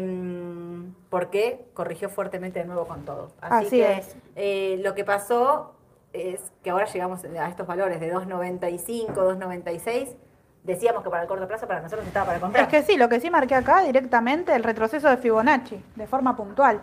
porque 1.09 1.65
corrigió 1.73 2.07
fuertemente 2.09 2.59
de 2.59 2.65
nuevo 2.65 2.87
con 2.87 3.03
todo. 3.03 3.31
Así, 3.41 3.65
Así 3.67 3.77
que 3.79 3.91
es. 3.97 4.15
eh, 4.37 4.77
lo 4.81 4.93
que 4.95 5.03
pasó 5.03 5.73
es 6.13 6.39
que 6.63 6.69
ahora 6.69 6.85
llegamos 6.85 7.23
a 7.25 7.49
estos 7.49 7.67
valores 7.67 7.99
de 7.99 8.13
2.95, 8.13 9.13
2.96. 9.13 10.15
Decíamos 10.63 11.03
que 11.03 11.09
para 11.09 11.23
el 11.23 11.27
corto 11.27 11.47
plazo 11.47 11.67
para 11.67 11.81
nosotros 11.81 12.05
estaba 12.07 12.27
para 12.27 12.39
comprar. 12.39 12.63
Es 12.63 12.69
que 12.69 12.83
sí, 12.83 12.97
lo 12.97 13.09
que 13.09 13.19
sí 13.19 13.29
marqué 13.31 13.55
acá 13.55 13.81
directamente 13.81 14.53
el 14.55 14.63
retroceso 14.63 15.09
de 15.09 15.17
Fibonacci, 15.17 15.83
de 15.95 16.07
forma 16.07 16.35
puntual. 16.35 16.81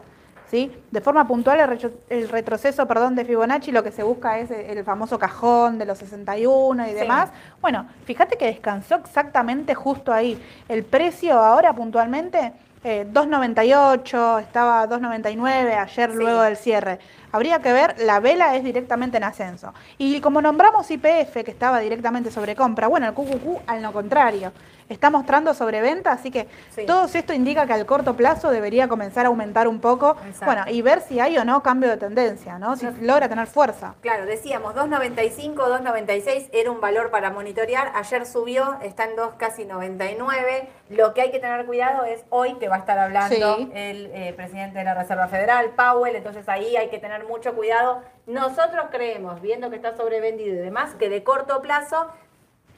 ¿sí? 0.50 0.72
De 0.90 1.00
forma 1.02 1.28
puntual 1.28 1.60
el, 1.60 1.68
retro- 1.68 1.92
el 2.08 2.28
retroceso 2.28 2.86
perdón, 2.88 3.14
de 3.14 3.24
Fibonacci 3.24 3.70
lo 3.70 3.82
que 3.84 3.92
se 3.92 4.02
busca 4.02 4.38
es 4.38 4.50
el 4.50 4.82
famoso 4.82 5.18
cajón 5.18 5.78
de 5.78 5.84
los 5.84 5.98
61 5.98 6.86
y 6.86 6.88
Sí. 6.90 6.94
demás. 6.94 7.30
Bueno, 7.60 7.86
fíjate 8.06 8.36
que 8.38 8.46
descansó 8.46 8.96
exactamente 8.96 9.74
justo 9.74 10.10
ahí. 10.12 10.42
El 10.68 10.84
precio 10.84 11.38
ahora 11.38 11.72
puntualmente, 11.74 12.52
eh, 12.82 13.06
2.98, 13.12 14.40
estaba 14.40 14.86
2.99 14.88 15.74
ayer 15.78 16.10
Sí. 16.10 16.16
luego 16.16 16.40
del 16.42 16.56
cierre. 16.56 16.98
Habría 17.32 17.60
que 17.60 17.72
ver, 17.72 17.94
la 17.98 18.20
vela 18.20 18.56
es 18.56 18.64
directamente 18.64 19.16
en 19.18 19.24
ascenso. 19.24 19.74
Y 19.98 20.20
como 20.20 20.40
nombramos 20.42 20.90
IPF, 20.90 21.44
que 21.44 21.50
estaba 21.50 21.78
directamente 21.80 22.30
sobre 22.30 22.56
compra, 22.56 22.88
bueno, 22.88 23.06
el 23.06 23.14
QQQ 23.14 23.62
al 23.66 23.82
no 23.82 23.92
contrario, 23.92 24.52
está 24.88 25.10
mostrando 25.10 25.52
sobreventa, 25.52 26.12
así 26.12 26.30
que 26.30 26.48
Sí. 26.70 26.86
todo 26.86 27.04
esto 27.12 27.34
indica 27.34 27.66
que 27.66 27.74
al 27.74 27.84
corto 27.84 28.16
plazo 28.16 28.50
debería 28.50 28.88
comenzar 28.88 29.26
a 29.26 29.28
aumentar 29.28 29.68
un 29.68 29.80
poco, 29.80 30.16
Exacto. 30.26 30.46
bueno, 30.46 30.64
y 30.68 30.80
ver 30.80 31.02
si 31.02 31.20
hay 31.20 31.36
o 31.36 31.44
no 31.44 31.62
cambio 31.62 31.90
de 31.90 31.98
tendencia, 31.98 32.58
¿no? 32.58 32.74
Si 32.76 32.86
logra 33.02 33.28
tener 33.28 33.46
fuerza. 33.48 33.94
Claro, 34.00 34.24
decíamos 34.24 34.74
2.95, 34.74 35.68
2.96 35.68 36.48
era 36.54 36.70
un 36.70 36.80
valor 36.80 37.10
para 37.10 37.30
monitorear. 37.30 37.92
Ayer 37.96 38.24
subió, 38.24 38.78
está 38.82 39.04
en 39.04 39.16
2 39.16 39.34
casi 39.36 39.66
99. 39.66 40.70
Lo 40.88 41.12
que 41.12 41.20
hay 41.20 41.30
que 41.30 41.38
tener 41.38 41.66
cuidado 41.66 42.04
es 42.04 42.24
hoy 42.30 42.54
que 42.54 42.68
va 42.68 42.76
a 42.76 42.78
estar 42.78 42.98
hablando 42.98 43.56
Sí. 43.56 43.70
el 43.74 44.10
eh, 44.14 44.32
presidente 44.34 44.78
de 44.78 44.84
la 44.84 44.94
Reserva 44.94 45.28
Federal, 45.28 45.70
Powell. 45.76 46.16
Entonces 46.16 46.48
ahí 46.48 46.76
hay 46.76 46.88
que 46.88 46.98
tener 46.98 47.17
mucho 47.26 47.54
cuidado. 47.54 48.02
Nosotros 48.26 48.86
creemos, 48.90 49.40
viendo 49.40 49.70
que 49.70 49.76
está 49.76 49.96
sobrevendido 49.96 50.54
y 50.54 50.58
demás, 50.58 50.94
que 50.94 51.08
de 51.08 51.24
corto 51.24 51.60
plazo, 51.62 52.08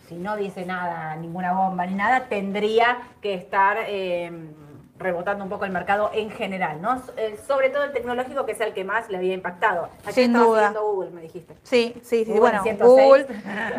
si 0.09 0.16
no 0.16 0.37
dice 0.37 0.64
nada, 0.64 1.16
ninguna 1.16 1.53
bomba 1.53 1.87
ni 1.87 1.94
nada, 1.94 2.26
tendría 2.29 2.98
que 3.20 3.35
estar 3.35 3.79
eh, 3.87 4.31
rebotando 5.00 5.42
un 5.42 5.50
poco 5.50 5.64
el 5.64 5.70
mercado 5.72 6.10
en 6.14 6.30
general, 6.30 6.80
¿no? 6.80 7.02
Eh, 7.16 7.38
sobre 7.48 7.70
todo 7.70 7.84
el 7.84 7.92
tecnológico, 7.92 8.44
que 8.46 8.52
es 8.52 8.60
el 8.60 8.72
que 8.72 8.84
más 8.84 9.08
le 9.08 9.16
había 9.16 9.34
impactado. 9.34 9.88
Ayer 10.02 10.12
Sin 10.14 10.32
duda. 10.32 10.72
Google, 10.78 11.10
me 11.10 11.22
dijiste. 11.22 11.54
Sí, 11.62 11.94
sí, 12.02 12.24
sí. 12.24 12.24
Google 12.26 12.40
bueno, 12.40 12.62
106. 12.62 12.86
Google, 13.08 13.26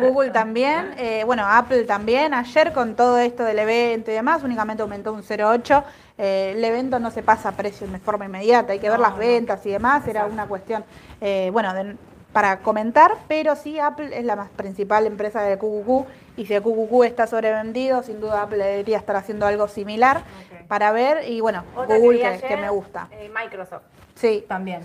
Google 0.00 0.30
también, 0.30 0.94
eh, 0.98 1.22
bueno, 1.24 1.44
Apple 1.46 1.84
también. 1.84 2.34
Ayer 2.34 2.72
con 2.72 2.94
todo 2.96 3.18
esto 3.18 3.44
del 3.44 3.58
evento 3.60 4.10
y 4.10 4.14
demás, 4.14 4.42
únicamente 4.42 4.82
aumentó 4.82 5.12
un 5.12 5.22
0,8. 5.22 5.84
Eh, 6.18 6.52
el 6.56 6.64
evento 6.64 6.98
no 6.98 7.10
se 7.10 7.22
pasa 7.22 7.50
a 7.50 7.52
precio 7.52 7.86
de 7.86 7.98
forma 7.98 8.26
inmediata, 8.26 8.72
hay 8.72 8.78
que 8.80 8.90
ver 8.90 8.98
las 8.98 9.12
no. 9.12 9.18
ventas 9.18 9.64
y 9.64 9.70
demás. 9.70 10.06
Era 10.08 10.26
una 10.26 10.46
cuestión, 10.46 10.84
eh, 11.20 11.50
bueno, 11.52 11.72
de- 11.72 11.96
para 12.32 12.58
comentar, 12.58 13.12
pero 13.28 13.56
sí, 13.56 13.78
Apple 13.78 14.16
es 14.18 14.24
la 14.24 14.36
más 14.36 14.48
principal 14.50 15.06
empresa 15.06 15.42
de 15.42 15.58
QQQ 15.58 16.06
y 16.38 16.46
si 16.46 16.54
el 16.54 16.62
QQQ 16.62 17.04
está 17.04 17.26
sobrevendido, 17.26 18.02
sin 18.02 18.20
duda 18.20 18.42
Apple 18.42 18.64
debería 18.64 18.96
estar 18.98 19.16
haciendo 19.16 19.46
algo 19.46 19.68
similar 19.68 20.22
para 20.68 20.92
ver. 20.92 21.28
Y 21.28 21.40
bueno, 21.40 21.64
Otra 21.76 21.98
Google 21.98 22.20
que, 22.20 22.26
ayer, 22.26 22.48
que 22.48 22.56
me 22.56 22.70
gusta. 22.70 23.08
eh, 23.10 23.30
Microsoft 23.34 23.82
Sí, 24.14 24.44
también. 24.48 24.80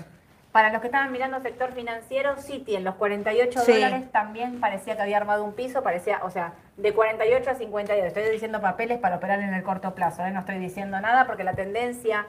Para 0.51 0.71
los 0.71 0.81
que 0.81 0.87
estaban 0.87 1.11
mirando 1.11 1.39
sector 1.41 1.71
financiero, 1.73 2.35
Citi 2.37 2.75
en 2.75 2.83
los 2.83 2.95
48 2.95 3.59
Sí. 3.61 3.73
dólares 3.73 4.11
también 4.11 4.59
parecía 4.59 4.95
que 4.95 5.03
había 5.03 5.17
armado 5.17 5.43
un 5.43 5.53
piso, 5.53 5.83
parecía, 5.83 6.19
o 6.23 6.31
sea, 6.31 6.53
de 6.77 6.93
48 6.93 7.51
a 7.51 7.55
52. 7.55 8.07
Estoy 8.07 8.23
diciendo 8.31 8.59
papeles 8.59 8.97
para 8.97 9.17
operar 9.17 9.39
en 9.39 9.53
el 9.53 9.61
corto 9.63 9.93
plazo, 9.93 10.25
¿eh? 10.25 10.31
no 10.31 10.39
estoy 10.39 10.57
diciendo 10.57 10.99
nada 10.99 11.27
porque 11.27 11.43
la 11.43 11.53
tendencia 11.53 12.25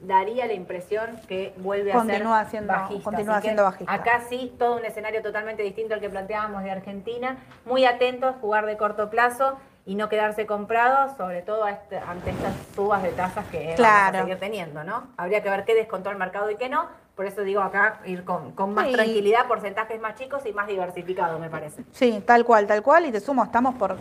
daría 0.00 0.46
la 0.46 0.52
impresión 0.52 1.06
que 1.26 1.52
vuelve 1.58 1.90
Continúa 1.92 2.40
a 2.40 2.42
ser 2.44 2.50
siendo- 2.50 2.72
bajista. 2.72 3.04
continúa 3.04 3.40
siendo 3.40 3.64
bajista. 3.64 3.92
Acá 3.92 4.20
sí, 4.28 4.54
todo 4.58 4.76
un 4.76 4.84
escenario 4.84 5.22
totalmente 5.22 5.62
distinto 5.62 5.94
al 5.94 6.00
que 6.00 6.08
planteábamos 6.08 6.62
de 6.62 6.70
Argentina. 6.70 7.36
Muy 7.64 7.84
atentos, 7.84 8.36
jugar 8.40 8.66
de 8.66 8.76
corto 8.76 9.10
plazo 9.10 9.58
y 9.86 9.94
no 9.96 10.08
quedarse 10.08 10.46
comprados, 10.46 11.16
sobre 11.16 11.42
todo 11.42 11.64
a 11.64 11.70
este- 11.72 11.98
ante 11.98 12.30
estas 12.30 12.52
subas 12.74 13.02
de 13.02 13.10
tasas 13.10 13.44
que 13.46 13.58
vamos 13.60 13.76
Claro. 13.76 14.18
a 14.18 14.20
seguir 14.22 14.38
teniendo, 14.38 14.84
¿no? 14.84 15.08
Habría 15.16 15.42
que 15.42 15.50
ver 15.50 15.64
qué 15.64 15.74
descontó 15.74 16.10
el 16.10 16.16
mercado 16.16 16.50
y 16.50 16.56
qué 16.56 16.68
no. 16.68 16.86
Por 17.16 17.26
eso 17.26 17.40
digo 17.42 17.62
acá 17.62 17.98
ir 18.04 18.24
con, 18.24 18.52
con 18.52 18.74
más 18.74 18.86
Sí. 18.86 18.92
tranquilidad, 18.92 19.46
porcentajes 19.48 20.00
más 20.00 20.14
chicos 20.14 20.46
y 20.46 20.52
más 20.52 20.68
diversificados, 20.68 21.40
me 21.40 21.50
parece. 21.50 21.82
Sí, 21.90 22.22
tal 22.24 22.44
cual, 22.44 22.68
tal 22.68 22.82
cual. 22.82 23.06
Y 23.06 23.10
te 23.10 23.18
sumo, 23.18 23.42
estamos 23.42 23.74
por 23.74 23.96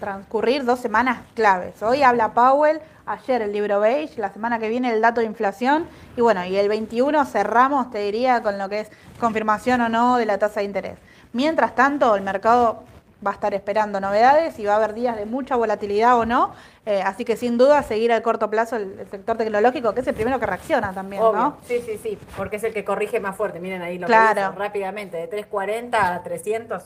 transcurrir 0.00 0.64
dos 0.64 0.78
semanas 0.78 1.20
claves. 1.34 1.82
Hoy 1.82 2.02
habla 2.02 2.32
Powell, 2.34 2.80
ayer 3.08 3.42
el 3.42 3.52
libro 3.52 3.80
beige, 3.80 4.20
la 4.20 4.30
semana 4.32 4.58
que 4.58 4.68
viene 4.68 4.92
el 4.92 5.00
dato 5.00 5.20
de 5.20 5.26
inflación. 5.26 5.86
Y 6.16 6.20
bueno, 6.20 6.44
y 6.44 6.56
el 6.56 6.68
21 6.68 7.24
cerramos, 7.24 7.90
te 7.90 7.98
diría, 7.98 8.42
con 8.42 8.58
lo 8.58 8.68
que 8.68 8.80
es 8.80 8.90
confirmación 9.20 9.80
o 9.80 9.88
no 9.88 10.16
de 10.16 10.26
la 10.26 10.38
tasa 10.38 10.60
de 10.60 10.66
interés. 10.66 10.98
Mientras 11.32 11.74
tanto, 11.74 12.16
el 12.16 12.22
mercado 12.22 12.82
va 13.26 13.32
a 13.32 13.34
estar 13.34 13.52
esperando 13.52 14.00
novedades 14.00 14.58
y 14.60 14.64
va 14.64 14.74
a 14.74 14.76
haber 14.76 14.94
días 14.94 15.16
de 15.16 15.26
mucha 15.26 15.56
volatilidad 15.56 16.16
o 16.16 16.24
no. 16.24 16.52
Eh, 16.86 17.02
así 17.04 17.24
que 17.24 17.36
sin 17.36 17.58
duda 17.58 17.82
seguir 17.82 18.12
al 18.12 18.22
corto 18.22 18.48
plazo 18.48 18.76
el, 18.76 18.98
el 19.00 19.08
sector 19.10 19.36
tecnológico, 19.36 19.92
que 19.92 20.00
es 20.00 20.06
el 20.06 20.14
primero 20.14 20.38
que 20.38 20.46
reacciona 20.46 20.92
también, 20.92 21.20
Obvio. 21.22 21.40
¿no? 21.40 21.56
Sí, 21.66 21.82
sí, 21.84 21.98
sí, 22.00 22.18
porque 22.36 22.56
es 22.56 22.64
el 22.64 22.72
que 22.72 22.84
corrige 22.84 23.18
más 23.20 23.36
fuerte. 23.36 23.58
Miren 23.60 23.82
ahí 23.82 23.98
lo 23.98 24.06
Claro. 24.06 24.34
que 24.34 24.46
dice, 24.46 24.58
rápidamente, 24.58 25.16
de 25.16 25.26
340 25.26 26.14
a 26.14 26.22
300 26.22 26.84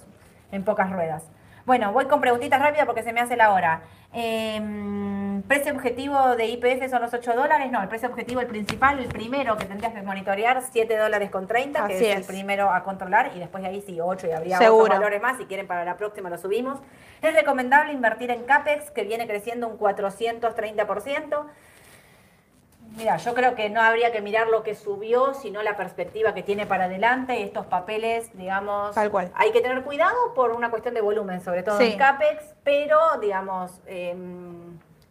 en 0.53 0.65
pocas 0.65 0.91
ruedas. 0.91 1.25
Bueno, 1.65 1.93
voy 1.93 2.07
con 2.07 2.21
preguntitas 2.21 2.61
rápidas 2.61 2.87
porque 2.87 3.03
se 3.03 3.13
me 3.13 3.21
hace 3.21 3.37
la 3.37 3.53
hora. 3.53 3.83
Eh, 4.13 4.61
¿Precio 5.47 5.73
objetivo 5.73 6.37
de 6.37 6.47
IPF 6.47 6.89
son 6.89 7.03
los 7.03 7.13
8 7.13 7.35
dólares? 7.35 7.71
No, 7.71 7.83
el 7.83 7.89
precio 7.89 8.09
objetivo, 8.09 8.41
el 8.41 8.47
principal, 8.47 8.99
el 8.99 9.09
primero 9.09 9.57
que 9.57 9.65
tendrías 9.65 9.93
que 9.93 10.03
monitorear, 10.03 10.63
7 10.63 10.97
dólares 10.97 11.31
con 11.31 11.47
30, 11.47 11.87
que 11.89 12.11
es, 12.11 12.17
el 12.17 12.25
primero 12.25 12.71
a 12.71 12.83
controlar, 12.85 13.33
y 13.35 13.39
después 13.39 13.63
de 13.63 13.69
ahí 13.69 13.83
sí, 13.85 14.01
8 14.01 14.29
y 14.29 14.31
habría 14.31 14.59
otros 14.73 14.89
valores 14.89 15.21
más. 15.21 15.39
Si 15.39 15.45
quieren 15.45 15.67
para 15.67 15.85
la 15.85 15.97
próxima 15.97 16.31
lo 16.31 16.39
subimos. 16.39 16.81
Es 17.21 17.35
recomendable 17.35 17.93
invertir 17.93 18.31
en 18.31 18.45
CAPEX, 18.45 18.91
que 18.91 19.05
viene 19.05 19.27
creciendo 19.27 19.69
un 19.69 19.79
430%. 19.79 21.47
Mira, 22.97 23.17
yo 23.17 23.33
creo 23.35 23.55
que 23.55 23.71
no 23.71 23.81
habría 23.81 24.13
que 24.13 24.21
mirar 24.21 24.49
lo 24.49 24.63
que 24.63 24.75
subió, 24.75 25.35
sino 25.35 25.63
la 25.63 25.77
perspectiva 25.77 26.35
que 26.35 26.43
tiene 26.43 26.67
para 26.67 26.85
adelante. 26.85 27.39
Y 27.41 27.43
estos 27.43 27.67
papeles, 27.67 28.31
digamos, 28.37 28.95
Tal 28.95 29.11
cual. 29.11 29.31
hay 29.35 29.51
que 29.53 29.61
tener 29.61 29.83
cuidado 29.83 30.15
por 30.35 30.53
una 30.53 30.71
cuestión 30.71 30.95
de 30.95 31.01
volumen, 31.01 31.41
sobre 31.41 31.63
todo 31.63 31.79
Sí. 31.79 31.93
en 31.93 31.99
CAPEX, 31.99 32.55
pero, 32.65 32.99
digamos, 33.21 33.81
eh, 33.87 34.15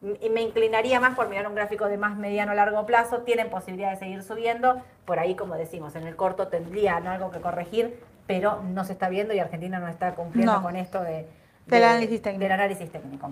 me 0.04 0.42
inclinaría 0.42 1.00
más 1.00 1.16
por 1.16 1.28
mirar 1.30 1.48
un 1.48 1.56
gráfico 1.56 1.86
de 1.88 1.98
más 1.98 2.18
mediano 2.18 2.52
a 2.52 2.56
largo 2.56 2.86
plazo. 2.86 3.20
Tienen 3.20 3.50
posibilidad 3.50 3.92
de 3.92 3.98
seguir 3.98 4.24
subiendo. 4.24 4.82
Por 5.06 5.20
ahí, 5.20 5.36
como 5.36 5.56
decimos, 5.56 5.96
en 5.96 6.08
el 6.08 6.16
corto 6.16 6.48
tendrían 6.48 7.08
algo 7.08 7.30
que 7.32 7.40
corregir, 7.40 8.00
pero 8.28 8.62
no 8.64 8.84
se 8.84 8.94
está 8.94 9.10
viendo 9.10 9.34
y 9.34 9.40
Argentina 9.40 9.80
no 9.80 9.88
está 9.88 10.16
cumpliendo 10.16 10.54
No. 10.54 10.62
con 10.64 10.76
esto 10.76 11.02
de, 11.04 11.28
Del 11.68 11.84
análisis 11.84 12.22
técnico. 12.22 12.44
del 12.44 12.52
análisis 12.52 12.92
técnico. 12.92 13.32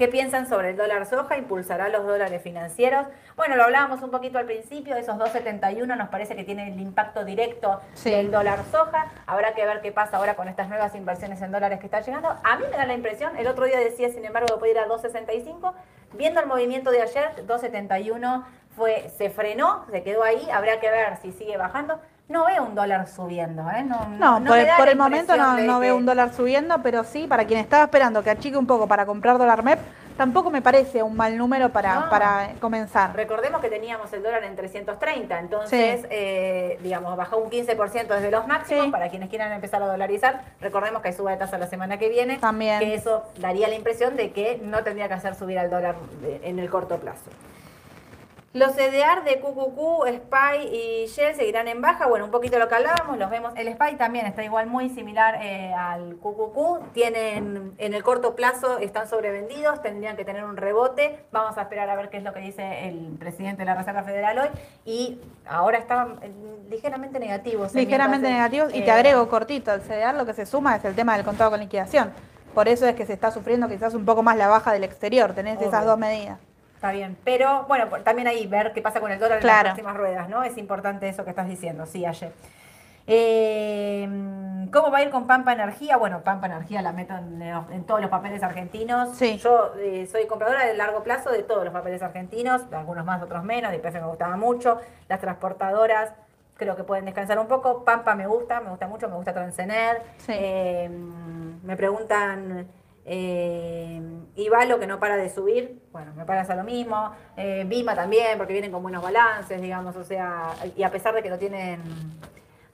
¿Qué 0.00 0.08
piensan 0.08 0.48
sobre 0.48 0.70
el 0.70 0.78
dólar 0.78 1.04
soja? 1.04 1.36
¿Impulsará 1.36 1.90
los 1.90 2.06
dólares 2.06 2.40
financieros? 2.40 3.06
Bueno, 3.36 3.56
lo 3.56 3.64
hablábamos 3.64 4.00
un 4.00 4.10
poquito 4.10 4.38
al 4.38 4.46
principio, 4.46 4.96
esos 4.96 5.18
2.71 5.18 5.94
nos 5.94 6.08
parece 6.08 6.34
que 6.34 6.42
tienen 6.42 6.72
el 6.72 6.80
impacto 6.80 7.22
directo 7.22 7.82
Sí. 7.92 8.10
del 8.10 8.30
dólar 8.30 8.60
soja. 8.72 9.08
Habrá 9.26 9.52
que 9.52 9.66
ver 9.66 9.82
qué 9.82 9.92
pasa 9.92 10.16
ahora 10.16 10.36
con 10.36 10.48
estas 10.48 10.70
nuevas 10.70 10.94
inversiones 10.94 11.42
en 11.42 11.52
dólares 11.52 11.80
que 11.80 11.84
están 11.84 12.02
llegando. 12.02 12.34
A 12.42 12.56
mí 12.56 12.64
me 12.70 12.78
da 12.78 12.86
la 12.86 12.94
impresión, 12.94 13.36
el 13.36 13.46
otro 13.46 13.66
día 13.66 13.78
decía, 13.78 14.08
sin 14.08 14.24
embargo, 14.24 14.46
que 14.54 14.58
puede 14.58 14.72
ir 14.72 14.78
a 14.78 14.86
2.65. 14.88 15.74
Viendo 16.14 16.40
el 16.40 16.46
movimiento 16.46 16.90
de 16.90 17.02
ayer, 17.02 17.32
2.71 17.46 18.46
fue, 18.74 19.10
se 19.18 19.28
frenó, 19.28 19.84
se 19.90 20.02
quedó 20.02 20.22
ahí. 20.22 20.48
Habrá 20.50 20.80
que 20.80 20.90
ver 20.90 21.18
si 21.20 21.30
sigue 21.32 21.58
bajando. 21.58 22.00
No 22.30 22.44
veo 22.46 22.62
un 22.62 22.76
dólar 22.76 23.08
subiendo, 23.08 23.68
¿eh? 23.70 23.82
No, 23.82 24.06
No, 24.18 24.38
no 24.38 24.50
por, 24.50 24.58
el, 24.58 24.68
por 24.76 24.96
momento 24.96 25.36
no, 25.36 25.80
veo 25.80 25.96
un 25.96 26.06
dólar 26.06 26.32
subiendo, 26.32 26.80
pero 26.80 27.02
sí, 27.02 27.26
para 27.26 27.44
quien 27.44 27.58
estaba 27.58 27.82
esperando 27.84 28.22
que 28.22 28.30
achique 28.30 28.56
un 28.56 28.68
poco 28.68 28.86
para 28.86 29.04
comprar 29.04 29.36
dólar 29.36 29.64
MEP, 29.64 29.80
tampoco 30.16 30.48
me 30.48 30.62
parece 30.62 31.02
un 31.02 31.16
mal 31.16 31.36
número 31.36 31.70
para, 31.70 31.94
No. 32.00 32.08
para 32.08 32.50
comenzar. 32.60 33.16
Recordemos 33.16 33.60
que 33.60 33.68
teníamos 33.68 34.12
el 34.12 34.22
dólar 34.22 34.44
en 34.44 34.54
330, 34.54 35.40
entonces, 35.40 36.02
Sí. 36.02 36.06
eh, 36.08 36.78
digamos, 36.84 37.16
bajó 37.16 37.38
un 37.38 37.50
15% 37.50 38.14
desde 38.14 38.30
los 38.30 38.46
máximos. 38.46 38.84
Sí. 38.84 38.90
Para 38.92 39.08
quienes 39.08 39.28
quieran 39.28 39.50
empezar 39.52 39.82
a 39.82 39.86
dolarizar, 39.86 40.42
recordemos 40.60 41.02
que 41.02 41.08
hay 41.08 41.14
suba 41.14 41.32
de 41.32 41.38
tasa 41.38 41.58
la 41.58 41.66
semana 41.66 41.98
que 41.98 42.08
viene. 42.10 42.38
También. 42.38 42.78
Que 42.78 42.94
eso 42.94 43.24
daría 43.38 43.66
la 43.66 43.74
impresión 43.74 44.14
de 44.14 44.30
que 44.30 44.60
no 44.62 44.84
tendría 44.84 45.08
que 45.08 45.14
hacer 45.14 45.34
subir 45.34 45.58
al 45.58 45.68
dólar 45.68 45.96
de- 46.22 46.40
en 46.44 46.60
el 46.60 46.70
corto 46.70 46.96
plazo. 46.98 47.28
Los 48.52 48.72
CDR 48.72 49.22
de 49.24 49.38
QQQ, 49.38 50.08
SPY 50.08 50.66
y 50.72 51.06
Shell 51.06 51.36
seguirán 51.36 51.68
en 51.68 51.80
baja. 51.80 52.08
Bueno, 52.08 52.24
un 52.24 52.32
poquito 52.32 52.58
lo 52.58 52.66
que 52.68 52.74
hablábamos, 52.74 53.16
los 53.16 53.30
vemos. 53.30 53.52
El 53.54 53.68
SPY 53.72 53.94
también 53.96 54.26
está 54.26 54.42
igual 54.42 54.66
muy 54.66 54.88
similar 54.90 55.36
eh, 55.40 55.72
al 55.72 56.16
QQQ. 56.16 56.92
Tienen, 56.92 57.74
en 57.78 57.94
el 57.94 58.02
corto 58.02 58.34
plazo 58.34 58.78
están 58.78 59.06
sobrevendidos, 59.06 59.80
tendrían 59.82 60.16
que 60.16 60.24
tener 60.24 60.42
un 60.42 60.56
rebote. 60.56 61.24
Vamos 61.30 61.56
a 61.58 61.62
esperar 61.62 61.88
a 61.90 61.94
ver 61.94 62.10
qué 62.10 62.16
es 62.16 62.24
lo 62.24 62.32
que 62.32 62.40
dice 62.40 62.88
el 62.88 63.16
presidente 63.20 63.58
de 63.62 63.66
la 63.66 63.76
Reserva 63.76 64.02
Federal 64.02 64.36
hoy. 64.40 64.48
Y 64.84 65.20
ahora 65.46 65.78
estaban 65.78 66.18
eh, 66.20 66.32
ligeramente 66.68 67.20
negativos. 67.20 67.72
eh, 67.76 67.78
Ligeramente 67.78 68.28
negativos. 68.28 68.74
Y 68.74 68.80
eh, 68.80 68.82
te 68.82 68.90
agrego 68.90 69.28
cortito, 69.28 69.72
el 69.72 69.80
CDR 69.82 70.14
lo 70.16 70.26
que 70.26 70.34
se 70.34 70.44
suma 70.44 70.74
es 70.74 70.84
el 70.84 70.96
tema 70.96 71.14
del 71.14 71.24
contado 71.24 71.50
con 71.52 71.60
liquidación. 71.60 72.12
Por 72.52 72.66
eso 72.66 72.84
es 72.88 72.96
que 72.96 73.06
se 73.06 73.12
está 73.12 73.30
sufriendo 73.30 73.68
quizás 73.68 73.94
un 73.94 74.04
poco 74.04 74.24
más 74.24 74.36
la 74.36 74.48
baja 74.48 74.72
del 74.72 74.82
exterior. 74.82 75.34
Tenés 75.34 75.58
Obvio. 75.58 75.68
esas 75.68 75.84
dos 75.86 75.96
medidas. 75.96 76.40
Está 76.80 76.92
bien, 76.92 77.14
pero 77.24 77.64
bueno, 77.68 77.88
también 78.02 78.26
ahí 78.26 78.46
ver 78.46 78.72
qué 78.72 78.80
pasa 78.80 79.00
con 79.00 79.12
el 79.12 79.18
dólar 79.18 79.36
en 79.36 79.42
Claro. 79.42 79.64
las 79.64 79.74
próximas 79.74 79.98
ruedas, 79.98 80.30
¿no? 80.30 80.42
Es 80.44 80.56
importante 80.56 81.10
eso 81.10 81.24
que 81.24 81.28
estás 81.30 81.46
diciendo, 81.46 81.84
sí, 81.84 82.06
ayer. 82.06 82.32
Eh, 83.06 84.08
¿Cómo 84.72 84.90
va 84.90 84.96
a 84.98 85.02
ir 85.02 85.10
con 85.10 85.26
Pampa 85.26 85.52
Energía? 85.52 85.98
Bueno, 85.98 86.22
Pampa 86.22 86.46
Energía 86.46 86.80
la 86.80 86.92
meto 86.92 87.14
en, 87.18 87.42
en 87.42 87.84
todos 87.84 88.00
los 88.00 88.08
papeles 88.08 88.42
argentinos. 88.42 89.14
Sí. 89.14 89.36
Yo 89.36 89.74
eh, 89.78 90.08
soy 90.10 90.26
compradora 90.26 90.64
de 90.64 90.72
largo 90.74 91.02
plazo 91.02 91.30
de 91.30 91.42
todos 91.42 91.64
los 91.64 91.72
papeles 91.74 92.00
argentinos, 92.02 92.62
algunos 92.72 93.04
más, 93.04 93.20
otros 93.22 93.44
menos. 93.44 93.72
DPF 93.72 93.94
me 93.96 94.06
gustaba 94.06 94.38
mucho. 94.38 94.78
Las 95.08 95.20
transportadoras 95.20 96.14
creo 96.56 96.76
que 96.76 96.84
pueden 96.84 97.04
descansar 97.04 97.38
un 97.38 97.46
poco. 97.46 97.84
Pampa 97.84 98.14
me 98.14 98.26
gusta, 98.26 98.62
me 98.62 98.70
gusta 98.70 98.86
mucho, 98.88 99.06
me 99.06 99.16
gusta 99.16 99.34
Transener. 99.34 100.00
Sí. 100.16 100.32
Eh, 100.34 100.88
me 101.62 101.76
preguntan, 101.76 102.66
eh, 103.04 104.00
Ivalo 104.36 104.78
que 104.78 104.86
no 104.86 104.98
para 105.00 105.16
de 105.16 105.28
subir, 105.30 105.80
bueno, 105.92 106.12
me 106.14 106.24
parece 106.24 106.54
lo 106.54 106.64
mismo. 106.64 107.12
Eh, 107.36 107.64
Vima 107.66 107.94
también, 107.94 108.38
porque 108.38 108.52
vienen 108.52 108.70
con 108.72 108.82
buenos 108.82 109.02
balances, 109.02 109.60
digamos, 109.60 109.96
o 109.96 110.04
sea, 110.04 110.54
y 110.76 110.82
a 110.82 110.90
pesar 110.90 111.14
de 111.14 111.22
que 111.22 111.30
no 111.30 111.38
tienen 111.38 111.82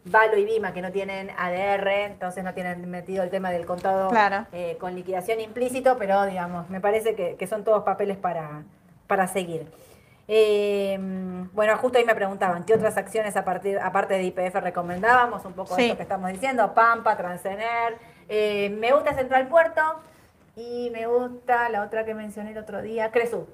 Valo 0.04 0.36
y 0.36 0.44
Vima, 0.44 0.72
que 0.72 0.82
no 0.82 0.92
tienen 0.92 1.30
ADR, 1.36 1.88
entonces 2.12 2.44
no 2.44 2.54
tienen 2.54 2.88
metido 2.88 3.24
el 3.24 3.30
tema 3.30 3.50
del 3.50 3.66
contado 3.66 4.08
Claro. 4.10 4.46
eh, 4.52 4.76
con 4.80 4.94
liquidación 4.94 5.40
implícito, 5.40 5.96
pero 5.98 6.24
digamos, 6.26 6.68
me 6.70 6.80
parece 6.80 7.14
que, 7.16 7.34
que 7.36 7.46
son 7.46 7.64
todos 7.64 7.82
papeles 7.82 8.16
para, 8.16 8.62
para 9.08 9.26
seguir. 9.26 9.66
Eh, 10.28 10.98
bueno, 11.52 11.76
justo 11.78 11.98
ahí 11.98 12.04
me 12.04 12.14
preguntaban, 12.14 12.64
¿qué 12.64 12.74
otras 12.74 12.96
acciones 12.96 13.36
a 13.36 13.44
partir, 13.44 13.78
aparte 13.78 14.14
de 14.14 14.24
IPF 14.24 14.54
recomendábamos? 14.56 15.44
Un 15.44 15.52
poco 15.54 15.74
Sí. 15.76 15.84
esto 15.84 15.96
que 15.96 16.02
estamos 16.02 16.30
diciendo, 16.32 16.74
Pampa, 16.74 17.16
Transener, 17.16 17.96
eh, 18.28 18.70
me 18.78 18.92
gusta 18.92 19.14
Central 19.14 19.46
Puerto 19.48 19.80
y 20.56 20.90
me 20.90 21.06
gusta 21.06 21.68
la 21.68 21.82
otra 21.82 22.04
que 22.04 22.14
mencioné 22.14 22.52
el 22.52 22.58
otro 22.58 22.80
día, 22.82 23.10
Cresú. 23.10 23.46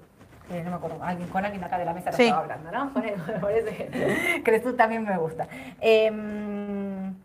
Eh, 0.51 0.63
no 0.65 0.71
me 0.71 0.77
acuerdo, 0.77 1.03
alguien, 1.03 1.29
con 1.29 1.45
alguien 1.45 1.63
acá 1.65 1.79
de 1.79 1.85
la 1.85 1.93
mesa 1.95 2.11
lo 2.11 2.17
Sí. 2.17 2.25
estaba 2.25 2.43
hablando, 2.43 2.71
¿no? 2.73 2.93
Él, 3.03 3.15
me 3.27 3.39
parece 3.41 3.87
que 3.89 4.43
Cresú 4.45 4.75
también 4.75 5.05
me 5.05 5.17
gusta. 5.17 5.47
Eh, 5.81 6.11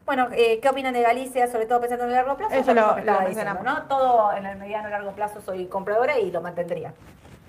bueno, 0.05 0.27
eh, 0.31 0.59
¿qué 0.61 0.69
opinan 0.69 0.93
de 0.93 1.01
Galicia, 1.01 1.47
sobre 1.47 1.65
todo 1.65 1.79
pensando 1.81 2.05
en 2.05 2.11
el 2.11 2.15
largo 2.15 2.37
plazo? 2.37 2.53
Eso 2.55 2.73
lo- 2.73 2.97
lo 2.99 3.19
diciendo. 3.27 3.59
¿no? 3.63 3.83
Todo 3.83 4.33
en 4.35 4.45
el 4.45 4.57
mediano 4.57 4.87
y 4.87 4.91
largo 4.91 5.11
plazo 5.11 5.41
soy 5.41 5.65
compradora 5.67 6.17
y 6.19 6.31
lo 6.31 6.41
mantendría. 6.41 6.93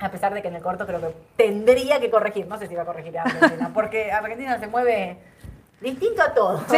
A 0.00 0.10
pesar 0.10 0.32
de 0.34 0.42
que 0.42 0.48
en 0.48 0.54
el 0.56 0.62
corto 0.62 0.86
creo 0.86 1.00
que 1.00 1.14
tendría 1.36 1.98
que 2.00 2.10
corregir. 2.10 2.46
No 2.46 2.56
sé 2.58 2.66
si 2.66 2.74
va 2.74 2.82
a 2.82 2.86
corregir 2.86 3.18
a 3.18 3.22
Argentina, 3.22 3.70
porque 3.74 4.12
Argentina 4.12 4.58
se 4.58 4.66
mueve 4.68 5.18
distinto 5.80 6.22
a 6.22 6.34
todo. 6.34 6.60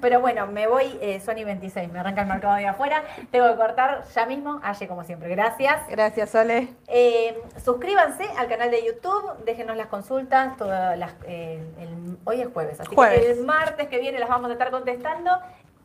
Pero 0.00 0.20
bueno, 0.20 0.46
me 0.46 0.66
voy 0.66 0.98
eh, 1.00 1.20
Sony 1.20 1.44
26, 1.44 1.90
me 1.92 1.98
arranca 2.00 2.22
el 2.22 2.26
mercado 2.28 2.56
de 2.56 2.66
afuera. 2.66 3.02
Tengo 3.30 3.48
que 3.50 3.56
cortar 3.56 4.04
ya 4.14 4.26
mismo. 4.26 4.60
Aye, 4.62 4.86
como 4.88 5.04
siempre, 5.04 5.28
gracias. 5.28 5.86
Gracias, 5.88 6.30
Sole. 6.30 6.68
Eh, 6.88 7.40
suscríbanse 7.64 8.24
al 8.38 8.48
canal 8.48 8.70
de 8.70 8.84
YouTube, 8.84 9.44
déjenos 9.44 9.76
las 9.76 9.86
consultas. 9.86 10.56
Todas 10.56 10.98
las, 10.98 11.12
eh, 11.26 11.62
el- 11.80 12.18
hoy 12.24 12.40
es 12.42 12.48
jueves, 12.52 12.80
así 12.80 12.94
Jueves. 12.94 13.20
que 13.20 13.30
el 13.32 13.44
martes 13.44 13.88
que 13.88 13.98
viene 13.98 14.18
las 14.18 14.28
vamos 14.28 14.50
a 14.50 14.52
estar 14.54 14.70
contestando. 14.70 15.30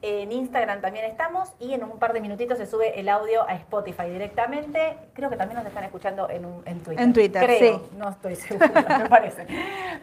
En 0.01 0.31
Instagram 0.31 0.79
también 0.79 1.03
estamos 1.05 1.51
y 1.59 1.73
en 1.73 1.83
un 1.83 1.99
par 1.99 2.13
de 2.13 2.21
minutitos 2.21 2.57
se 2.57 2.65
sube 2.65 2.97
el 2.99 3.09
audio 3.09 3.43
a 3.49 3.53
Spotify 3.55 4.09
directamente. 4.09 4.95
Creo 5.13 5.29
que 5.29 5.35
también 5.35 5.57
nos 5.57 5.65
están 5.67 5.83
escuchando 5.83 6.29
en, 6.29 6.45
un- 6.45 6.63
en 6.65 6.79
Twitter. 6.79 7.03
En 7.03 7.11
Twitter, 7.13 7.43
Creo, 7.43 7.79
sí. 7.79 7.89
No 7.97 8.09
estoy 8.09 8.35
segura, 8.37 8.69
me 9.03 9.09
parece. 9.09 9.45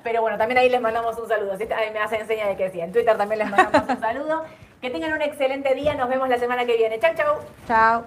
Pero 0.05 0.20
bueno, 0.20 0.36
también 0.36 0.59
ahí 0.59 0.68
les 0.68 0.80
mandamos 0.82 1.18
un 1.18 1.26
saludo. 1.28 1.57
Sí, 1.57 1.64
ahí 1.74 1.90
me 1.92 2.01
hacen 2.01 2.26
seña 2.26 2.47
de 2.47 2.57
que 2.57 2.68
sí. 2.70 2.80
En 2.80 2.92
Twitter 2.92 3.16
también 3.16 3.38
les 3.38 3.51
mandamos 3.51 3.88
un 3.88 4.01
saludo. 4.01 4.44
Que 4.82 4.90
tengan 4.90 5.14
un 5.14 5.22
excelente 5.22 5.74
día. 5.74 5.94
Nos 5.94 6.11
vemos 6.11 6.28
la 6.28 6.38
semana 6.38 6.66
que 6.66 6.76
viene. 6.76 6.99
Chau, 6.99 7.14
chau. 7.14 7.36
Chao. 7.66 8.05